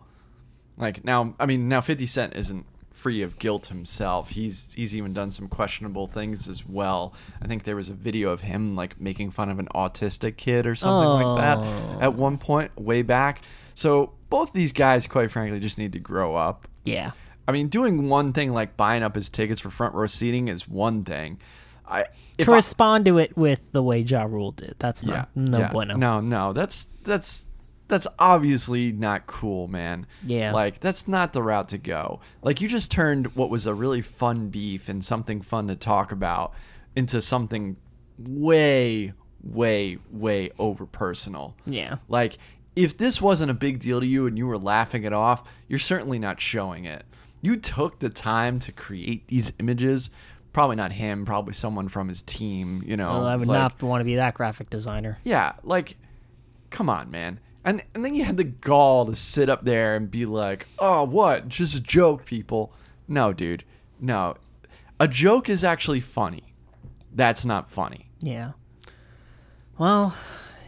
Like 0.77 1.03
now, 1.03 1.35
I 1.39 1.45
mean, 1.45 1.67
now 1.67 1.81
50 1.81 2.05
Cent 2.05 2.35
isn't 2.35 2.65
free 2.97 3.21
of 3.21 3.37
guilt 3.39 3.67
himself. 3.67 4.29
He's 4.29 4.69
he's 4.73 4.95
even 4.95 5.13
done 5.13 5.31
some 5.31 5.47
questionable 5.47 6.07
things 6.07 6.49
as 6.49 6.65
well. 6.67 7.13
I 7.41 7.47
think 7.47 7.63
there 7.63 7.75
was 7.75 7.89
a 7.89 7.93
video 7.93 8.29
of 8.31 8.41
him 8.41 8.75
like 8.75 8.99
making 8.99 9.31
fun 9.31 9.49
of 9.49 9.59
an 9.59 9.67
autistic 9.75 10.35
kid 10.37 10.65
or 10.65 10.75
something 10.75 11.07
like 11.07 11.25
Oh. 11.25 11.35
that 11.37 12.03
at 12.03 12.13
one 12.15 12.37
point 12.37 12.71
way 12.79 13.01
back. 13.03 13.41
So 13.73 14.13
both 14.29 14.51
these 14.53 14.73
guys, 14.73 15.07
quite 15.07 15.31
frankly, 15.31 15.59
just 15.59 15.77
need 15.77 15.93
to 15.93 15.99
grow 15.99 16.35
up. 16.35 16.67
Yeah. 16.83 17.11
I 17.47 17.51
mean, 17.53 17.67
doing 17.69 18.09
one 18.09 18.33
thing 18.33 18.51
like 18.51 18.75
buying 18.75 19.03
up 19.03 19.15
his 19.15 19.29
tickets 19.29 19.61
for 19.61 19.69
front 19.69 19.93
row 19.95 20.07
seating 20.07 20.47
is 20.49 20.67
one 20.67 21.03
thing. 21.05 21.39
I 21.87 22.03
to 22.39 22.51
I- 22.51 22.55
respond 22.55 23.05
to 23.05 23.17
it 23.17 23.37
with 23.37 23.71
the 23.71 23.81
way 23.81 23.99
Ja 23.99 24.23
Rule 24.23 24.51
did. 24.51 24.75
That's 24.79 25.03
yeah, 25.03 25.11
not 25.13 25.29
no 25.35 25.57
yeah. 25.59 25.69
bueno. 25.71 25.95
No, 25.95 26.19
no, 26.19 26.51
that's 26.53 26.87
that's 27.03 27.45
that's 27.87 28.07
obviously 28.19 28.91
not 28.91 29.27
cool, 29.27 29.67
man. 29.67 30.05
Yeah. 30.25 30.51
Like 30.51 30.79
that's 30.79 31.07
not 31.07 31.33
the 31.33 31.41
route 31.41 31.69
to 31.69 31.77
go. 31.77 32.19
Like 32.41 32.61
you 32.61 32.67
just 32.67 32.91
turned 32.91 33.35
what 33.35 33.49
was 33.49 33.65
a 33.65 33.73
really 33.73 34.01
fun 34.01 34.49
beef 34.49 34.89
and 34.89 35.03
something 35.03 35.41
fun 35.41 35.67
to 35.67 35.75
talk 35.75 36.11
about 36.11 36.53
into 36.95 37.21
something 37.21 37.77
way 38.17 39.13
way 39.43 39.97
way 40.11 40.51
over 40.59 40.85
personal. 40.85 41.55
Yeah. 41.65 41.97
Like, 42.09 42.37
if 42.75 42.97
this 42.97 43.21
wasn't 43.21 43.49
a 43.51 43.55
big 43.55 43.79
deal 43.79 43.99
to 43.99 44.05
you 44.05 44.27
and 44.27 44.37
you 44.37 44.45
were 44.47 44.57
laughing 44.57 45.03
it 45.03 45.13
off, 45.13 45.47
you're 45.67 45.79
certainly 45.79 46.19
not 46.19 46.39
showing 46.39 46.85
it. 46.85 47.05
You 47.41 47.55
took 47.55 47.99
the 47.99 48.09
time 48.09 48.59
to 48.59 48.71
create 48.71 49.27
these 49.27 49.53
images. 49.59 50.09
Probably 50.53 50.75
not 50.75 50.91
him, 50.91 51.25
probably 51.25 51.53
someone 51.53 51.87
from 51.87 52.07
his 52.07 52.21
team, 52.23 52.83
you 52.85 52.97
know. 52.97 53.11
Well, 53.11 53.25
I 53.25 53.35
would 53.35 53.47
like- 53.47 53.57
not 53.57 53.81
want 53.81 54.01
to 54.01 54.05
be 54.05 54.15
that 54.15 54.33
graphic 54.33 54.69
designer. 54.69 55.19
Yeah, 55.23 55.53
like, 55.63 55.97
come 56.69 56.89
on, 56.89 57.11
man. 57.11 57.39
And, 57.67 57.83
and 57.93 58.05
then 58.05 58.15
you 58.15 58.23
had 58.23 58.37
the 58.37 58.45
gall 58.45 59.05
to 59.07 59.13
sit 59.15 59.49
up 59.49 59.65
there 59.65 59.97
and 59.97 60.09
be 60.09 60.25
like, 60.25 60.67
oh, 60.79 61.03
what? 61.03 61.49
Just 61.49 61.75
a 61.75 61.81
joke, 61.81 62.23
people. 62.23 62.71
No, 63.09 63.33
dude. 63.33 63.65
No. 63.99 64.37
A 65.01 65.07
joke 65.09 65.49
is 65.49 65.65
actually 65.65 65.99
funny. 65.99 66.53
That's 67.13 67.45
not 67.45 67.69
funny. 67.69 68.07
Yeah. 68.21 68.51
Well, 69.77 70.15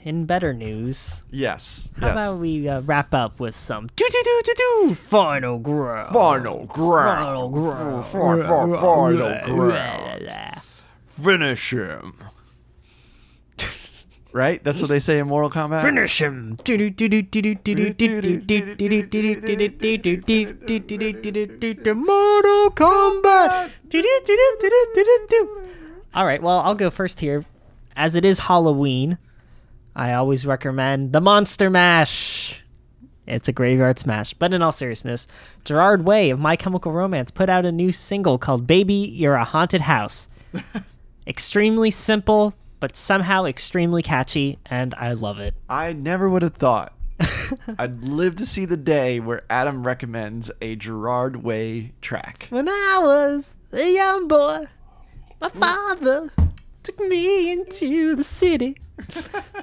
in 0.03 0.25
better 0.25 0.53
news, 0.53 1.23
Yes. 1.31 1.89
how 2.01 2.07
yes. 2.07 2.15
about 2.15 2.37
we 2.39 2.67
uh, 2.67 2.81
wrap 2.81 3.13
up 3.13 3.39
with 3.39 3.55
some 3.55 3.87
do 3.95 4.05
do 4.11 4.21
do 4.23 4.41
do 4.43 4.53
do 4.87 4.93
final 4.95 5.57
growl. 5.57 6.11
Final 6.11 6.65
ground. 6.65 7.55
Final 7.55 8.03
fi- 8.03 8.41
Final 8.43 9.45
ground. 9.45 10.61
Finish 11.05 11.71
him 11.73 12.13
right? 14.31 14.63
That's 14.63 14.81
what 14.81 14.87
they 14.87 14.99
say 14.99 15.19
in 15.19 15.27
Mortal 15.27 15.49
Kombat. 15.49 15.81
Finish 15.81 16.21
him. 16.21 16.57
Mortal 21.95 22.71
Kombat. 22.71 23.71
All 26.13 26.25
right, 26.25 26.41
well, 26.41 26.59
I'll 26.59 26.75
go 26.75 26.89
first 26.89 27.19
here. 27.19 27.45
As 27.95 28.15
it 28.15 28.25
is 28.25 28.39
Halloween, 28.39 29.17
I 29.95 30.13
always 30.13 30.45
recommend 30.45 31.11
the 31.11 31.21
Monster 31.21 31.69
Mash. 31.69 32.61
It's 33.27 33.47
a 33.47 33.51
graveyard 33.51 33.99
smash. 33.99 34.33
But 34.33 34.53
in 34.53 34.61
all 34.61 34.71
seriousness, 34.71 35.27
Gerard 35.63 36.05
Way 36.05 36.31
of 36.31 36.39
My 36.39 36.55
Chemical 36.55 36.91
Romance 36.91 37.29
put 37.29 37.47
out 37.47 37.65
a 37.65 37.71
new 37.71 37.91
single 37.91 38.37
called 38.39 38.65
Baby, 38.65 38.93
You're 38.93 39.35
a 39.35 39.43
Haunted 39.43 39.81
House. 39.81 40.29
Extremely 41.27 41.91
simple, 41.91 42.55
but 42.79 42.95
somehow 42.95 43.45
extremely 43.45 44.01
catchy, 44.01 44.59
and 44.65 44.93
I 44.95 45.13
love 45.13 45.39
it. 45.39 45.53
I 45.69 45.93
never 45.93 46.29
would 46.29 46.41
have 46.41 46.55
thought. 46.55 46.93
I'd 47.77 48.03
live 48.03 48.35
to 48.37 48.45
see 48.45 48.65
the 48.65 48.77
day 48.77 49.19
where 49.19 49.41
Adam 49.49 49.85
recommends 49.85 50.51
a 50.61 50.75
Gerard 50.75 51.43
Way 51.43 51.93
track. 52.01 52.47
When 52.49 52.69
I 52.69 52.99
was 53.01 53.55
a 53.73 53.93
young 53.93 54.27
boy, 54.27 54.65
my 55.41 55.49
father 55.49 56.31
took 56.89 57.07
me 57.07 57.51
into 57.51 58.15
the 58.15 58.23
city. 58.23 58.77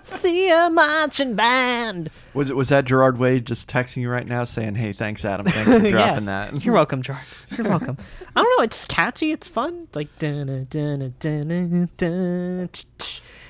See 0.03 0.51
a 0.51 0.70
marching 0.70 1.35
band. 1.35 2.11
Was 2.35 2.51
it 2.51 2.57
was 2.57 2.68
that 2.70 2.85
Gerard 2.85 3.18
Way 3.18 3.41
just 3.41 3.68
texting 3.68 3.99
you 3.99 4.11
right 4.11 4.27
now 4.27 4.45
saying, 4.45 4.77
"Hey, 4.77 4.93
thanks 4.93 5.24
Adam, 5.24 5.47
thanks 5.47 5.70
for 5.70 5.91
dropping 5.91 6.27
that." 6.27 6.64
You're 6.64 6.74
welcome, 6.74 7.03
George. 7.03 7.18
You're 7.57 7.68
welcome. 7.68 7.99
I 8.35 8.43
don't 8.43 8.59
know. 8.59 8.64
It's 8.64 8.85
catchy. 8.87 9.33
It's 9.33 9.49
fun. 9.49 9.83
It's 9.85 9.97
like 9.97 10.16
dun 10.18 10.47
dun 10.47 10.66
dun 10.70 11.14
dun 11.18 11.89
dun. 11.97 12.68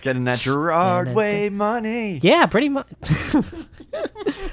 Getting 0.03 0.25
that 0.25 0.39
Gerard 0.39 1.15
Way 1.15 1.49
money. 1.49 2.19
Yeah, 2.23 2.47
pretty 2.47 2.69
much. 2.69 2.87
I 3.03 3.43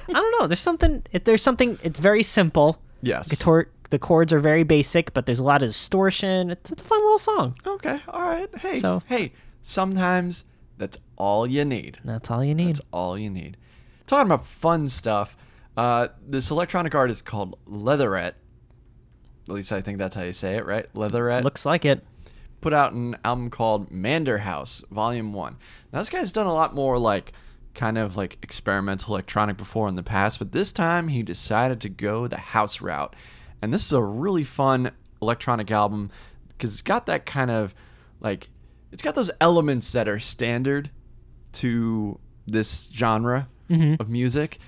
don't 0.09 0.39
know. 0.39 0.47
There's 0.47 0.59
something. 0.59 1.03
There's 1.23 1.43
something. 1.43 1.79
It's 1.83 1.99
very 1.99 2.23
simple. 2.23 2.79
Yes. 3.01 3.29
Guitar, 3.29 3.67
the 3.93 3.99
chords 3.99 4.33
are 4.33 4.39
very 4.39 4.63
basic, 4.63 5.13
but 5.13 5.27
there's 5.27 5.39
a 5.39 5.43
lot 5.43 5.61
of 5.61 5.69
distortion. 5.69 6.49
It's, 6.49 6.71
it's 6.71 6.81
a 6.81 6.85
fun 6.85 6.99
little 7.03 7.19
song. 7.19 7.55
Okay. 7.63 7.99
All 8.07 8.23
right. 8.23 8.49
Hey. 8.57 8.75
So- 8.75 9.03
hey. 9.05 9.31
Sometimes 9.61 10.43
that's 10.79 10.97
all 11.15 11.45
you 11.45 11.63
need. 11.63 11.99
That's 12.03 12.29
all 12.31 12.43
you 12.43 12.55
need. 12.55 12.69
That's 12.77 12.81
all 12.91 13.17
you 13.17 13.29
need. 13.29 13.55
Talking 14.07 14.31
about 14.31 14.45
fun 14.47 14.89
stuff, 14.89 15.37
uh, 15.77 16.07
this 16.27 16.49
electronic 16.51 16.93
artist 16.95 17.23
called 17.25 17.57
Leatherette. 17.65 18.35
At 19.47 19.53
least 19.53 19.71
I 19.71 19.81
think 19.81 19.99
that's 19.99 20.15
how 20.15 20.23
you 20.23 20.33
say 20.33 20.55
it, 20.55 20.65
right? 20.65 20.87
Leatherette 20.95 21.43
Looks 21.43 21.65
like 21.65 21.85
it. 21.85 22.03
put 22.61 22.73
out 22.73 22.93
an 22.93 23.15
album 23.23 23.49
called 23.51 23.91
Mander 23.91 24.39
House 24.39 24.83
Volume 24.91 25.31
One. 25.33 25.55
Now 25.93 25.99
this 25.99 26.09
guy's 26.09 26.31
done 26.31 26.47
a 26.47 26.53
lot 26.53 26.73
more 26.75 26.97
like 26.97 27.31
kind 27.75 27.97
of 27.97 28.17
like 28.17 28.37
experimental 28.41 29.13
electronic 29.13 29.55
before 29.57 29.87
in 29.87 29.95
the 29.95 30.03
past, 30.03 30.39
but 30.39 30.51
this 30.51 30.73
time 30.73 31.07
he 31.07 31.23
decided 31.23 31.79
to 31.81 31.89
go 31.89 32.27
the 32.27 32.37
house 32.37 32.81
route. 32.81 33.15
And 33.63 33.73
this 33.73 33.85
is 33.85 33.93
a 33.93 34.01
really 34.03 34.43
fun 34.43 34.91
electronic 35.21 35.71
album 35.71 36.11
because 36.49 36.73
it's 36.73 36.81
got 36.81 37.05
that 37.05 37.25
kind 37.25 37.49
of 37.49 37.73
like 38.19 38.49
it's 38.91 39.01
got 39.01 39.15
those 39.15 39.31
elements 39.39 39.93
that 39.93 40.09
are 40.09 40.19
standard 40.19 40.91
to 41.53 42.19
this 42.45 42.89
genre 42.91 43.47
mm-hmm. 43.69 44.01
of 44.01 44.09
music. 44.09 44.59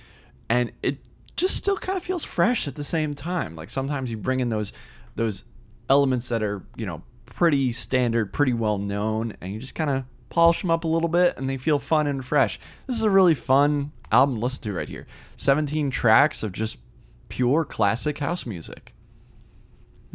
And 0.48 0.72
it 0.82 1.00
just 1.36 1.58
still 1.58 1.76
kind 1.76 1.98
of 1.98 2.04
feels 2.04 2.24
fresh 2.24 2.70
at 2.70 2.76
the 2.76 2.86
same 2.86 3.14
time. 3.16 3.58
Like 3.58 3.70
sometimes 3.70 4.12
you 4.12 4.16
bring 4.16 4.40
in 4.40 4.48
those 4.48 4.72
those 5.18 5.44
elements 5.90 6.30
that 6.30 6.42
are 6.42 6.64
you 6.78 6.86
know 6.86 7.04
pretty 7.26 7.74
standard 7.74 8.32
pretty 8.32 8.54
well 8.54 8.78
known 8.78 9.36
and 9.42 9.52
you 9.52 9.60
just 9.60 9.76
kind 9.76 9.90
of 9.90 10.06
polish 10.30 10.62
them 10.62 10.72
up 10.72 10.86
a 10.86 10.88
little 10.88 11.10
bit 11.10 11.38
and 11.38 11.50
they 11.50 11.58
feel 11.58 11.80
fun 11.80 12.08
and 12.08 12.24
fresh. 12.24 12.62
This 12.88 12.96
is 12.96 13.02
a 13.02 13.10
really 13.10 13.36
fun 13.36 13.92
album 14.10 14.36
to 14.36 14.42
listen 14.42 14.64
to 14.64 14.72
right 14.74 14.88
here. 14.88 15.06
17 15.36 15.92
tracks 15.92 16.42
of 16.42 16.54
just 16.54 16.78
pure 17.30 17.66
classic 17.66 18.20
house 18.20 18.46
music 18.46 18.94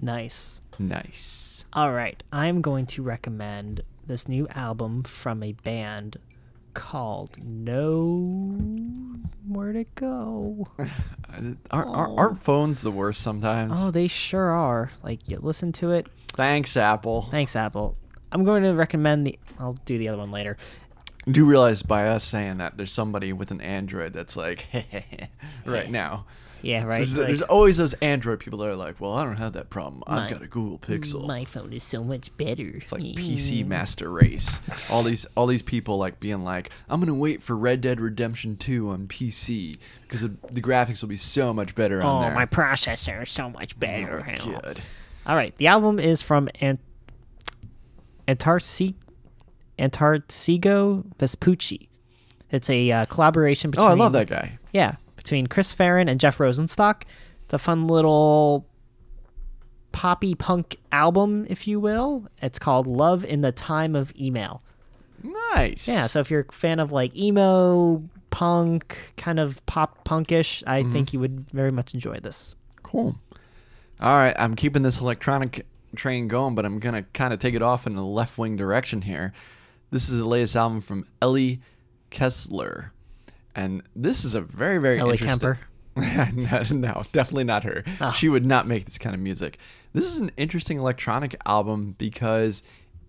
Nice. 0.01 0.61
nice 0.79 1.65
All 1.73 1.93
right, 1.93 2.23
I'm 2.33 2.63
going 2.63 2.87
to 2.87 3.03
recommend 3.03 3.83
this 4.07 4.27
new 4.27 4.49
album 4.49 5.03
from 5.05 5.43
a 5.43 5.53
band 5.53 6.17
called 6.75 7.37
No 7.43 9.19
Where 9.47 9.73
to 9.73 9.85
Go. 9.95 10.67
Aren't, 11.33 11.59
aren't, 11.71 12.19
aren't 12.19 12.43
phones 12.43 12.81
the 12.83 12.91
worst 12.91 13.23
sometimes 13.23 13.75
Oh, 13.85 13.91
they 13.93 14.09
sure 14.09 14.51
are. 14.51 14.91
Like, 15.05 15.29
you 15.29 15.39
listen 15.41 15.71
to 15.75 15.93
it. 15.93 16.09
thanks 16.33 16.77
apple 16.77 17.23
Thanks, 17.23 17.55
Apple. 17.55 17.97
I'm 18.33 18.43
going 18.45 18.63
to 18.65 18.73
recommend 18.73 19.27
the. 19.27 19.39
I'll 19.59 19.75
do 19.85 19.97
the 19.99 20.09
other 20.09 20.19
one 20.19 20.31
later. 20.33 20.57
You 21.27 21.33
do 21.33 21.45
realize 21.45 21.83
by 21.83 22.07
us 22.09 22.25
saying 22.25 22.59
that 22.59 22.77
there's 22.77 22.93
somebody 22.93 23.33
with 23.33 23.51
an 23.51 23.61
Android 23.61 24.13
that's 24.13 24.37
like, 24.37 24.67
right 25.67 25.91
now. 25.91 26.27
Yeah, 26.63 26.85
right. 26.85 26.99
There's, 26.99 27.17
like, 27.17 27.27
there's 27.29 27.43
always 27.43 27.77
those 27.79 27.95
Android 27.95 28.41
people 28.41 28.59
that 28.61 28.67
are 28.69 28.77
like, 28.77 29.01
well, 29.01 29.13
I 29.15 29.25
don't 29.25 29.37
have 29.37 29.55
that 29.55 29.71
problem. 29.71 30.03
I've 30.07 30.25
My- 30.25 30.31
got 30.31 30.43
a 30.43 30.47
Google 30.47 30.79
Pixel. 30.79 31.27
my 31.27 31.45
phone 31.45 31.73
is 31.73 31.83
so 31.83 32.05
much 32.05 32.37
better. 32.37 32.69
it's 32.77 32.93
like 32.93 33.03
PC 33.03 33.67
master 33.67 34.11
race. 34.11 34.61
All 34.91 35.03
these 35.03 35.27
all 35.37 35.47
these 35.47 35.63
people 35.63 35.97
like 35.99 36.21
being 36.21 36.45
like, 36.45 36.71
I'm 36.89 37.01
gonna 37.01 37.15
wait 37.15 37.43
for 37.43 37.57
Red 37.57 37.81
Dead 37.81 38.01
Redemption 38.01 38.57
2 38.57 38.89
on 38.91 39.07
PC 39.09 39.79
because 40.03 40.21
the 40.23 40.61
graphics 40.63 41.03
will 41.03 41.09
be 41.09 41.17
so 41.17 41.53
much 41.53 41.75
better 41.75 42.03
on 42.03 42.19
Oh, 42.19 42.27
there. 42.27 42.35
my 42.35 42.47
processor 42.47 43.23
is 43.23 43.31
so 43.31 43.49
much 43.51 43.79
better. 43.79 44.25
Oh. 44.45 44.51
God. 44.61 44.81
All 45.27 45.37
right, 45.37 45.57
the 45.59 45.67
album 45.69 45.99
is 45.99 46.23
from 46.23 46.49
Ant- 46.61 46.81
Antarctigo 49.79 51.05
Vespucci. 51.19 51.89
It's 52.51 52.69
a 52.69 52.91
uh, 52.91 53.05
collaboration 53.07 53.71
between. 53.71 53.87
Oh, 53.87 53.91
I 53.91 53.95
love 53.95 54.13
that 54.13 54.29
guy. 54.29 54.59
Yeah, 54.73 54.97
between 55.31 55.47
Chris 55.47 55.73
Farren 55.73 56.09
and 56.09 56.19
Jeff 56.19 56.39
Rosenstock. 56.39 57.03
It's 57.45 57.55
a 57.55 57.59
fun 57.59 57.87
little 57.87 58.67
poppy 59.93 60.35
punk 60.35 60.77
album, 60.91 61.47
if 61.49 61.69
you 61.69 61.79
will. 61.79 62.27
It's 62.43 62.59
called 62.59 62.89
Love 62.89 63.25
in 63.25 63.41
the 63.41 63.53
Time 63.53 63.95
of 63.95 64.13
Email. 64.21 64.61
Nice. 65.23 65.87
Yeah, 65.87 66.09
so 66.09 66.19
if 66.19 66.33
you're 66.33 66.47
a 66.49 66.53
fan 66.53 66.81
of 66.81 66.91
like 66.91 67.15
emo, 67.17 68.03
punk, 68.31 68.97
kind 69.17 69.39
of 69.39 69.65
pop 69.67 70.05
punkish, 70.05 70.65
I 70.67 70.83
Mm-hmm. 70.83 70.93
think 70.93 71.13
you 71.13 71.21
would 71.21 71.49
very 71.53 71.71
much 71.71 71.95
enjoy 71.95 72.19
this. 72.19 72.57
Cool. 72.83 73.17
All 74.01 74.17
right, 74.17 74.35
I'm 74.37 74.57
keeping 74.57 74.83
this 74.83 75.01
electronic 75.01 75.65
train 75.95 76.27
going, 76.27 76.57
but 76.57 76.65
I'm 76.65 76.81
gonna 76.81 77.05
kind 77.13 77.33
of 77.33 77.39
take 77.39 77.55
it 77.55 77.63
off 77.63 77.87
in 77.87 77.95
a 77.95 78.05
left 78.05 78.37
wing 78.37 78.57
direction 78.57 79.03
here. 79.03 79.33
This 79.93 80.09
is 80.09 80.19
the 80.19 80.27
latest 80.27 80.57
album 80.57 80.81
from 80.81 81.07
Ellie 81.23 81.61
Kessler. 82.11 82.93
And 83.55 83.83
this 83.95 84.25
is 84.25 84.35
a 84.35 84.41
very 84.41 84.79
very 84.79 84.99
Ellie 84.99 85.13
interesting. 85.13 85.41
Kemper. 85.41 85.61
no, 86.35 86.63
no, 86.71 87.03
definitely 87.13 87.45
not 87.45 87.65
her. 87.65 87.85
Ah. 88.01 88.13
She 88.13 88.29
would 88.29 88.47
not 88.47 88.67
make 88.67 88.85
this 88.85 88.99
kind 88.99 89.15
of 89.15 89.21
music. 89.21 89.59
This 89.93 90.05
is 90.05 90.19
an 90.19 90.31
interesting 90.37 90.79
electronic 90.79 91.37
album 91.47 91.97
because 91.99 92.63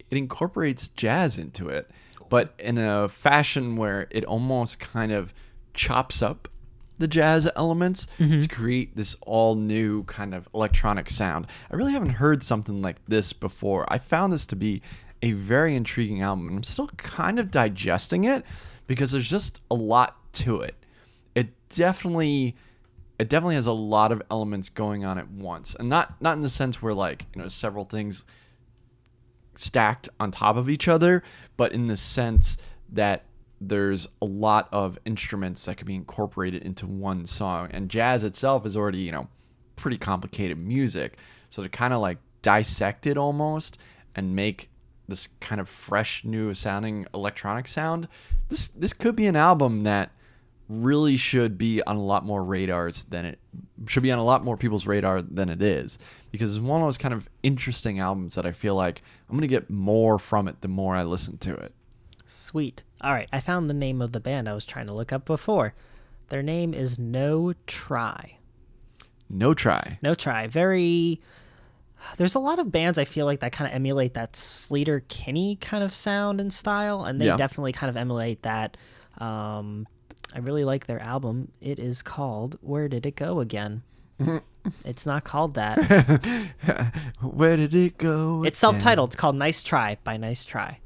it 0.10 0.18
incorporates 0.18 0.90
jazz 0.90 1.38
into 1.38 1.70
it, 1.70 1.90
but 2.30 2.54
in 2.60 2.78
a 2.78 3.08
fashion 3.08 3.76
where 3.76 4.08
it 4.10 4.26
almost 4.26 4.80
kind 4.80 5.12
of 5.12 5.34
chops 5.74 6.22
up 6.22 6.48
the 6.98 7.08
jazz 7.08 7.50
elements 7.56 8.08
to 8.18 8.48
create 8.48 8.96
this 8.96 9.18
all 9.22 9.56
new 9.56 10.04
kind 10.04 10.36
of 10.36 10.48
electronic 10.54 11.10
sound. 11.10 11.48
I 11.72 11.76
really 11.76 11.94
haven't 11.94 12.12
heard 12.12 12.44
something 12.44 12.82
like 12.82 12.98
this 13.08 13.34
before. 13.34 13.92
I 13.92 13.98
found 13.98 14.32
this 14.32 14.46
to 14.48 14.56
be 14.56 14.82
a 15.22 15.32
very 15.32 15.76
intriguing 15.76 16.22
album. 16.22 16.48
I'm 16.50 16.64
still 16.64 16.88
kind 16.98 17.40
of 17.40 17.52
digesting 17.52 18.24
it 18.24 18.46
because 18.88 19.12
there's 19.12 19.30
just 19.30 19.62
a 19.72 19.76
lot 19.76 20.18
to 20.34 20.62
it. 20.62 20.76
It 21.36 21.50
definitely 21.70 22.56
it 23.20 23.30
definitely 23.30 23.56
has 23.56 23.68
a 23.68 23.72
lot 23.72 24.12
of 24.12 24.22
elements 24.32 24.70
going 24.70 25.06
on 25.06 25.20
at 25.20 25.30
once. 25.30 25.76
And 25.76 25.90
not 25.90 26.20
not 26.22 26.36
in 26.36 26.42
the 26.42 26.50
sense 26.50 26.82
where 26.82 26.94
like, 26.94 27.26
you 27.36 27.42
know, 27.42 27.50
several 27.50 27.86
things 27.86 28.26
stacked 29.56 30.10
on 30.20 30.32
top 30.32 30.56
of 30.56 30.70
each 30.70 30.88
other, 30.88 31.22
but 31.56 31.72
in 31.72 31.88
the 31.88 31.98
sense 31.98 32.58
that 32.90 33.26
there's 33.60 34.08
a 34.22 34.26
lot 34.26 34.68
of 34.72 34.98
instruments 35.06 35.66
that 35.66 35.78
can 35.78 35.86
be 35.86 35.94
incorporated 35.94 36.64
into 36.64 36.88
one 36.88 37.28
song. 37.28 37.70
And 37.70 37.90
jazz 37.90 38.24
itself 38.24 38.66
is 38.66 38.76
already, 38.76 39.00
you 39.00 39.12
know, 39.12 39.28
pretty 39.76 40.00
complicated 40.00 40.58
music. 40.58 41.18
So 41.50 41.62
to 41.62 41.70
kind 41.70 41.94
of 41.94 42.02
like 42.02 42.18
dissect 42.42 43.06
it 43.06 43.18
almost 43.18 43.78
and 44.16 44.36
make 44.36 44.70
this 45.08 45.28
kind 45.40 45.62
of 45.62 45.70
fresh 45.70 46.24
new 46.24 46.56
sounding 46.56 47.06
electronic 47.14 47.68
sound, 47.68 48.08
this 48.50 48.68
this 48.68 48.94
could 48.94 49.16
be 49.16 49.28
an 49.28 49.36
album 49.36 49.84
that 49.84 50.12
really 50.72 51.18
should 51.18 51.58
be 51.58 51.82
on 51.84 51.96
a 51.98 52.02
lot 52.04 52.26
more 52.26 52.44
radars 52.44 53.04
than 53.06 53.26
it 53.26 53.40
should 53.88 54.04
be 54.04 54.12
on 54.12 54.20
a 54.20 54.24
lot 54.24 54.44
more 54.44 54.56
people's 54.58 54.86
radar 54.88 55.22
than 55.22 55.50
it 55.50 55.62
is 55.62 56.00
because 56.32 56.56
it's 56.56 56.64
one 56.64 56.82
of 56.82 56.88
those 56.88 56.98
kind 56.98 57.14
of 57.14 57.28
interesting 57.44 58.00
albums 58.00 58.36
that 58.36 58.46
I 58.46 58.52
feel 58.52 58.76
like 58.76 59.02
I'm 59.30 59.36
gonna 59.36 59.48
get 59.48 59.70
more 59.70 60.18
from 60.20 60.48
it 60.48 60.62
the 60.62 60.68
more 60.68 60.96
I 60.96 61.04
listen 61.04 61.38
to 61.40 61.54
it. 61.56 61.74
Sweet. 62.26 62.84
All 63.02 63.12
right, 63.12 63.28
I 63.34 63.42
found 63.42 63.70
the 63.70 63.74
name 63.74 64.02
of 64.02 64.12
the 64.14 64.20
band 64.20 64.48
I 64.48 64.54
was 64.54 64.66
trying 64.66 64.88
to 64.88 64.94
look 64.94 65.12
up 65.12 65.26
before. 65.26 65.74
Their 66.30 66.44
name 66.44 66.74
is 66.74 66.98
No 66.98 67.54
Try. 67.68 68.38
No 69.30 69.54
try. 69.54 69.98
No 70.02 70.14
Try. 70.14 70.48
Very. 70.48 71.20
There's 72.18 72.36
a 72.36 72.40
lot 72.40 72.58
of 72.60 72.72
bands 72.72 72.98
I 72.98 73.06
feel 73.06 73.26
like 73.26 73.42
that 73.42 73.52
kind 73.52 73.70
of 73.70 73.76
emulate 73.76 74.14
that 74.16 74.34
Sleater 74.34 75.02
Kinney 75.08 75.58
kind 75.58 75.84
of 75.84 75.94
sound 75.94 76.42
and 76.42 76.52
style, 76.54 77.04
and 77.04 77.20
they 77.22 77.26
Yeah. 77.28 77.36
definitely 77.38 77.74
kind 77.74 77.90
of 77.90 77.98
emulate 77.98 78.42
that. 78.44 78.76
Um, 79.20 79.88
I 80.34 80.40
really 80.40 80.64
like 80.64 80.86
their 80.88 81.02
album. 81.02 81.52
It 81.62 81.78
is 81.80 82.02
called 82.02 82.58
Where 82.62 82.88
Did 82.88 83.06
It 83.06 83.16
Go 83.16 83.40
Again? 83.40 83.84
it's 84.86 85.06
not 85.06 85.24
called 85.24 85.56
that. 85.56 85.78
Where 87.22 87.58
did 87.58 87.74
it 87.74 87.98
go? 87.98 88.44
It's 88.46 88.60
self-titled. 88.60 89.10
It's 89.10 89.16
called 89.16 89.36
Nice 89.36 89.64
Try 89.64 89.98
by 90.04 90.18
Nice 90.18 90.44
Try. 90.46 90.80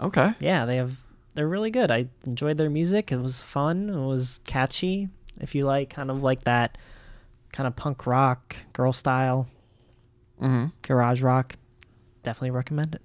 Okay. 0.00 0.32
yeah, 0.40 0.64
they 0.64 0.76
have 0.76 1.04
they're 1.34 1.48
really 1.48 1.70
good. 1.70 1.90
I 1.90 2.08
enjoyed 2.26 2.58
their 2.58 2.68
music. 2.70 3.10
It 3.12 3.18
was 3.20 3.40
fun. 3.40 3.88
It 3.88 4.04
was 4.06 4.40
catchy. 4.44 5.08
If 5.40 5.54
you 5.54 5.64
like 5.64 5.90
kind 5.90 6.10
of 6.10 6.22
like 6.22 6.44
that 6.44 6.76
kind 7.52 7.66
of 7.66 7.74
punk 7.76 8.06
rock, 8.06 8.56
girl 8.72 8.92
style, 8.92 9.48
Mm-hmm. 10.40 10.66
garage 10.82 11.22
rock, 11.22 11.54
definitely 12.24 12.50
recommend 12.50 12.96
it. 12.96 13.02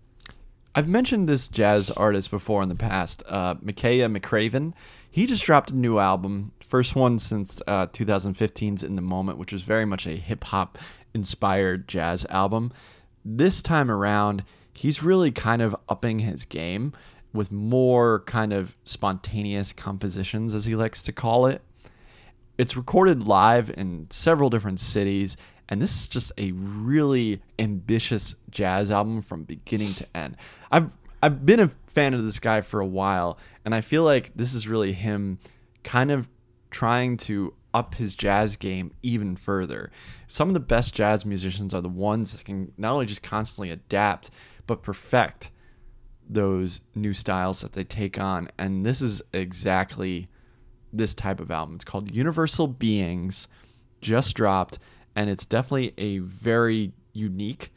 I've 0.73 0.87
mentioned 0.87 1.29
this 1.29 1.47
jazz 1.47 1.91
artist 1.91 2.31
before 2.31 2.63
in 2.63 2.69
the 2.69 2.73
past, 2.75 3.21
uh, 3.27 3.55
Makaya 3.55 4.11
McCraven. 4.11 4.73
He 5.09 5.25
just 5.25 5.43
dropped 5.43 5.71
a 5.71 5.75
new 5.75 5.99
album, 5.99 6.51
first 6.59 6.95
one 6.95 7.17
since 7.19 7.61
uh, 7.67 7.87
2015's 7.87 8.83
In 8.83 8.95
the 8.95 9.01
Moment, 9.01 9.37
which 9.37 9.53
was 9.53 9.63
very 9.63 9.85
much 9.85 10.05
a 10.05 10.11
hip 10.15 10.43
hop 10.45 10.77
inspired 11.13 11.87
jazz 11.87 12.25
album. 12.29 12.71
This 13.25 13.61
time 13.61 13.89
around, 13.89 14.43
he's 14.73 15.01
really 15.01 15.31
kind 15.31 15.61
of 15.61 15.75
upping 15.89 16.19
his 16.19 16.45
game 16.45 16.93
with 17.33 17.51
more 17.51 18.21
kind 18.21 18.53
of 18.53 18.75
spontaneous 18.83 19.73
compositions, 19.73 20.53
as 20.53 20.65
he 20.65 20.75
likes 20.75 21.01
to 21.03 21.11
call 21.11 21.45
it. 21.45 21.61
It's 22.57 22.75
recorded 22.75 23.27
live 23.27 23.69
in 23.69 24.07
several 24.09 24.49
different 24.49 24.79
cities, 24.79 25.37
and 25.69 25.81
this 25.81 26.01
is 26.01 26.07
just 26.07 26.31
a 26.37 26.51
really 26.51 27.41
ambitious 27.59 28.35
jazz 28.49 28.89
album 28.89 29.21
from 29.21 29.43
beginning 29.43 29.93
to 29.95 30.07
end. 30.17 30.37
I've 30.71 30.95
I've 31.21 31.45
been 31.45 31.59
a 31.59 31.71
fan 31.87 32.13
of 32.13 32.23
this 32.23 32.39
guy 32.39 32.61
for 32.61 32.79
a 32.79 32.85
while, 32.85 33.37
and 33.65 33.73
I 33.73 33.81
feel 33.81 34.03
like 34.03 34.31
this 34.35 34.53
is 34.53 34.67
really 34.67 34.93
him 34.93 35.39
kind 35.83 36.11
of 36.11 36.27
trying 36.69 37.17
to 37.17 37.53
up 37.73 37.95
his 37.95 38.15
jazz 38.15 38.57
game 38.57 38.93
even 39.03 39.35
further. 39.35 39.91
Some 40.27 40.47
of 40.49 40.53
the 40.53 40.59
best 40.59 40.93
jazz 40.93 41.25
musicians 41.25 41.73
are 41.73 41.81
the 41.81 41.89
ones 41.89 42.31
that 42.31 42.45
can 42.45 42.71
not 42.77 42.93
only 42.93 43.05
just 43.05 43.23
constantly 43.23 43.71
adapt, 43.71 44.31
but 44.65 44.83
perfect 44.83 45.51
those 46.29 46.81
new 46.93 47.13
styles 47.13 47.61
that 47.61 47.73
they 47.73 47.83
take 47.83 48.19
on. 48.19 48.49
And 48.57 48.85
this 48.85 49.01
is 49.01 49.21
exactly 49.33 50.27
this 50.91 51.13
type 51.13 51.39
of 51.39 51.51
album. 51.51 51.75
It's 51.75 51.85
called 51.85 52.13
Universal 52.13 52.67
Beings, 52.67 53.47
just 54.01 54.35
dropped, 54.35 54.79
and 55.15 55.29
it's 55.29 55.45
definitely 55.45 55.93
a 55.97 56.19
very 56.19 56.93
unique 57.13 57.71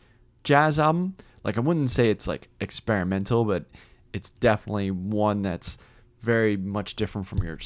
jazz 0.44 0.78
album. 0.78 1.16
Like 1.44 1.56
I 1.56 1.60
wouldn't 1.60 1.90
say 1.90 2.10
it's 2.10 2.26
like 2.26 2.48
experimental, 2.60 3.44
but 3.44 3.64
it's 4.12 4.30
definitely 4.30 4.90
one 4.90 5.42
that's 5.42 5.78
very 6.20 6.56
much 6.56 6.96
different 6.96 7.26
from 7.26 7.42
your 7.42 7.58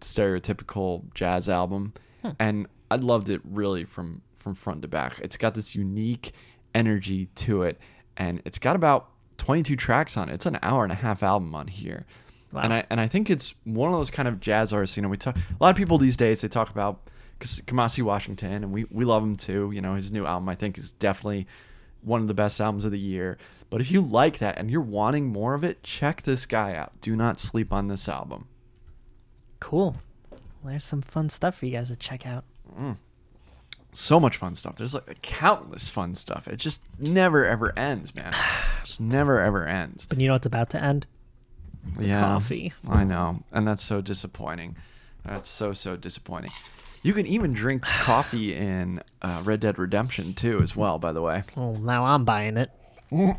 stereotypical 0.00 1.12
jazz 1.14 1.48
album. 1.48 1.94
And 2.38 2.66
I 2.90 2.96
loved 2.96 3.30
it 3.30 3.40
really 3.44 3.84
from 3.84 4.22
from 4.38 4.54
front 4.54 4.82
to 4.82 4.88
back. 4.88 5.18
It's 5.20 5.36
got 5.36 5.54
this 5.54 5.74
unique 5.74 6.32
energy 6.74 7.26
to 7.36 7.62
it, 7.62 7.78
and 8.16 8.42
it's 8.44 8.58
got 8.58 8.76
about 8.76 9.08
22 9.38 9.76
tracks 9.76 10.16
on 10.16 10.28
it. 10.28 10.34
It's 10.34 10.46
an 10.46 10.58
hour 10.62 10.82
and 10.82 10.92
a 10.92 10.96
half 10.96 11.22
album 11.22 11.54
on 11.54 11.68
here. 11.68 12.04
And 12.52 12.72
I 12.72 12.84
and 12.90 13.00
I 13.00 13.06
think 13.06 13.30
it's 13.30 13.54
one 13.64 13.92
of 13.92 13.98
those 13.98 14.10
kind 14.10 14.26
of 14.26 14.40
jazz 14.40 14.72
artists. 14.72 14.96
You 14.96 15.02
know, 15.02 15.08
we 15.08 15.16
talk 15.16 15.36
a 15.36 15.40
lot 15.60 15.70
of 15.70 15.76
people 15.76 15.98
these 15.98 16.16
days. 16.16 16.40
They 16.40 16.48
talk 16.48 16.70
about 16.70 17.08
Kamasi 17.40 18.02
Washington, 18.02 18.64
and 18.64 18.72
we 18.72 18.86
we 18.90 19.04
love 19.04 19.22
him 19.22 19.36
too. 19.36 19.70
You 19.72 19.80
know, 19.80 19.94
his 19.94 20.10
new 20.10 20.26
album 20.26 20.48
I 20.48 20.56
think 20.56 20.76
is 20.76 20.92
definitely 20.92 21.46
one 22.02 22.20
of 22.20 22.28
the 22.28 22.34
best 22.34 22.60
albums 22.60 22.84
of 22.84 22.92
the 22.92 22.98
year. 22.98 23.38
But 23.68 23.80
if 23.80 23.90
you 23.90 24.00
like 24.00 24.38
that 24.38 24.58
and 24.58 24.70
you're 24.70 24.80
wanting 24.80 25.26
more 25.26 25.54
of 25.54 25.62
it, 25.62 25.82
check 25.82 26.22
this 26.22 26.46
guy 26.46 26.74
out. 26.74 27.00
Do 27.00 27.14
not 27.14 27.38
sleep 27.38 27.72
on 27.72 27.88
this 27.88 28.08
album. 28.08 28.48
Cool. 29.60 29.96
Well, 30.30 30.72
there's 30.72 30.84
some 30.84 31.02
fun 31.02 31.28
stuff 31.28 31.56
for 31.56 31.66
you 31.66 31.72
guys 31.72 31.88
to 31.88 31.96
check 31.96 32.26
out. 32.26 32.44
Mm. 32.76 32.96
So 33.92 34.20
much 34.20 34.36
fun 34.36 34.54
stuff. 34.54 34.76
There's 34.76 34.94
like 34.94 35.22
countless 35.22 35.88
fun 35.88 36.14
stuff. 36.14 36.46
It 36.48 36.56
just 36.56 36.82
never 36.98 37.44
ever 37.44 37.76
ends, 37.78 38.14
man. 38.14 38.32
just 38.84 39.00
never 39.00 39.40
ever 39.40 39.66
ends. 39.66 40.06
But 40.06 40.18
you 40.18 40.28
know 40.28 40.34
what's 40.34 40.46
about 40.46 40.70
to 40.70 40.82
end? 40.82 41.06
yeah, 41.98 42.20
coffee. 42.20 42.72
I 42.88 43.04
know, 43.04 43.42
and 43.52 43.66
that's 43.66 43.82
so 43.82 44.00
disappointing. 44.00 44.76
That's 45.24 45.48
so 45.48 45.72
so 45.72 45.96
disappointing. 45.96 46.52
You 47.02 47.14
can 47.14 47.26
even 47.26 47.52
drink 47.54 47.82
coffee 47.82 48.54
in 48.54 49.00
uh, 49.22 49.40
Red 49.44 49.60
Dead 49.60 49.78
Redemption 49.78 50.34
too, 50.34 50.60
as 50.62 50.76
well. 50.76 50.98
By 50.98 51.12
the 51.12 51.22
way, 51.22 51.42
Well, 51.56 51.74
now 51.76 52.04
I'm 52.04 52.24
buying 52.24 52.56
it. 52.58 52.70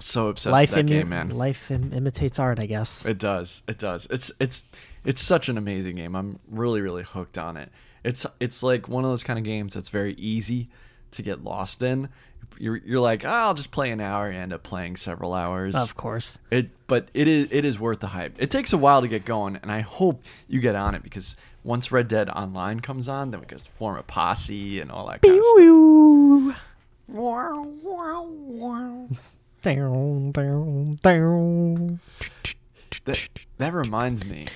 so 0.00 0.28
obsessed 0.28 0.52
life 0.52 0.70
with 0.70 0.86
that 0.86 0.92
game, 0.92 1.08
man. 1.08 1.28
life 1.30 1.70
Im- 1.70 1.92
imitates 1.92 2.38
art, 2.38 2.58
I 2.58 2.66
guess. 2.66 3.06
It 3.06 3.18
does. 3.18 3.62
It 3.68 3.78
does. 3.78 4.06
It's 4.10 4.32
it's 4.40 4.64
it's 5.04 5.22
such 5.22 5.48
an 5.48 5.56
amazing 5.58 5.96
game. 5.96 6.14
I'm 6.16 6.38
really 6.50 6.80
really 6.80 7.02
hooked 7.04 7.38
on 7.38 7.56
it. 7.56 7.70
It's 8.04 8.26
it's 8.40 8.62
like 8.62 8.88
one 8.88 9.04
of 9.04 9.10
those 9.10 9.22
kind 9.22 9.38
of 9.38 9.44
games 9.44 9.74
that's 9.74 9.88
very 9.88 10.14
easy 10.14 10.68
to 11.12 11.22
get 11.22 11.44
lost 11.44 11.82
in. 11.82 12.08
You're 12.58 12.76
you're 12.78 13.00
like, 13.00 13.24
oh, 13.24 13.28
I'll 13.28 13.54
just 13.54 13.70
play 13.70 13.90
an 13.92 14.00
hour. 14.00 14.30
You 14.30 14.38
end 14.38 14.52
up 14.52 14.62
playing 14.64 14.96
several 14.96 15.32
hours. 15.32 15.76
Of 15.76 15.96
course. 15.96 16.38
It, 16.50 16.70
but 16.88 17.08
it 17.14 17.28
is 17.28 17.48
it 17.50 17.64
is 17.64 17.78
worth 17.78 18.00
the 18.00 18.08
hype. 18.08 18.34
It 18.38 18.50
takes 18.50 18.72
a 18.72 18.78
while 18.78 19.00
to 19.02 19.08
get 19.08 19.24
going, 19.24 19.56
and 19.62 19.70
I 19.70 19.80
hope 19.80 20.22
you 20.48 20.60
get 20.60 20.74
on 20.74 20.94
it 20.96 21.02
because 21.02 21.36
once 21.64 21.92
Red 21.92 22.08
Dead 22.08 22.28
Online 22.30 22.80
comes 22.80 23.08
on, 23.08 23.30
then 23.30 23.40
we 23.40 23.46
can 23.46 23.58
form 23.58 23.96
a 23.96 24.02
posse 24.02 24.80
and 24.80 24.90
all 24.90 25.06
that 25.08 25.22
kind 25.22 25.38
of 25.38 25.44
stuff. 25.44 26.62
Wow, 27.08 27.66
wow, 27.82 28.22
wow. 28.28 29.08
Down, 29.62 30.32
down, 30.32 30.98
down. 31.02 32.00
That, 33.04 33.28
that 33.58 33.72
reminds 33.72 34.24
me. 34.24 34.46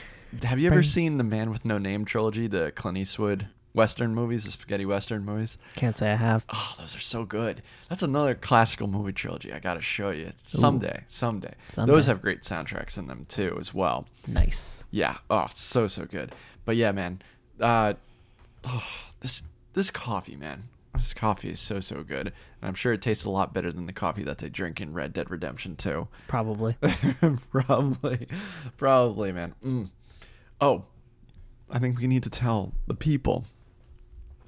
Have 0.42 0.59
you 0.59 0.66
ever 0.68 0.82
seen 0.82 1.16
the 1.16 1.24
Man 1.24 1.50
with 1.50 1.64
No 1.64 1.78
Name 1.78 2.04
trilogy, 2.04 2.46
the 2.46 2.72
Clint 2.74 2.98
Eastwood 2.98 3.46
Western 3.72 4.14
movies, 4.14 4.44
the 4.44 4.50
spaghetti 4.50 4.84
Western 4.84 5.24
movies? 5.24 5.59
Can't 5.74 5.96
say 5.96 6.11
I 6.11 6.16
have. 6.16 6.44
Oh, 6.48 6.74
those 6.78 6.96
are 6.96 7.00
so 7.00 7.24
good. 7.24 7.62
That's 7.88 8.02
another 8.02 8.34
classical 8.34 8.86
movie 8.86 9.12
trilogy. 9.12 9.52
I 9.52 9.59
gotta 9.61 9.80
show 9.80 10.11
you 10.11 10.32
someday. 10.48 11.02
Someday. 11.07 11.54
Someday. 11.68 11.92
Those 11.92 12.07
have 12.07 12.20
great 12.20 12.42
soundtracks 12.42 12.98
in 12.98 13.07
them 13.07 13.26
too, 13.28 13.57
as 13.61 13.72
well. 13.72 14.07
Nice. 14.26 14.84
Yeah. 14.90 15.18
Oh, 15.30 15.46
so 15.54 15.86
so 15.86 16.04
good. 16.04 16.34
But 16.67 16.77
yeah, 16.77 16.93
man. 16.93 17.23
Uh, 17.59 17.95
oh, 18.64 18.87
this 19.21 19.45
this 19.73 19.91
coffee, 19.91 20.37
man. 20.37 20.64
This 20.95 21.14
coffee 21.14 21.51
is 21.51 21.61
so 21.61 21.81
so 21.81 22.03
good, 22.03 22.27
and 22.27 22.69
I'm 22.69 22.75
sure 22.75 22.93
it 22.93 23.01
tastes 23.01 23.25
a 23.25 23.31
lot 23.31 23.55
better 23.55 23.73
than 23.73 23.87
the 23.87 23.93
coffee 23.93 24.25
that 24.25 24.39
they 24.39 24.51
drink 24.51 24.81
in 24.81 24.93
Red 24.93 25.12
Dead 25.12 25.31
Redemption 25.31 25.77
2. 25.77 26.09
Probably. 26.27 26.77
probably, 27.51 28.27
probably, 28.77 29.33
man. 29.33 29.55
Mm. 29.64 29.89
Oh, 30.61 30.85
I 31.71 31.79
think 31.79 31.99
we 31.99 32.07
need 32.07 32.23
to 32.25 32.31
tell 32.31 32.73
the 32.87 32.95
people 32.95 33.45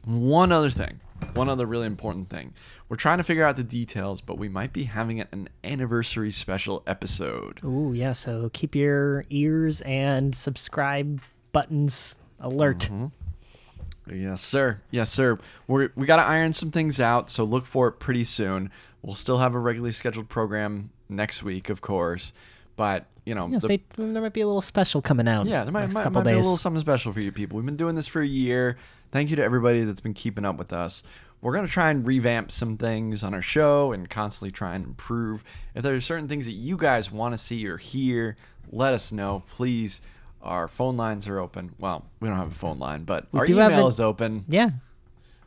one 0.04 0.52
other 0.52 0.70
thing. 0.70 1.00
One 1.34 1.48
other 1.48 1.66
really 1.66 1.86
important 1.86 2.30
thing. 2.30 2.54
We're 2.88 2.96
trying 2.96 3.18
to 3.18 3.24
figure 3.24 3.44
out 3.44 3.56
the 3.56 3.64
details, 3.64 4.20
but 4.20 4.38
we 4.38 4.48
might 4.48 4.72
be 4.72 4.84
having 4.84 5.20
an 5.20 5.48
anniversary 5.64 6.30
special 6.30 6.82
episode. 6.86 7.60
Ooh, 7.64 7.92
yeah. 7.92 8.12
So 8.12 8.50
keep 8.52 8.74
your 8.74 9.24
ears 9.28 9.80
and 9.80 10.34
subscribe 10.34 11.20
buttons 11.58 12.14
alert. 12.38 12.88
Mm-hmm. 12.90 13.06
Yes, 14.14 14.40
sir. 14.42 14.80
Yes, 14.92 15.10
sir. 15.10 15.38
We're, 15.66 15.90
we 15.96 16.06
got 16.06 16.16
to 16.16 16.22
iron 16.22 16.52
some 16.52 16.70
things 16.70 17.00
out, 17.00 17.30
so 17.30 17.42
look 17.42 17.66
for 17.66 17.88
it 17.88 17.92
pretty 17.98 18.22
soon. 18.22 18.70
We'll 19.02 19.16
still 19.16 19.38
have 19.38 19.54
a 19.54 19.58
regularly 19.58 19.90
scheduled 19.92 20.28
program 20.28 20.90
next 21.08 21.42
week, 21.42 21.68
of 21.68 21.80
course, 21.80 22.32
but 22.76 23.06
you 23.24 23.34
know, 23.34 23.48
Yeah, 23.48 23.56
the- 23.58 23.60
stay, 23.66 23.82
there 23.96 24.22
might 24.22 24.32
be 24.32 24.40
a 24.42 24.46
little 24.46 24.62
special 24.62 25.02
coming 25.02 25.26
out. 25.26 25.46
Yeah, 25.46 25.64
there 25.64 25.72
might, 25.72 25.92
might, 25.92 26.04
couple 26.04 26.22
might 26.22 26.30
be 26.30 26.34
a 26.34 26.36
little 26.36 26.56
something 26.56 26.80
special 26.80 27.12
for 27.12 27.20
you 27.20 27.32
people. 27.32 27.56
We've 27.56 27.66
been 27.66 27.76
doing 27.76 27.96
this 27.96 28.06
for 28.06 28.22
a 28.22 28.26
year. 28.26 28.76
Thank 29.10 29.30
you 29.30 29.36
to 29.36 29.42
everybody 29.42 29.82
that's 29.82 30.00
been 30.00 30.14
keeping 30.14 30.44
up 30.44 30.58
with 30.58 30.72
us. 30.72 31.02
We're 31.40 31.52
going 31.54 31.66
to 31.66 31.72
try 31.72 31.90
and 31.90 32.06
revamp 32.06 32.50
some 32.52 32.76
things 32.76 33.24
on 33.24 33.34
our 33.34 33.42
show 33.42 33.92
and 33.92 34.08
constantly 34.08 34.52
try 34.52 34.74
and 34.76 34.84
improve. 34.84 35.42
If 35.74 35.82
there 35.82 35.94
are 35.94 36.00
certain 36.00 36.28
things 36.28 36.46
that 36.46 36.52
you 36.52 36.76
guys 36.76 37.10
want 37.10 37.32
to 37.34 37.38
see 37.38 37.66
or 37.66 37.78
hear, 37.78 38.36
let 38.70 38.94
us 38.94 39.10
know, 39.12 39.42
please. 39.50 40.00
Our 40.42 40.68
phone 40.68 40.96
lines 40.96 41.26
are 41.28 41.38
open. 41.38 41.74
Well, 41.78 42.04
we 42.20 42.28
don't 42.28 42.36
have 42.38 42.52
a 42.52 42.54
phone 42.54 42.78
line, 42.78 43.04
but 43.04 43.26
We 43.32 43.40
our 43.40 43.46
email 43.46 43.84
a- 43.86 43.88
is 43.88 44.00
open. 44.00 44.44
yeah. 44.48 44.70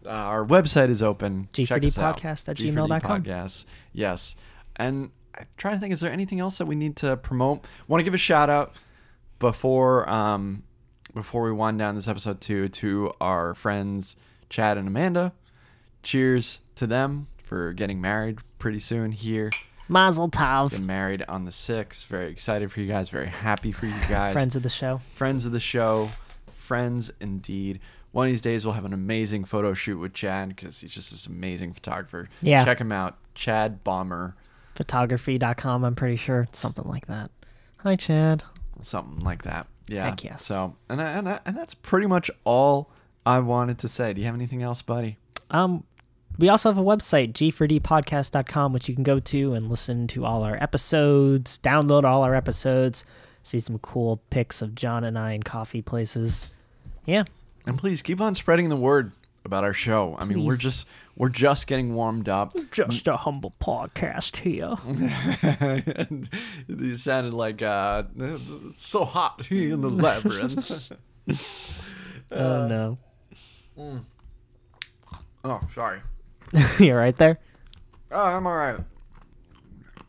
Uh, 0.06 0.10
our 0.10 0.44
website 0.46 0.89
is 0.89 1.04
open. 1.04 1.48
Check 1.54 1.84
us 1.84 1.98
out. 1.98 2.18
G4dpodcast 2.18 2.50
at 2.50 2.58
G4D 2.58 2.74
gmail.com. 2.74 3.24
Podcast. 3.24 3.66
Yes. 3.94 4.36
And 4.76 5.12
I'm 5.38 5.46
trying 5.58 5.76
to 5.76 5.80
think, 5.80 5.94
is 5.94 6.00
there 6.00 6.12
anything 6.12 6.39
else 6.39 6.58
that 6.58 6.66
we 6.66 6.76
need 6.76 6.96
to 6.98 7.18
promote? 7.18 7.66
Want 7.88 8.00
to 8.00 8.04
give 8.04 8.14
a 8.16 8.18
shout 8.18 8.50
out 8.50 8.74
before 9.39 10.10
um 10.10 10.64
before 11.14 11.44
we 11.44 11.52
wind 11.52 11.78
down 11.80 11.96
this 11.96 12.08
episode 12.08 12.39
too 12.42 12.68
to 12.70 13.12
our 13.22 13.54
friends 13.54 14.16
Chad 14.50 14.78
and 14.78 14.88
Amanda. 14.88 15.34
Cheers 16.04 16.62
to 16.76 16.88
them 16.88 17.28
for 17.44 17.74
getting 17.74 18.02
married 18.02 18.39
pretty 18.60 18.80
soon 18.80 19.12
here. 19.12 19.52
Mazel 19.92 20.30
tov. 20.30 20.72
Getting 20.72 20.86
married 20.86 21.24
on 21.28 21.46
the 21.46 21.52
sixth. 21.52 22.06
Very 22.08 22.32
excited 22.32 22.72
for 22.72 22.80
you 22.80 22.88
guys. 22.88 23.10
Very 23.10 23.28
happy 23.28 23.72
for 23.72 23.86
you 23.86 23.94
guys 24.10 24.34
Friends 24.34 24.56
of 24.56 24.64
the 24.64 24.70
show. 24.70 25.02
friends 25.16 25.46
of 25.46 25.52
the 25.52 25.60
show, 25.60 26.10
friends 26.54 27.12
indeed. 27.20 27.80
One 28.14 28.26
of 28.28 28.32
these 28.32 28.42
days 28.42 28.66
we'll 28.66 28.74
have 28.74 28.86
an 28.86 28.94
amazing 28.94 29.46
photo 29.46 29.74
shoot 29.74 29.98
with 29.98 30.14
Chad 30.14 30.50
because 30.50 30.80
he's 30.82 30.92
just 30.94 31.12
this 31.12 31.28
amazing 31.28 31.74
photographer. 31.74 32.30
Yeah. 32.42 32.66
check 32.66 32.80
him 32.80 32.92
out, 32.92 33.18
Chad 33.36 33.84
Bomber, 33.84 34.36
Photography.com, 34.76 35.84
I'm 35.84 35.96
pretty 35.96 36.16
sure. 36.18 36.48
Something 36.52 36.86
like 36.86 37.08
that. 37.08 37.32
Hi, 37.78 37.96
Chad. 37.96 38.44
something 38.82 39.20
like 39.24 39.44
that. 39.44 39.68
Yeah. 39.88 40.06
Heck 40.06 40.24
yes. 40.24 40.44
So 40.46 40.76
and 40.89 41.02
I, 41.02 41.12
and 41.12 41.28
I, 41.30 41.39
and 41.46 41.56
that's 41.58 41.74
pretty 41.74 42.08
much 42.08 42.30
all 42.44 42.89
I 43.26 43.39
wanted 43.39 43.78
to 43.80 43.88
say. 43.88 44.14
Do 44.14 44.22
you 44.22 44.26
have 44.28 44.36
anything 44.36 44.62
else, 44.64 44.82
buddy? 44.82 45.18
Um, 45.50 45.84
we 46.38 46.50
also 46.50 46.70
have 46.70 46.78
a 46.78 46.84
website, 46.84 47.34
g4dpodcast.com, 47.34 48.74
which 48.74 48.90
you 48.90 48.96
can 48.96 49.04
go 49.04 49.20
to 49.20 49.54
and 49.54 49.70
listen 49.70 50.08
to 50.08 50.26
all 50.26 50.44
our 50.44 50.62
episodes, 50.62 51.60
download 51.60 52.04
all 52.04 52.24
our 52.24 52.34
episodes, 52.34 53.06
see 53.44 53.60
some 53.60 53.78
cool 53.80 54.22
pics 54.30 54.62
of 54.62 54.76
John 54.76 55.04
and 55.04 55.18
I 55.18 55.34
in 55.34 55.44
coffee 55.44 55.82
places. 55.82 56.48
Yeah. 57.06 57.24
And 57.66 57.78
please 57.78 58.02
keep 58.02 58.20
on 58.22 58.36
spreading 58.36 58.70
the 58.70 58.76
word 58.76 59.12
about 59.46 59.64
our 59.64 59.74
show. 59.74 60.16
I 60.20 60.26
mean, 60.26 60.46
we're 60.46 60.58
just 60.58 60.88
we're 61.16 61.30
just 61.30 61.68
getting 61.68 61.94
warmed 61.94 62.30
up. 62.30 62.56
Just 62.72 63.08
a 63.08 63.18
humble 63.18 63.54
podcast 63.60 64.38
here. 64.38 64.76
and 66.08 66.30
you 66.68 66.96
sounded 66.96 67.34
like 67.34 67.62
uh, 67.62 68.04
it's 68.18 68.88
so 68.88 69.06
hot 69.06 69.46
here 69.46 69.74
in 69.74 69.82
the 69.82 69.90
labyrinth. 69.92 70.92
oh, 72.32 72.68
no. 72.68 72.98
oh, 75.44 75.62
sorry. 75.74 76.00
You're 76.80 76.97
right 76.97 77.16
there? 77.16 77.39
Oh, 78.12 78.20
I'm 78.24 78.45
all 78.47 78.56
right. 78.56 78.78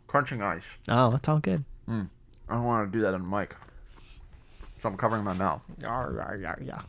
Crunching 0.06 0.42
ice. 0.42 0.64
Oh, 0.88 1.10
that's 1.10 1.28
all 1.28 1.38
good. 1.38 1.64
Hmm. 1.86 2.02
I 2.48 2.54
don't 2.54 2.64
want 2.64 2.90
to 2.92 2.98
do 2.98 3.02
that 3.04 3.14
on 3.14 3.22
the 3.22 3.36
mic. 3.36 3.54
So 4.82 4.88
I'm 4.88 4.96
covering 4.96 5.22
my 5.24 5.32
mouth. 5.32 5.62
Yeah, 5.80 6.34
yeah, 6.40 6.54
yeah. 6.60 6.82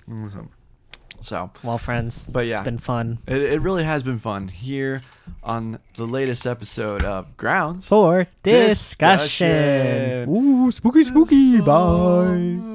So 1.22 1.51
Well, 1.64 1.78
friends, 1.78 2.28
But 2.30 2.47
yeah. 2.47 2.56
it's 2.56 2.64
been 2.66 2.80
fun. 2.80 3.20
it, 3.28 3.41
it 3.41 3.62
really 3.62 3.84
has 3.84 4.04
been 4.04 4.20
fun 4.20 4.47
here 4.49 5.01
on 5.43 5.80
the 5.95 6.06
latest 6.06 6.45
episode 6.47 7.04
of 7.04 7.38
Grounds. 7.38 7.88
For 7.88 8.28
discussion. 8.41 9.47
Discussion. 9.47 10.30
Ooh, 10.30 10.72
spooky, 10.72 11.04
spooky. 11.04 11.62
Bye. 11.62 12.73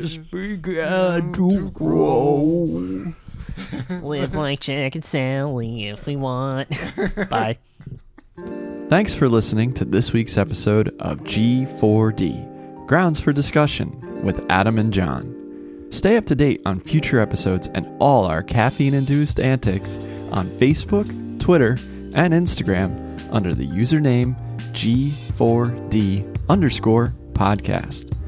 Loneliness 0.00 0.16
mm-hmm. 0.16 0.56
began 0.56 0.86
mm-hmm. 0.86 0.94
uh, 0.94 1.20
mm-hmm. 1.20 1.48
to 1.50 1.70
grow. 1.70 3.14
Live 4.02 4.34
like 4.34 4.60
Jack 4.60 4.94
and 4.94 5.04
Sally 5.04 5.88
if 5.88 6.06
we 6.06 6.16
want. 6.16 6.68
Bye. 7.28 7.58
Thanks 8.88 9.14
for 9.14 9.28
listening 9.28 9.72
to 9.74 9.84
this 9.84 10.12
week's 10.12 10.38
episode 10.38 10.88
of 11.00 11.18
G4D 11.20 12.86
Grounds 12.86 13.20
for 13.20 13.32
Discussion 13.32 14.22
with 14.24 14.44
Adam 14.48 14.78
and 14.78 14.92
John. 14.92 15.36
Stay 15.90 16.16
up 16.16 16.26
to 16.26 16.34
date 16.34 16.62
on 16.64 16.80
future 16.80 17.20
episodes 17.20 17.68
and 17.74 17.86
all 18.00 18.24
our 18.24 18.42
caffeine 18.42 18.94
induced 18.94 19.38
antics 19.40 19.98
on 20.32 20.46
Facebook, 20.48 21.06
Twitter, 21.40 21.76
and 22.14 22.32
Instagram 22.32 23.06
under 23.32 23.54
the 23.54 23.66
username 23.66 24.34
G4D 24.72 26.48
underscore 26.48 27.14
podcast. 27.32 28.19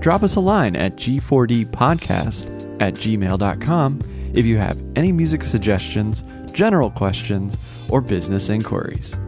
Drop 0.00 0.22
us 0.22 0.36
a 0.36 0.40
line 0.40 0.76
at 0.76 0.96
G4D 0.96 1.66
podcast 1.66 2.48
at 2.80 2.94
gmail.com 2.94 4.00
if 4.34 4.46
you 4.46 4.56
have 4.56 4.82
any 4.96 5.12
music 5.12 5.44
suggestions, 5.44 6.24
general 6.52 6.90
questions, 6.90 7.58
or 7.90 8.00
business 8.00 8.48
inquiries. 8.48 9.18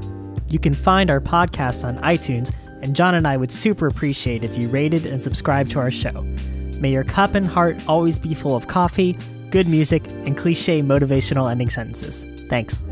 You 0.49 0.59
can 0.59 0.75
find 0.75 1.11
our 1.11 1.21
podcast 1.21 1.85
on 1.85 1.99
iTunes, 1.99 2.53
and 2.83 2.97
John 2.97 3.15
and 3.15 3.27
I 3.27 3.37
would 3.37 3.53
super 3.53 3.87
appreciate 3.87 4.43
if 4.45 4.57
you 4.57 4.69
rated 4.69 5.07
and 5.07 5.23
subscribed 5.23 5.71
to 5.73 5.79
our 5.79 5.91
show. 5.91 6.23
May 6.79 6.93
your 6.93 7.05
cup 7.05 7.35
and 7.35 7.47
heart 7.47 7.87
always 7.89 8.19
be 8.19 8.35
full 8.35 8.57
of 8.57 8.67
coffee, 8.69 9.17
good 9.51 9.69
music, 9.69 10.07
and 10.27 10.37
cliche 10.37 10.83
motivational 10.83 11.51
ending 11.51 11.71
sentences. 11.71 12.25
Thanks. 12.49 12.85